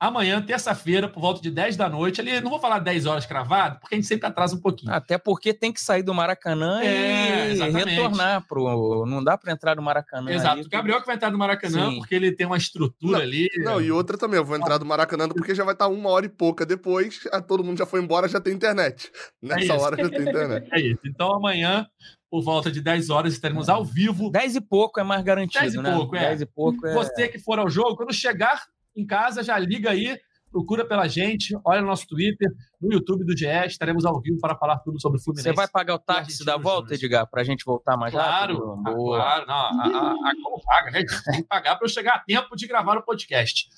Amanhã, 0.00 0.40
terça-feira, 0.40 1.08
por 1.08 1.20
volta 1.20 1.42
de 1.42 1.50
10 1.50 1.76
da 1.76 1.88
noite, 1.88 2.20
ali, 2.20 2.40
não 2.40 2.50
vou 2.50 2.60
falar 2.60 2.78
10 2.78 3.06
horas 3.06 3.26
cravado, 3.26 3.80
porque 3.80 3.96
a 3.96 3.98
gente 3.98 4.06
sempre 4.06 4.28
atrasa 4.28 4.54
um 4.54 4.60
pouquinho. 4.60 4.92
Até 4.92 5.18
porque 5.18 5.52
tem 5.52 5.72
que 5.72 5.80
sair 5.80 6.04
do 6.04 6.14
Maracanã 6.14 6.80
é, 6.82 7.48
e 7.48 7.52
exatamente. 7.52 7.90
retornar 7.90 8.46
pro. 8.46 9.04
Não 9.06 9.24
dá 9.24 9.36
para 9.36 9.52
entrar 9.52 9.74
no 9.74 9.82
Maracanã. 9.82 10.30
Exato. 10.30 10.62
O 10.62 10.68
Gabriel 10.68 11.00
que 11.00 11.06
vai 11.06 11.16
entrar 11.16 11.32
no 11.32 11.38
Maracanã, 11.38 11.90
Sim. 11.90 11.98
porque 11.98 12.14
ele 12.14 12.30
tem 12.30 12.46
uma 12.46 12.56
estrutura 12.56 13.18
não, 13.18 13.24
ali. 13.24 13.48
Não, 13.58 13.80
e 13.80 13.90
outra 13.90 14.16
também, 14.16 14.38
eu 14.38 14.44
vou 14.44 14.56
entrar 14.56 14.78
no 14.78 14.86
Maracanã 14.86 15.28
porque 15.28 15.52
já 15.52 15.64
vai 15.64 15.74
estar 15.74 15.88
uma 15.88 16.10
hora 16.10 16.26
e 16.26 16.28
pouca 16.28 16.64
depois, 16.64 17.18
todo 17.48 17.64
mundo 17.64 17.78
já 17.78 17.86
foi 17.86 18.00
embora, 18.00 18.28
já 18.28 18.40
tem 18.40 18.54
internet. 18.54 19.10
Nessa 19.42 19.72
é 19.72 19.76
hora 19.76 19.96
já 19.96 20.08
tem 20.08 20.22
internet. 20.22 20.68
É 20.70 20.80
isso. 20.80 21.00
Então 21.04 21.34
amanhã 21.34 21.86
por 22.30 22.42
volta 22.42 22.70
de 22.70 22.80
10 22.80 23.10
horas 23.10 23.32
estaremos 23.32 23.68
ao 23.68 23.84
vivo. 23.84 24.30
10 24.30 24.56
e 24.56 24.60
pouco 24.60 25.00
é 25.00 25.02
mais 25.02 25.22
garantido, 25.24 25.64
10 25.64 25.74
e 25.74 25.78
né? 25.78 25.94
pouco, 25.94 26.16
é. 26.16 26.20
10 26.20 26.40
e 26.42 26.46
pouco 26.46 26.86
é... 26.86 26.94
Você 26.94 27.28
que 27.28 27.38
for 27.38 27.58
ao 27.58 27.70
jogo, 27.70 27.96
quando 27.96 28.12
chegar 28.12 28.62
em 29.00 29.06
casa, 29.06 29.42
já 29.42 29.58
liga 29.58 29.90
aí, 29.90 30.18
procura 30.50 30.84
pela 30.84 31.06
gente, 31.06 31.56
olha 31.64 31.80
no 31.80 31.86
nosso 31.86 32.06
Twitter, 32.06 32.50
no 32.80 32.92
YouTube 32.92 33.24
do 33.24 33.36
GE, 33.36 33.46
estaremos 33.66 34.04
ao 34.04 34.20
vivo 34.20 34.38
para 34.40 34.56
falar 34.56 34.78
tudo 34.78 35.00
sobre 35.00 35.18
o 35.18 35.22
Fluminense. 35.22 35.48
Você 35.48 35.54
vai 35.54 35.68
pagar 35.68 35.94
o 35.94 35.98
táxi 35.98 36.44
da 36.44 36.56
volta, 36.56 36.94
Edgar, 36.94 37.28
para 37.28 37.42
a 37.42 37.44
gente 37.44 37.64
voltar 37.64 37.96
mais 37.96 38.12
claro, 38.12 38.54
rápido? 38.54 38.74
Ah, 38.74 38.94
claro, 38.94 39.46
não, 39.46 39.54
a, 39.54 40.12
a, 40.12 40.30
a 40.30 40.64
paga, 40.64 40.90
né? 40.90 41.04
Tem 41.24 41.42
que 41.42 41.48
pagar 41.48 41.76
para 41.76 41.84
eu 41.84 41.90
chegar 41.90 42.14
a 42.14 42.18
tempo 42.18 42.56
de 42.56 42.66
gravar 42.66 42.96
o 42.96 43.02
podcast. 43.02 43.68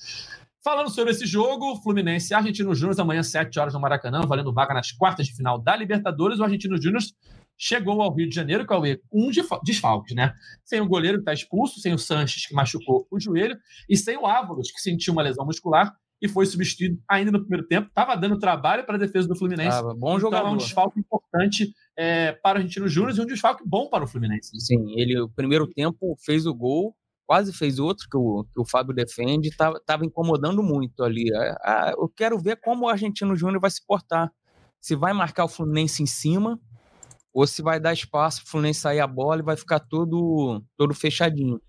Falando 0.63 0.91
sobre 0.91 1.11
esse 1.11 1.25
jogo, 1.25 1.75
Fluminense 1.81 2.31
e 2.31 2.35
Argentino 2.35 2.75
Júnior, 2.75 2.99
amanhã, 3.01 3.23
7 3.23 3.59
horas 3.59 3.73
no 3.73 3.79
Maracanã, 3.79 4.21
valendo 4.21 4.53
vaga 4.53 4.75
nas 4.75 4.91
quartas 4.91 5.25
de 5.25 5.35
final 5.35 5.57
da 5.57 5.75
Libertadores. 5.75 6.39
O 6.39 6.43
Argentino 6.43 6.79
Júnior 6.79 7.01
chegou 7.61 8.01
ao 8.01 8.11
Rio 8.11 8.27
de 8.27 8.33
Janeiro, 8.33 8.65
Cauê, 8.65 8.99
com 9.07 9.27
um 9.27 9.31
desfalques, 9.63 10.15
né? 10.15 10.33
Sem 10.65 10.81
o 10.81 10.87
goleiro 10.87 11.19
que 11.19 11.21
está 11.21 11.33
expulso, 11.33 11.79
sem 11.79 11.93
o 11.93 11.99
Sanches, 11.99 12.47
que 12.47 12.55
machucou 12.55 13.07
o 13.11 13.19
joelho, 13.19 13.55
e 13.87 13.95
sem 13.95 14.17
o 14.17 14.25
Ávaros, 14.25 14.71
que 14.71 14.81
sentiu 14.81 15.13
uma 15.13 15.21
lesão 15.21 15.45
muscular 15.45 15.95
e 16.19 16.27
foi 16.27 16.47
substituído 16.47 16.99
ainda 17.07 17.31
no 17.31 17.39
primeiro 17.41 17.67
tempo. 17.67 17.87
Estava 17.87 18.15
dando 18.15 18.39
trabalho 18.39 18.83
para 18.83 18.95
a 18.95 18.99
defesa 18.99 19.27
do 19.27 19.35
Fluminense. 19.35 19.77
Ah, 19.77 19.93
bom 19.95 20.19
jogador. 20.19 20.45
Então 20.45 20.51
é 20.51 20.55
um 20.55 20.57
desfalque 20.57 20.99
importante 20.99 21.71
é, 21.95 22.31
para 22.31 22.57
o 22.57 22.61
Argentino 22.61 22.87
Júnior 22.87 23.15
e 23.15 23.21
um 23.21 23.25
desfalque 23.27 23.63
bom 23.63 23.87
para 23.89 24.03
o 24.03 24.07
Fluminense. 24.07 24.59
Sim, 24.59 24.99
ele, 24.99 25.19
o 25.19 25.29
primeiro 25.29 25.67
tempo, 25.67 26.15
fez 26.19 26.47
o 26.47 26.53
gol, 26.55 26.95
quase 27.27 27.53
fez 27.53 27.77
outro 27.77 28.07
que 28.09 28.17
o, 28.17 28.43
que 28.51 28.59
o 28.59 28.65
Fábio 28.65 28.93
defende, 28.93 29.49
estava 29.49 30.03
incomodando 30.03 30.63
muito 30.63 31.03
ali. 31.03 31.31
Ah, 31.63 31.93
eu 31.95 32.09
quero 32.09 32.39
ver 32.39 32.59
como 32.59 32.85
o 32.85 32.89
Argentino 32.89 33.35
Júnior 33.35 33.61
vai 33.61 33.69
se 33.69 33.85
portar. 33.85 34.31
Se 34.79 34.95
vai 34.95 35.13
marcar 35.13 35.45
o 35.45 35.47
Fluminense 35.47 36.01
em 36.01 36.07
cima 36.07 36.59
ou 37.33 37.47
se 37.47 37.61
vai 37.61 37.79
dar 37.79 37.93
espaço 37.93 38.41
para 38.41 38.47
o 38.47 38.51
Fluminense 38.51 38.81
sair 38.81 38.99
a 38.99 39.07
bola 39.07 39.39
e 39.41 39.45
vai 39.45 39.55
ficar 39.55 39.79
todo, 39.79 40.61
todo 40.77 40.93
fechadinho. 40.93 41.61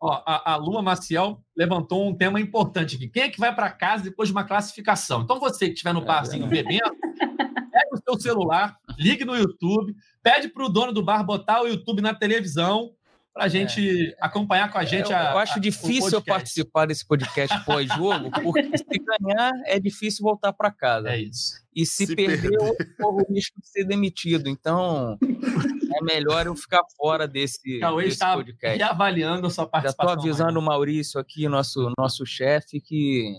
Ó, 0.00 0.22
a, 0.26 0.52
a 0.52 0.56
Luma 0.56 0.82
Maciel 0.82 1.42
levantou 1.56 2.06
um 2.06 2.14
tema 2.14 2.40
importante 2.40 2.96
aqui. 2.96 3.08
Quem 3.08 3.22
é 3.24 3.28
que 3.30 3.40
vai 3.40 3.54
para 3.54 3.70
casa 3.70 4.04
depois 4.04 4.28
de 4.28 4.32
uma 4.34 4.44
classificação? 4.44 5.22
Então, 5.22 5.40
você 5.40 5.66
que 5.66 5.72
estiver 5.72 5.94
no 5.94 6.02
é 6.02 6.04
barzinho 6.04 6.46
bebendo, 6.46 6.94
pega 7.00 7.88
o 7.92 7.98
seu 8.04 8.20
celular, 8.20 8.76
ligue 8.98 9.24
no 9.24 9.34
YouTube, 9.34 9.94
pede 10.22 10.48
para 10.48 10.64
o 10.64 10.68
dono 10.68 10.92
do 10.92 11.02
bar 11.02 11.24
botar 11.24 11.62
o 11.62 11.66
YouTube 11.66 12.02
na 12.02 12.14
televisão 12.14 12.90
para 13.36 13.44
a 13.44 13.48
gente 13.48 14.08
é. 14.08 14.16
acompanhar 14.18 14.72
com 14.72 14.78
a 14.78 14.84
gente. 14.84 15.12
Eu, 15.12 15.16
a, 15.16 15.32
eu 15.32 15.38
acho 15.38 15.58
a, 15.58 15.60
difícil 15.60 16.22
participar 16.22 16.86
desse 16.86 17.06
podcast 17.06 17.64
pós-jogo, 17.66 18.30
porque 18.42 18.62
se 18.78 18.98
ganhar 18.98 19.52
é 19.66 19.78
difícil 19.78 20.22
voltar 20.24 20.54
para 20.54 20.70
casa. 20.70 21.10
É 21.10 21.20
isso. 21.20 21.52
E 21.74 21.84
se, 21.84 22.06
se 22.06 22.16
perder, 22.16 22.48
perder, 22.48 22.56
eu 22.56 22.74
corro 22.96 23.22
o 23.28 23.34
risco 23.34 23.60
de 23.60 23.68
ser 23.68 23.84
demitido. 23.84 24.48
Então, 24.48 25.18
é 25.22 26.02
melhor 26.02 26.46
eu 26.46 26.56
ficar 26.56 26.80
fora 26.96 27.28
desse, 27.28 27.78
Cauê 27.78 28.04
desse 28.04 28.14
está 28.14 28.34
podcast. 28.34 28.78
reavaliando 28.78 29.46
a 29.46 29.50
sua 29.50 29.66
participação. 29.66 30.08
Já 30.08 30.14
estou 30.14 30.30
avisando 30.30 30.58
o 30.58 30.62
Maurício 30.62 31.20
aqui, 31.20 31.46
nosso, 31.46 31.92
nosso 31.98 32.24
chefe, 32.24 32.80
que 32.80 33.34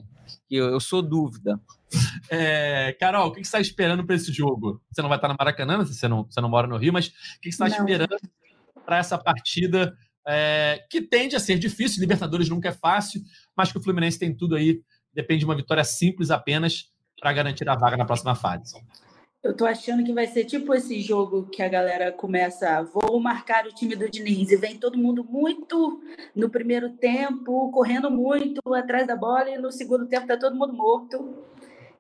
que 0.48 0.56
eu, 0.58 0.70
eu 0.70 0.80
sou 0.80 1.02
dúvida. 1.02 1.60
É, 2.30 2.96
Carol, 3.00 3.28
o 3.28 3.32
que 3.32 3.38
você 3.38 3.44
está 3.44 3.62
esperando 3.62 4.06
para 4.06 4.16
esse 4.16 4.32
jogo? 4.32 4.82
Você 4.92 5.02
não 5.02 5.08
vai 5.08 5.18
estar 5.18 5.30
no 5.30 5.36
Maracanã, 5.40 5.78
você 5.78 6.08
não, 6.08 6.26
você 6.26 6.42
não 6.42 6.50
mora 6.50 6.68
no 6.68 6.76
Rio, 6.76 6.92
mas 6.92 7.08
o 7.08 7.12
que 7.42 7.50
você 7.50 7.64
está 7.64 7.68
esperando 7.68 8.18
para 8.88 9.00
essa 9.00 9.18
partida 9.18 9.94
é, 10.26 10.82
que 10.90 11.02
tende 11.02 11.36
a 11.36 11.40
ser 11.42 11.60
difícil? 11.60 12.00
Libertadores 12.00 12.48
nunca 12.48 12.70
é 12.70 12.72
fácil, 12.72 13.22
mas 13.56 13.70
que 13.70 13.78
o 13.78 13.84
Fluminense 13.84 14.18
tem 14.18 14.34
tudo 14.34 14.56
aí. 14.56 14.82
Depende 15.14 15.40
de 15.42 15.46
uma 15.46 15.58
vitória 15.58 15.84
simples 15.84 16.32
apenas 16.32 16.86
para 17.20 17.34
garantir 17.34 17.68
a 17.68 17.76
vaga 17.76 17.98
na 17.98 18.06
próxima 18.06 18.34
fase. 18.34 18.76
Eu 19.44 19.56
tô 19.56 19.66
achando 19.66 20.04
que 20.06 20.14
vai 20.14 20.26
ser 20.26 20.46
tipo 20.46 20.74
esse 20.74 21.02
jogo 21.02 21.48
que 21.50 21.62
a 21.62 21.68
galera 21.68 22.12
começa, 22.14 22.82
vou 22.84 23.20
marcar 23.20 23.66
o 23.66 23.74
time 23.74 23.96
do 23.96 24.10
Diniz 24.10 24.52
e 24.52 24.56
vem 24.56 24.78
todo 24.78 24.98
mundo 24.98 25.24
muito 25.24 26.02
no 26.34 26.50
primeiro 26.50 26.90
tempo, 26.98 27.70
correndo 27.72 28.10
muito 28.10 28.62
atrás 28.74 29.06
da 29.06 29.16
bola 29.16 29.50
e 29.50 29.58
no 29.58 29.72
segundo 29.72 30.08
tempo 30.08 30.28
tá 30.28 30.38
todo 30.38 30.56
mundo 30.56 30.74
morto. 30.74 31.46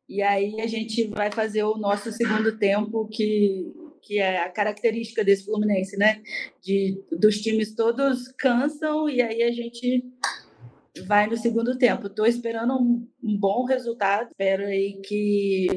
E 0.07 0.21
aí 0.21 0.61
a 0.61 0.67
gente 0.67 1.07
vai 1.09 1.29
fazer 1.31 1.63
o 1.63 1.77
nosso 1.77 2.11
segundo 2.11 2.57
tempo 2.57 3.07
que 3.09 3.73
que 4.07 4.19
é 4.19 4.39
a 4.39 4.49
característica 4.49 5.23
desse 5.23 5.43
Fluminense, 5.43 5.97
né? 5.97 6.21
De 6.61 7.03
dos 7.11 7.41
times 7.41 7.75
todos 7.75 8.29
cansam 8.37 9.09
e 9.09 9.21
aí 9.21 9.43
a 9.43 9.51
gente 9.51 10.01
vai 11.05 11.27
no 11.27 11.35
segundo 11.35 11.77
tempo. 11.77 12.07
Estou 12.07 12.25
esperando 12.25 12.73
um, 12.73 13.05
um, 13.21 13.37
bom 13.37 13.65
resultado. 13.65 14.29
Espero 14.29 14.65
aí 14.65 15.01
que 15.05 15.67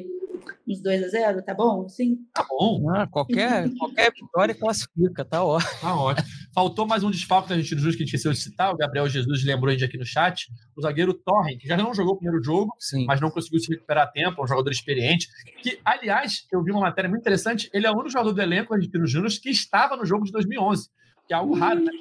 uns 0.66 0.80
2 0.80 1.02
a 1.02 1.08
0 1.08 1.42
tá 1.42 1.52
bom? 1.52 1.88
Sim. 1.88 2.18
Tá 2.32 2.46
bom. 2.48 2.88
Ah, 2.88 3.08
qualquer, 3.08 3.68
qualquer 3.76 4.12
vitória 4.12 4.54
classifica, 4.54 5.24
tá 5.24 5.42
ótimo. 5.42 5.80
Tá 5.80 6.00
ótimo. 6.00 6.28
Faltou 6.52 6.84
mais 6.84 7.04
um 7.04 7.10
desfalque 7.10 7.48
da 7.48 7.54
Argentina 7.54 7.80
Júnior 7.80 7.96
que 7.96 8.02
a 8.02 8.06
gente 8.06 8.14
esqueceu 8.16 8.32
de 8.32 8.38
citar. 8.38 8.74
O 8.74 8.76
Gabriel 8.76 9.08
Jesus 9.08 9.44
lembrou 9.44 9.68
a 9.68 9.72
gente 9.72 9.84
aqui 9.84 9.96
no 9.96 10.04
chat. 10.04 10.48
O 10.76 10.82
zagueiro 10.82 11.14
Torrent, 11.14 11.58
que 11.58 11.68
já 11.68 11.76
não 11.76 11.94
jogou 11.94 12.14
o 12.14 12.16
primeiro 12.16 12.42
jogo, 12.42 12.74
Sim. 12.78 13.04
mas 13.06 13.20
não 13.20 13.30
conseguiu 13.30 13.60
se 13.60 13.70
recuperar 13.70 14.04
a 14.04 14.06
tempo. 14.06 14.40
É 14.40 14.44
um 14.44 14.48
jogador 14.48 14.70
experiente. 14.70 15.28
Que, 15.62 15.78
aliás, 15.84 16.46
eu 16.50 16.62
vi 16.62 16.72
uma 16.72 16.80
matéria 16.80 17.08
muito 17.08 17.20
interessante. 17.20 17.70
Ele 17.72 17.86
é 17.86 17.90
o 17.90 17.94
único 17.94 18.10
jogador 18.10 18.32
do 18.32 18.42
elenco 18.42 18.74
Argentino 18.74 19.06
Júnior 19.06 19.30
que 19.40 19.48
estava 19.48 19.96
no 19.96 20.04
jogo 20.04 20.24
de 20.24 20.32
2011 20.32 20.88
que 21.30 21.34
é 21.34 21.36
algo 21.36 21.54
raro, 21.54 21.78
né? 21.78 21.92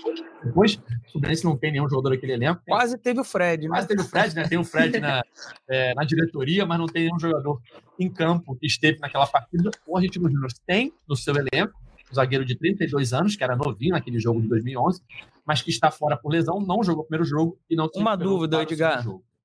Depois, 0.44 0.74
o 0.74 1.12
Fluminense 1.12 1.46
não 1.46 1.56
tem 1.56 1.72
nenhum 1.72 1.88
jogador 1.88 2.10
daquele 2.10 2.34
elenco. 2.34 2.64
Quase 2.68 2.98
teve 2.98 3.20
o 3.20 3.24
Fred, 3.24 3.68
né? 3.68 3.70
Quase 3.70 3.88
teve 3.88 4.02
o 4.02 4.04
Fred, 4.04 4.36
né? 4.36 4.48
Tem 4.48 4.58
o 4.58 4.64
Fred 4.64 5.00
na, 5.00 5.22
é, 5.70 5.94
na 5.94 6.04
diretoria, 6.04 6.66
mas 6.66 6.80
não 6.80 6.88
tem 6.88 7.04
nenhum 7.04 7.20
jogador 7.20 7.62
em 8.00 8.10
campo 8.12 8.56
que 8.56 8.66
esteve 8.66 8.98
naquela 8.98 9.28
partida. 9.28 9.70
O 9.86 9.96
Argentino 9.96 10.28
Júnior 10.32 10.52
tem 10.66 10.92
no 11.08 11.16
seu 11.16 11.36
elenco 11.36 11.80
um 12.12 12.16
zagueiro 12.16 12.46
de 12.46 12.58
32 12.58 13.14
anos, 13.14 13.36
que 13.36 13.44
era 13.44 13.56
novinho 13.56 13.92
naquele 13.92 14.20
jogo 14.20 14.42
de 14.42 14.48
2011, 14.48 15.02
mas 15.46 15.62
que 15.62 15.70
está 15.70 15.92
fora 15.92 16.18
por 16.18 16.32
lesão, 16.32 16.60
não 16.60 16.84
jogou 16.84 17.04
o 17.04 17.08
primeiro 17.08 17.26
jogo 17.26 17.60
e 17.70 17.76
não 17.76 17.90
Uma 17.96 18.16
dúvida, 18.16 18.62
Edgar. 18.62 19.04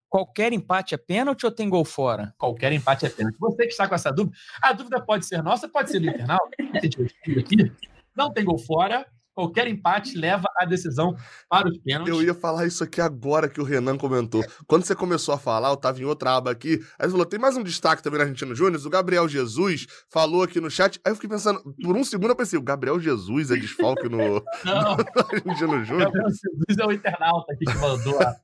Qualquer 0.09 0.53
empate 0.53 0.95
é 0.95 0.99
pênalti 0.99 1.45
ou 1.45 1.51
tem 1.51 1.69
gol 1.69 1.85
fora? 1.85 2.33
Qualquer 2.39 2.73
empate 2.73 3.05
é 3.05 3.09
pênalti. 3.09 3.37
Você 3.41 3.65
que 3.65 3.73
está 3.73 3.89
com 3.89 3.97
essa 3.97 4.13
dúvida, 4.13 4.37
a 4.63 4.73
dúvida 4.73 5.01
pode 5.01 5.27
ser 5.27 5.43
nossa, 5.43 5.69
pode 5.69 5.91
ser 5.91 5.99
do 5.99 6.07
internauta. 6.07 6.57
Não 8.17 8.33
tem 8.33 8.45
gol 8.45 8.59
fora, 8.59 9.05
Qualquer 9.35 9.67
empate 9.67 10.17
leva 10.17 10.49
a 10.57 10.65
decisão 10.65 11.17
para 11.49 11.69
os 11.69 11.77
pênaltis. 11.79 12.15
Eu 12.15 12.23
ia 12.23 12.35
falar 12.35 12.67
isso 12.67 12.85
aqui 12.85 13.01
agora 13.01 13.49
que 13.49 13.61
o 13.61 13.65
Renan 13.65 13.97
comentou. 13.97 14.45
Quando 14.67 14.85
você 14.85 14.95
começou 14.95 15.35
a 15.35 15.39
falar, 15.39 15.71
eu 15.71 15.77
tava 15.77 16.01
em 16.01 16.05
outra 16.05 16.37
aba 16.37 16.53
aqui. 16.53 16.81
Aí 16.99 17.07
você 17.07 17.11
falou: 17.11 17.27
tem 17.27 17.41
mais 17.41 17.57
um 17.57 17.63
destaque 17.63 18.03
também 18.03 18.19
na 18.19 18.25
Argentina 18.25 18.55
Júnior. 18.55 18.81
O 18.85 18.91
Gabriel 18.91 19.29
Jesus 19.29 19.87
falou 20.09 20.45
aqui 20.45 20.61
no 20.61 20.71
chat. 20.71 21.01
Aí 21.05 21.11
eu 21.11 21.17
fiquei 21.17 21.29
pensando, 21.29 21.61
por 21.83 21.97
um 21.97 22.05
segundo 22.05 22.31
eu 22.31 22.37
pensei: 22.37 22.57
o 22.57 22.63
Gabriel 22.63 23.01
Jesus 23.01 23.51
é 23.51 23.57
desfalque 23.57 24.09
no, 24.09 24.19
Não, 24.65 24.97
no 24.97 25.51
Argentino 25.51 25.85
Júnior? 25.85 26.13
Gabriel 26.13 26.29
Jesus 26.29 26.79
é 26.79 26.87
o 26.87 26.93
internauta 26.93 27.53
aqui 27.53 27.65
que 27.65 27.79
mandou. 27.79 28.23
A... 28.23 28.37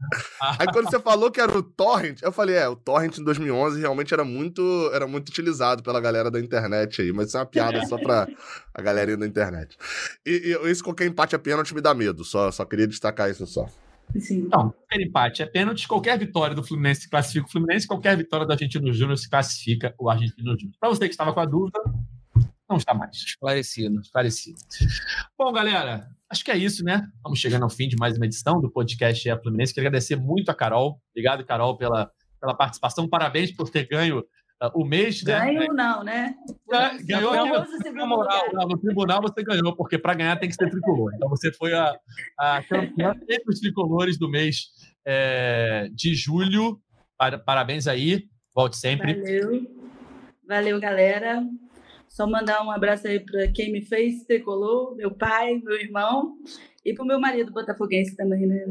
Aí 0.58 0.66
quando 0.72 0.90
você 0.90 0.98
falou 0.98 1.30
que 1.30 1.40
era 1.40 1.56
o 1.56 1.62
Torrent, 1.62 2.20
eu 2.20 2.32
falei: 2.32 2.56
é, 2.56 2.68
o 2.68 2.74
Torrent 2.74 3.18
em 3.18 3.24
2011 3.24 3.80
realmente 3.80 4.12
era 4.12 4.24
muito, 4.24 4.90
era 4.92 5.06
muito 5.06 5.28
utilizado 5.28 5.84
pela 5.84 6.00
galera 6.00 6.32
da 6.32 6.40
internet 6.40 7.00
aí. 7.00 7.12
Mas 7.12 7.28
isso 7.28 7.36
é 7.36 7.40
uma 7.40 7.46
piada 7.46 7.86
só 7.86 7.96
pra 7.96 8.26
a 8.74 8.82
galerinha 8.82 9.16
da 9.16 9.26
internet. 9.26 9.76
E, 10.24 10.56
e 10.64 10.70
esse 10.70 10.79
qualquer 10.82 11.06
empate 11.06 11.34
é 11.34 11.38
pênalti 11.38 11.74
me 11.74 11.80
dá 11.80 11.94
medo. 11.94 12.24
Só, 12.24 12.50
só 12.50 12.64
queria 12.64 12.86
destacar 12.86 13.30
isso 13.30 13.46
só. 13.46 13.66
Sim. 14.18 14.48
Não, 14.50 14.70
qualquer 14.70 15.00
empate 15.00 15.42
é 15.42 15.46
pênalti. 15.46 15.86
Qualquer 15.86 16.18
vitória 16.18 16.54
do 16.54 16.64
Fluminense 16.64 17.02
se 17.02 17.10
classifica 17.10 17.46
o 17.46 17.50
Fluminense. 17.50 17.86
Qualquer 17.86 18.16
vitória 18.16 18.46
do 18.46 18.52
Argentino 18.52 18.92
Júnior 18.92 19.16
se 19.16 19.28
classifica 19.28 19.94
o 19.98 20.10
Argentino 20.10 20.58
Júnior. 20.58 20.76
Para 20.80 20.88
você 20.88 21.06
que 21.06 21.14
estava 21.14 21.32
com 21.32 21.40
a 21.40 21.44
dúvida, 21.44 21.78
não 22.68 22.76
está 22.76 22.94
mais. 22.94 23.16
Esclarecido. 23.16 24.00
Esclarecido. 24.00 24.58
Bom, 25.38 25.52
galera, 25.52 26.08
acho 26.28 26.44
que 26.44 26.50
é 26.50 26.56
isso, 26.56 26.84
né? 26.84 27.06
Vamos 27.22 27.38
chegando 27.38 27.62
ao 27.62 27.70
fim 27.70 27.88
de 27.88 27.96
mais 27.96 28.16
uma 28.16 28.26
edição 28.26 28.60
do 28.60 28.70
podcast 28.70 29.28
É 29.28 29.38
Fluminense. 29.38 29.74
Queria 29.74 29.88
agradecer 29.88 30.16
muito 30.16 30.50
a 30.50 30.54
Carol. 30.54 31.00
Obrigado, 31.10 31.44
Carol, 31.44 31.76
pela, 31.76 32.10
pela 32.40 32.54
participação. 32.54 33.08
Parabéns 33.08 33.52
por 33.52 33.68
ter 33.68 33.86
ganho 33.86 34.24
o 34.74 34.84
mês, 34.84 35.22
né? 35.22 35.38
Ganho 35.38 35.72
não, 35.72 36.04
né? 36.04 36.34
ganhou 37.04 37.34
no, 37.34 38.06
moral, 38.06 38.68
no 38.68 38.78
tribunal 38.78 39.22
você 39.22 39.42
ganhou, 39.42 39.74
porque 39.74 39.98
para 39.98 40.14
ganhar 40.14 40.36
tem 40.38 40.48
que 40.48 40.54
ser 40.54 40.68
tricolor. 40.68 41.12
Então 41.14 41.28
você 41.28 41.50
foi 41.52 41.72
a, 41.72 41.96
a 42.38 42.62
campeã 42.62 43.14
entre 43.28 43.48
os 43.48 43.58
tricolores 43.58 44.18
do 44.18 44.28
mês 44.30 44.66
é, 45.06 45.88
de 45.94 46.14
julho. 46.14 46.78
Parabéns 47.46 47.86
aí, 47.86 48.24
volte 48.54 48.76
sempre. 48.76 49.14
Valeu, 49.14 49.66
valeu, 50.46 50.80
galera. 50.80 51.42
Só 52.10 52.26
mandar 52.26 52.66
um 52.66 52.72
abraço 52.72 53.06
aí 53.06 53.20
para 53.20 53.46
quem 53.52 53.70
me 53.70 53.82
fez 53.82 54.24
tricolor, 54.24 54.96
meu 54.96 55.12
pai, 55.12 55.60
meu 55.64 55.76
irmão 55.80 56.36
e 56.84 56.92
para 56.92 57.04
o 57.04 57.06
meu 57.06 57.20
marido 57.20 57.52
botafoguense 57.52 58.16
também, 58.16 58.46
né? 58.46 58.66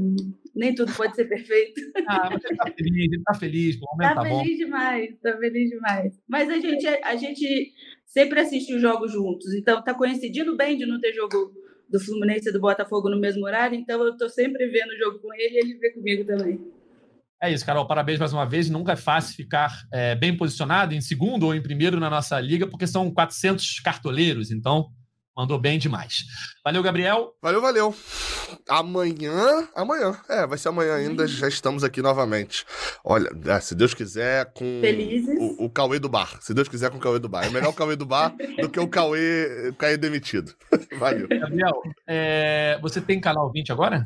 Nem 0.53 0.75
tudo 0.75 0.93
pode 0.93 1.15
ser 1.15 1.25
perfeito. 1.25 1.79
Ah, 2.05 2.29
ele 2.31 2.57
tá 2.57 2.71
feliz, 2.75 3.23
tá 3.23 3.33
feliz, 3.35 3.75
o 3.77 3.85
momento 3.91 4.15
tá, 4.15 4.15
tá 4.15 4.21
feliz 4.23 4.57
bom. 4.57 4.65
demais, 4.65 5.19
tá 5.21 5.37
feliz 5.37 5.69
demais. 5.69 6.19
Mas 6.27 6.49
a 6.49 6.59
gente, 6.59 6.87
a 6.87 7.15
gente 7.15 7.73
sempre 8.05 8.39
assiste 8.39 8.73
os 8.73 8.81
jogos 8.81 9.11
juntos, 9.11 9.53
então 9.53 9.83
tá 9.83 9.93
coincidindo 9.93 10.57
bem 10.57 10.75
de 10.75 10.85
não 10.85 10.99
ter 10.99 11.13
jogo 11.13 11.53
do 11.87 11.99
Fluminense 11.99 12.49
e 12.49 12.51
do 12.51 12.59
Botafogo 12.59 13.09
no 13.09 13.19
mesmo 13.19 13.45
horário, 13.45 13.77
então 13.77 14.03
eu 14.03 14.17
tô 14.17 14.27
sempre 14.27 14.67
vendo 14.67 14.89
o 14.89 14.97
jogo 14.97 15.19
com 15.19 15.33
ele 15.33 15.55
e 15.55 15.59
ele 15.59 15.73
vê 15.75 15.91
comigo 15.91 16.25
também. 16.25 16.59
É 17.41 17.51
isso, 17.51 17.65
Carol. 17.65 17.87
Parabéns 17.87 18.19
mais 18.19 18.33
uma 18.33 18.45
vez. 18.45 18.69
Nunca 18.69 18.93
é 18.93 18.95
fácil 18.95 19.35
ficar 19.35 19.73
é, 19.93 20.15
bem 20.15 20.35
posicionado 20.35 20.93
em 20.93 21.01
segundo 21.01 21.45
ou 21.45 21.55
em 21.55 21.61
primeiro 21.61 21.99
na 21.99 22.09
nossa 22.09 22.39
liga, 22.39 22.67
porque 22.67 22.85
são 22.85 23.11
400 23.11 23.79
cartoleiros. 23.79 24.51
Então, 24.51 24.91
Mandou 25.39 25.57
bem 25.57 25.79
demais. 25.79 26.25
Valeu, 26.65 26.83
Gabriel. 26.83 27.33
Valeu, 27.41 27.61
valeu. 27.61 27.95
Amanhã. 28.67 29.69
Amanhã. 29.73 30.19
É, 30.27 30.45
vai 30.45 30.57
ser 30.57 30.67
amanhã 30.67 30.95
ainda. 30.95 31.25
Já 31.27 31.47
estamos 31.47 31.81
aqui 31.81 32.01
novamente. 32.01 32.65
Olha, 33.05 33.29
é, 33.45 33.57
se 33.61 33.73
Deus 33.73 33.93
quiser, 33.93 34.51
com 34.53 34.81
Felizes. 34.81 35.37
O, 35.39 35.63
o 35.63 35.69
Cauê 35.69 35.97
do 35.97 36.09
Bar. 36.09 36.37
Se 36.41 36.53
Deus 36.53 36.67
quiser, 36.67 36.91
com 36.91 36.97
o 36.97 36.99
Cauê 36.99 37.19
do 37.19 37.29
Bar. 37.29 37.45
É 37.45 37.49
melhor 37.49 37.69
o 37.69 37.73
Cauê 37.73 37.95
do 37.95 38.05
Bar 38.05 38.35
do 38.59 38.67
que 38.67 38.81
o 38.81 38.87
Cauê, 38.89 39.73
Cauê 39.77 39.95
demitido. 39.95 40.53
Valeu. 40.99 41.29
Gabriel, 41.29 41.83
é, 42.05 42.77
você 42.81 42.99
tem 42.99 43.21
canal 43.21 43.49
20 43.49 43.71
agora? 43.71 44.05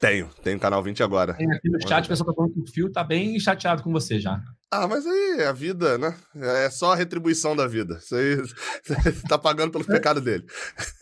Tenho, 0.00 0.30
tenho 0.42 0.58
canal 0.58 0.82
20 0.82 1.02
agora. 1.02 1.34
Tem 1.34 1.46
aqui 1.52 1.68
no 1.68 1.78
chat, 1.86 2.06
o 2.06 2.08
pessoal 2.08 2.30
tá 2.30 2.34
falando 2.34 2.54
que 2.54 2.60
o 2.60 2.66
Fio 2.66 2.90
tá 2.90 3.04
bem 3.04 3.38
chateado 3.38 3.82
com 3.82 3.92
você 3.92 4.18
já. 4.18 4.42
Ah, 4.72 4.88
mas 4.88 5.06
aí 5.06 5.42
a 5.42 5.52
vida, 5.52 5.98
né? 5.98 6.16
É 6.34 6.70
só 6.70 6.94
a 6.94 6.96
retribuição 6.96 7.54
da 7.54 7.66
vida. 7.66 8.00
Você, 8.00 8.36
você 8.82 9.28
tá 9.28 9.36
pagando 9.36 9.72
pelo 9.72 9.84
pecado 9.84 10.18
dele. 10.22 10.46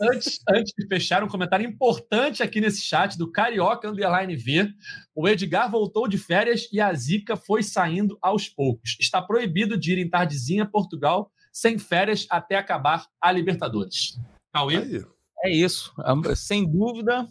Antes, 0.03 0.41
antes 0.51 0.73
de 0.77 0.85
fechar, 0.89 1.23
um 1.23 1.29
comentário 1.29 1.65
importante 1.65 2.43
aqui 2.43 2.61
nesse 2.61 2.83
chat 2.83 3.17
do 3.17 3.31
Carioca 3.31 3.89
Underline 3.89 4.35
V. 4.35 4.69
O 5.15 5.29
Edgar 5.29 5.71
voltou 5.71 6.09
de 6.09 6.19
férias 6.19 6.69
e 6.73 6.81
a 6.81 6.93
Zica 6.93 7.37
foi 7.37 7.63
saindo 7.63 8.19
aos 8.21 8.49
poucos. 8.49 8.97
Está 8.99 9.23
proibido 9.23 9.79
de 9.79 9.93
ir 9.93 9.99
em 9.99 10.11
tardezinha 10.11 10.67
Portugal 10.67 11.31
sem 11.53 11.79
férias 11.79 12.27
até 12.29 12.57
acabar 12.57 13.07
a 13.23 13.31
Libertadores. 13.31 14.19
Cauê? 14.53 14.79
Aí. 14.79 15.05
É 15.45 15.51
isso. 15.51 15.93
Sem 16.35 16.69
dúvida, 16.69 17.29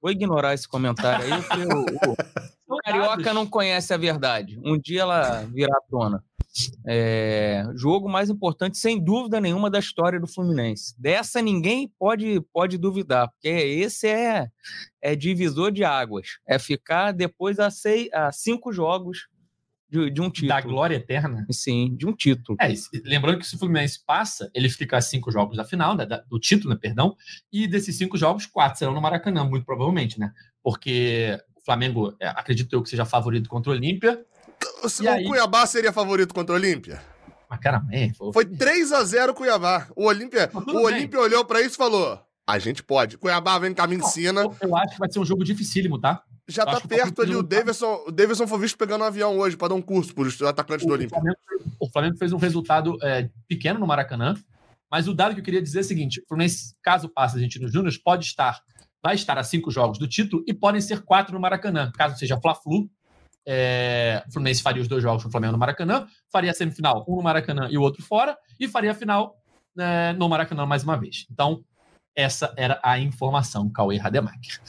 vou 0.00 0.10
ignorar 0.10 0.54
esse 0.54 0.68
comentário 0.68 1.24
aí, 1.24 1.42
porque 1.42 1.62
o, 1.62 2.10
o, 2.10 2.74
o 2.74 2.78
Carioca 2.84 3.34
não 3.34 3.46
conhece 3.46 3.92
a 3.92 3.96
verdade. 3.96 4.58
Um 4.64 4.78
dia 4.78 5.02
ela 5.02 5.42
virá 5.44 5.76
à 5.76 5.90
tona. 5.90 6.24
É, 6.86 7.64
jogo 7.74 8.08
mais 8.08 8.28
importante, 8.28 8.76
sem 8.78 9.02
dúvida 9.02 9.40
nenhuma, 9.40 9.70
da 9.70 9.78
história 9.78 10.18
do 10.18 10.26
Fluminense. 10.26 10.94
Dessa 10.98 11.40
ninguém 11.40 11.92
pode, 11.98 12.40
pode 12.52 12.76
duvidar, 12.76 13.28
porque 13.30 13.48
esse 13.48 14.08
é, 14.08 14.48
é 15.00 15.14
divisor 15.14 15.70
de 15.70 15.84
águas. 15.84 16.38
É 16.46 16.58
ficar 16.58 17.12
depois 17.12 17.60
a, 17.60 17.70
seis, 17.70 18.08
a 18.12 18.32
cinco 18.32 18.72
jogos 18.72 19.28
de, 19.90 20.10
de, 20.10 20.20
um 20.20 20.30
título. 20.30 20.48
Da 20.48 20.60
glória 20.60 20.96
eterna? 20.96 21.46
Sim, 21.50 21.94
de 21.96 22.06
um 22.06 22.12
título. 22.12 22.56
É, 22.60 22.72
lembrando 23.04 23.38
que 23.38 23.46
se 23.46 23.56
o 23.56 23.58
Fluminense 23.58 23.98
passa, 24.06 24.50
ele 24.54 24.68
fica 24.68 24.96
a 24.96 25.00
cinco 25.00 25.30
jogos 25.30 25.56
da 25.56 25.64
final, 25.64 25.96
né, 25.96 26.06
da, 26.06 26.18
do 26.18 26.38
título, 26.38 26.72
né, 26.72 26.78
perdão, 26.80 27.16
e 27.52 27.66
desses 27.66 27.96
cinco 27.96 28.16
jogos, 28.16 28.46
quatro 28.46 28.78
serão 28.78 28.94
no 28.94 29.00
Maracanã, 29.00 29.44
muito 29.44 29.66
provavelmente, 29.66 30.18
né? 30.18 30.32
Porque 30.62 31.38
o 31.56 31.64
Flamengo, 31.64 32.14
é, 32.20 32.28
acredito 32.28 32.72
eu 32.72 32.82
que 32.82 32.88
seja 32.88 33.04
favorito 33.04 33.48
contra 33.48 33.72
o 33.72 33.74
Olímpia. 33.74 34.24
O 34.82 35.08
aí... 35.08 35.24
Cuiabá 35.24 35.66
seria 35.66 35.92
favorito 35.92 36.34
contra 36.34 36.54
o 36.54 36.58
Olímpia? 36.58 37.02
Mas 37.48 37.58
caramba, 37.58 37.88
é, 37.92 38.12
foi... 38.12 38.32
foi 38.32 38.46
3 38.46 38.92
a 38.92 39.02
0 39.02 39.34
Cuiabá. 39.34 39.88
O 39.96 40.04
Olímpia, 40.06 40.48
o 40.54 40.84
Olímpia 40.84 41.18
olhou 41.18 41.44
para 41.44 41.60
isso 41.60 41.74
e 41.74 41.78
falou: 41.78 42.20
"A 42.46 42.58
gente 42.60 42.82
pode. 42.82 43.18
Cuiabá 43.18 43.58
vem 43.58 43.74
caminho 43.74 44.02
de 44.02 44.10
cima. 44.10 44.42
Eu, 44.42 44.56
eu 44.60 44.76
acho 44.76 44.94
que 44.94 45.00
vai 45.00 45.10
ser 45.10 45.18
um 45.18 45.24
jogo 45.24 45.42
dificílimo, 45.42 45.98
tá? 45.98 46.22
Já 46.50 46.66
tá 46.66 46.80
perto 46.80 47.22
ali 47.22 47.34
o 47.34 47.42
Davidson. 47.42 48.04
O 48.06 48.10
Davidson 48.10 48.46
foi 48.46 48.58
visto 48.58 48.76
pegando 48.76 49.02
um 49.02 49.06
avião 49.06 49.38
hoje 49.38 49.56
para 49.56 49.68
dar 49.68 49.74
um 49.74 49.82
curso 49.82 50.14
para 50.14 50.24
os 50.24 50.42
atacantes 50.42 50.86
do 50.86 50.92
Olímpico. 50.92 51.20
O 51.78 51.88
Flamengo 51.88 52.16
fez 52.16 52.32
um 52.32 52.36
resultado 52.36 52.98
é, 53.02 53.30
pequeno 53.48 53.78
no 53.78 53.86
Maracanã, 53.86 54.34
mas 54.90 55.06
o 55.08 55.14
dado 55.14 55.34
que 55.34 55.40
eu 55.40 55.44
queria 55.44 55.62
dizer 55.62 55.78
é 55.78 55.80
o 55.82 55.84
seguinte: 55.84 56.20
o 56.20 56.26
Fluminense, 56.26 56.74
caso 56.82 57.08
passe 57.08 57.36
a 57.36 57.40
gente 57.40 57.58
no 57.60 57.68
Júnior, 57.68 57.94
pode 58.04 58.24
estar, 58.24 58.60
vai 59.02 59.14
estar 59.14 59.38
a 59.38 59.44
cinco 59.44 59.70
jogos 59.70 59.98
do 59.98 60.08
título 60.08 60.42
e 60.46 60.52
podem 60.52 60.80
ser 60.80 61.02
quatro 61.02 61.32
no 61.32 61.40
Maracanã. 61.40 61.90
Caso 61.96 62.18
seja 62.18 62.40
Fla-Flu, 62.40 62.90
é, 63.46 64.22
o 64.28 64.32
Fluminense 64.32 64.62
faria 64.62 64.82
os 64.82 64.88
dois 64.88 65.02
jogos 65.02 65.24
no 65.24 65.30
Flamengo 65.30 65.52
no 65.52 65.58
Maracanã, 65.58 66.06
faria 66.30 66.50
a 66.50 66.54
semifinal, 66.54 67.04
um 67.08 67.16
no 67.16 67.22
Maracanã 67.22 67.68
e 67.70 67.78
o 67.78 67.82
outro 67.82 68.02
fora, 68.02 68.36
e 68.58 68.68
faria 68.68 68.90
a 68.90 68.94
final 68.94 69.36
é, 69.78 70.12
no 70.12 70.28
Maracanã 70.28 70.66
mais 70.66 70.82
uma 70.82 70.96
vez. 70.96 71.26
Então, 71.30 71.64
essa 72.14 72.52
era 72.56 72.80
a 72.82 72.98
informação, 72.98 73.70
Cauê 73.70 73.96
Rademacher. 73.96 74.60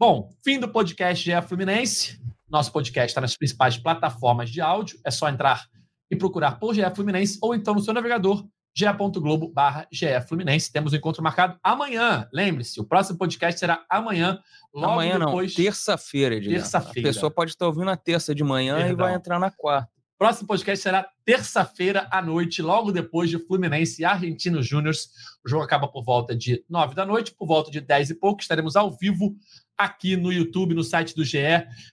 Bom, 0.00 0.30
fim 0.42 0.58
do 0.58 0.66
podcast 0.66 1.22
GE 1.22 1.42
Fluminense. 1.46 2.18
Nosso 2.48 2.72
podcast 2.72 3.10
está 3.10 3.20
nas 3.20 3.36
principais 3.36 3.76
plataformas 3.76 4.48
de 4.48 4.58
áudio. 4.58 4.98
É 5.04 5.10
só 5.10 5.28
entrar 5.28 5.66
e 6.10 6.16
procurar 6.16 6.52
por 6.52 6.74
GE 6.74 6.80
Fluminense 6.94 7.38
ou 7.42 7.54
então 7.54 7.74
no 7.74 7.82
seu 7.82 7.92
navegador 7.92 8.42
ge.globo 8.74 9.52
barra 9.52 9.86
Fluminense. 10.26 10.72
Temos 10.72 10.94
um 10.94 10.96
encontro 10.96 11.22
marcado 11.22 11.58
amanhã. 11.62 12.26
Lembre-se, 12.32 12.80
o 12.80 12.84
próximo 12.84 13.18
podcast 13.18 13.60
será 13.60 13.84
amanhã, 13.90 14.40
logo 14.72 14.94
amanhã 14.94 15.18
depois... 15.18 15.54
não, 15.54 15.64
terça-feira. 15.64 16.40
Terça-feira. 16.40 17.10
A 17.10 17.12
pessoa 17.12 17.30
pode 17.30 17.50
estar 17.50 17.66
ouvindo 17.66 17.84
na 17.84 17.96
terça 17.98 18.34
de 18.34 18.42
manhã 18.42 18.76
Perdão. 18.76 18.92
e 18.92 18.96
vai 18.96 19.14
entrar 19.14 19.38
na 19.38 19.50
quarta. 19.50 19.99
Próximo 20.20 20.48
podcast 20.48 20.82
será 20.82 21.10
terça-feira 21.24 22.06
à 22.10 22.20
noite, 22.20 22.60
logo 22.60 22.92
depois 22.92 23.30
de 23.30 23.38
Fluminense 23.38 24.02
e 24.02 24.04
Argentino 24.04 24.62
Júnior. 24.62 24.94
O 25.42 25.48
jogo 25.48 25.64
acaba 25.64 25.88
por 25.88 26.04
volta 26.04 26.36
de 26.36 26.62
nove 26.68 26.94
da 26.94 27.06
noite, 27.06 27.32
por 27.32 27.48
volta 27.48 27.70
de 27.70 27.80
dez 27.80 28.10
e 28.10 28.14
pouco. 28.14 28.42
Estaremos 28.42 28.76
ao 28.76 28.94
vivo 28.94 29.34
aqui 29.78 30.18
no 30.18 30.30
YouTube, 30.30 30.74
no 30.74 30.84
site 30.84 31.16
do 31.16 31.24
GE, 31.24 31.38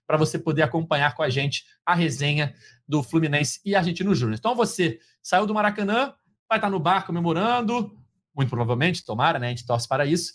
para 0.05 0.17
você 0.17 0.37
poder 0.37 0.63
acompanhar 0.63 1.15
com 1.15 1.23
a 1.23 1.29
gente 1.29 1.63
a 1.85 1.95
resenha 1.95 2.53
do 2.85 3.01
Fluminense 3.01 3.61
e 3.63 3.75
Argentino 3.75 4.13
Júnior. 4.13 4.35
Então 4.37 4.53
você 4.53 4.99
saiu 5.23 5.45
do 5.45 5.53
Maracanã, 5.53 6.13
vai 6.49 6.57
estar 6.57 6.69
no 6.69 6.81
bar 6.81 7.05
comemorando, 7.05 7.97
muito 8.35 8.49
provavelmente, 8.49 9.05
tomara, 9.05 9.39
né? 9.39 9.47
A 9.47 9.49
gente 9.51 9.65
torce 9.65 9.87
para 9.87 10.05
isso. 10.05 10.33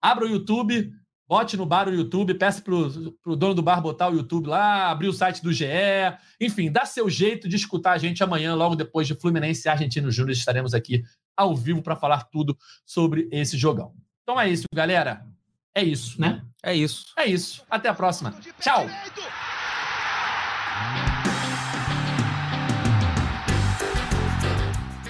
Abra 0.00 0.26
o 0.26 0.28
YouTube, 0.28 0.92
bote 1.28 1.56
no 1.56 1.64
bar 1.64 1.88
o 1.88 1.94
YouTube, 1.94 2.34
peça 2.34 2.60
para 2.60 2.74
o 2.74 3.36
dono 3.36 3.54
do 3.54 3.62
bar 3.62 3.80
botar 3.80 4.08
o 4.08 4.14
YouTube 4.14 4.48
lá, 4.48 4.90
abrir 4.90 5.08
o 5.08 5.12
site 5.12 5.42
do 5.42 5.52
GE, 5.52 5.66
enfim, 6.40 6.70
dá 6.70 6.84
seu 6.84 7.08
jeito 7.08 7.48
de 7.48 7.56
escutar 7.56 7.92
a 7.92 7.98
gente 7.98 8.22
amanhã, 8.22 8.54
logo 8.54 8.76
depois 8.76 9.06
de 9.06 9.14
Fluminense 9.14 9.66
e 9.66 9.70
Argentino 9.70 10.10
Júnior, 10.10 10.32
estaremos 10.32 10.74
aqui 10.74 11.02
ao 11.36 11.56
vivo 11.56 11.82
para 11.82 11.96
falar 11.96 12.24
tudo 12.24 12.56
sobre 12.84 13.28
esse 13.32 13.56
jogão. 13.56 13.94
Então 14.22 14.40
é 14.40 14.48
isso, 14.48 14.64
galera. 14.74 15.26
É 15.74 15.82
isso, 15.82 16.20
né? 16.20 16.44
É 16.62 16.74
isso. 16.74 17.06
É 17.16 17.24
isso. 17.24 17.64
Até 17.70 17.88
a 17.88 17.94
próxima. 17.94 18.34
Tchau. 18.60 18.86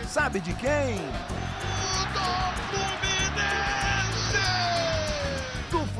Sabe 0.06 0.40
de 0.40 0.54
quem? 0.54 1.41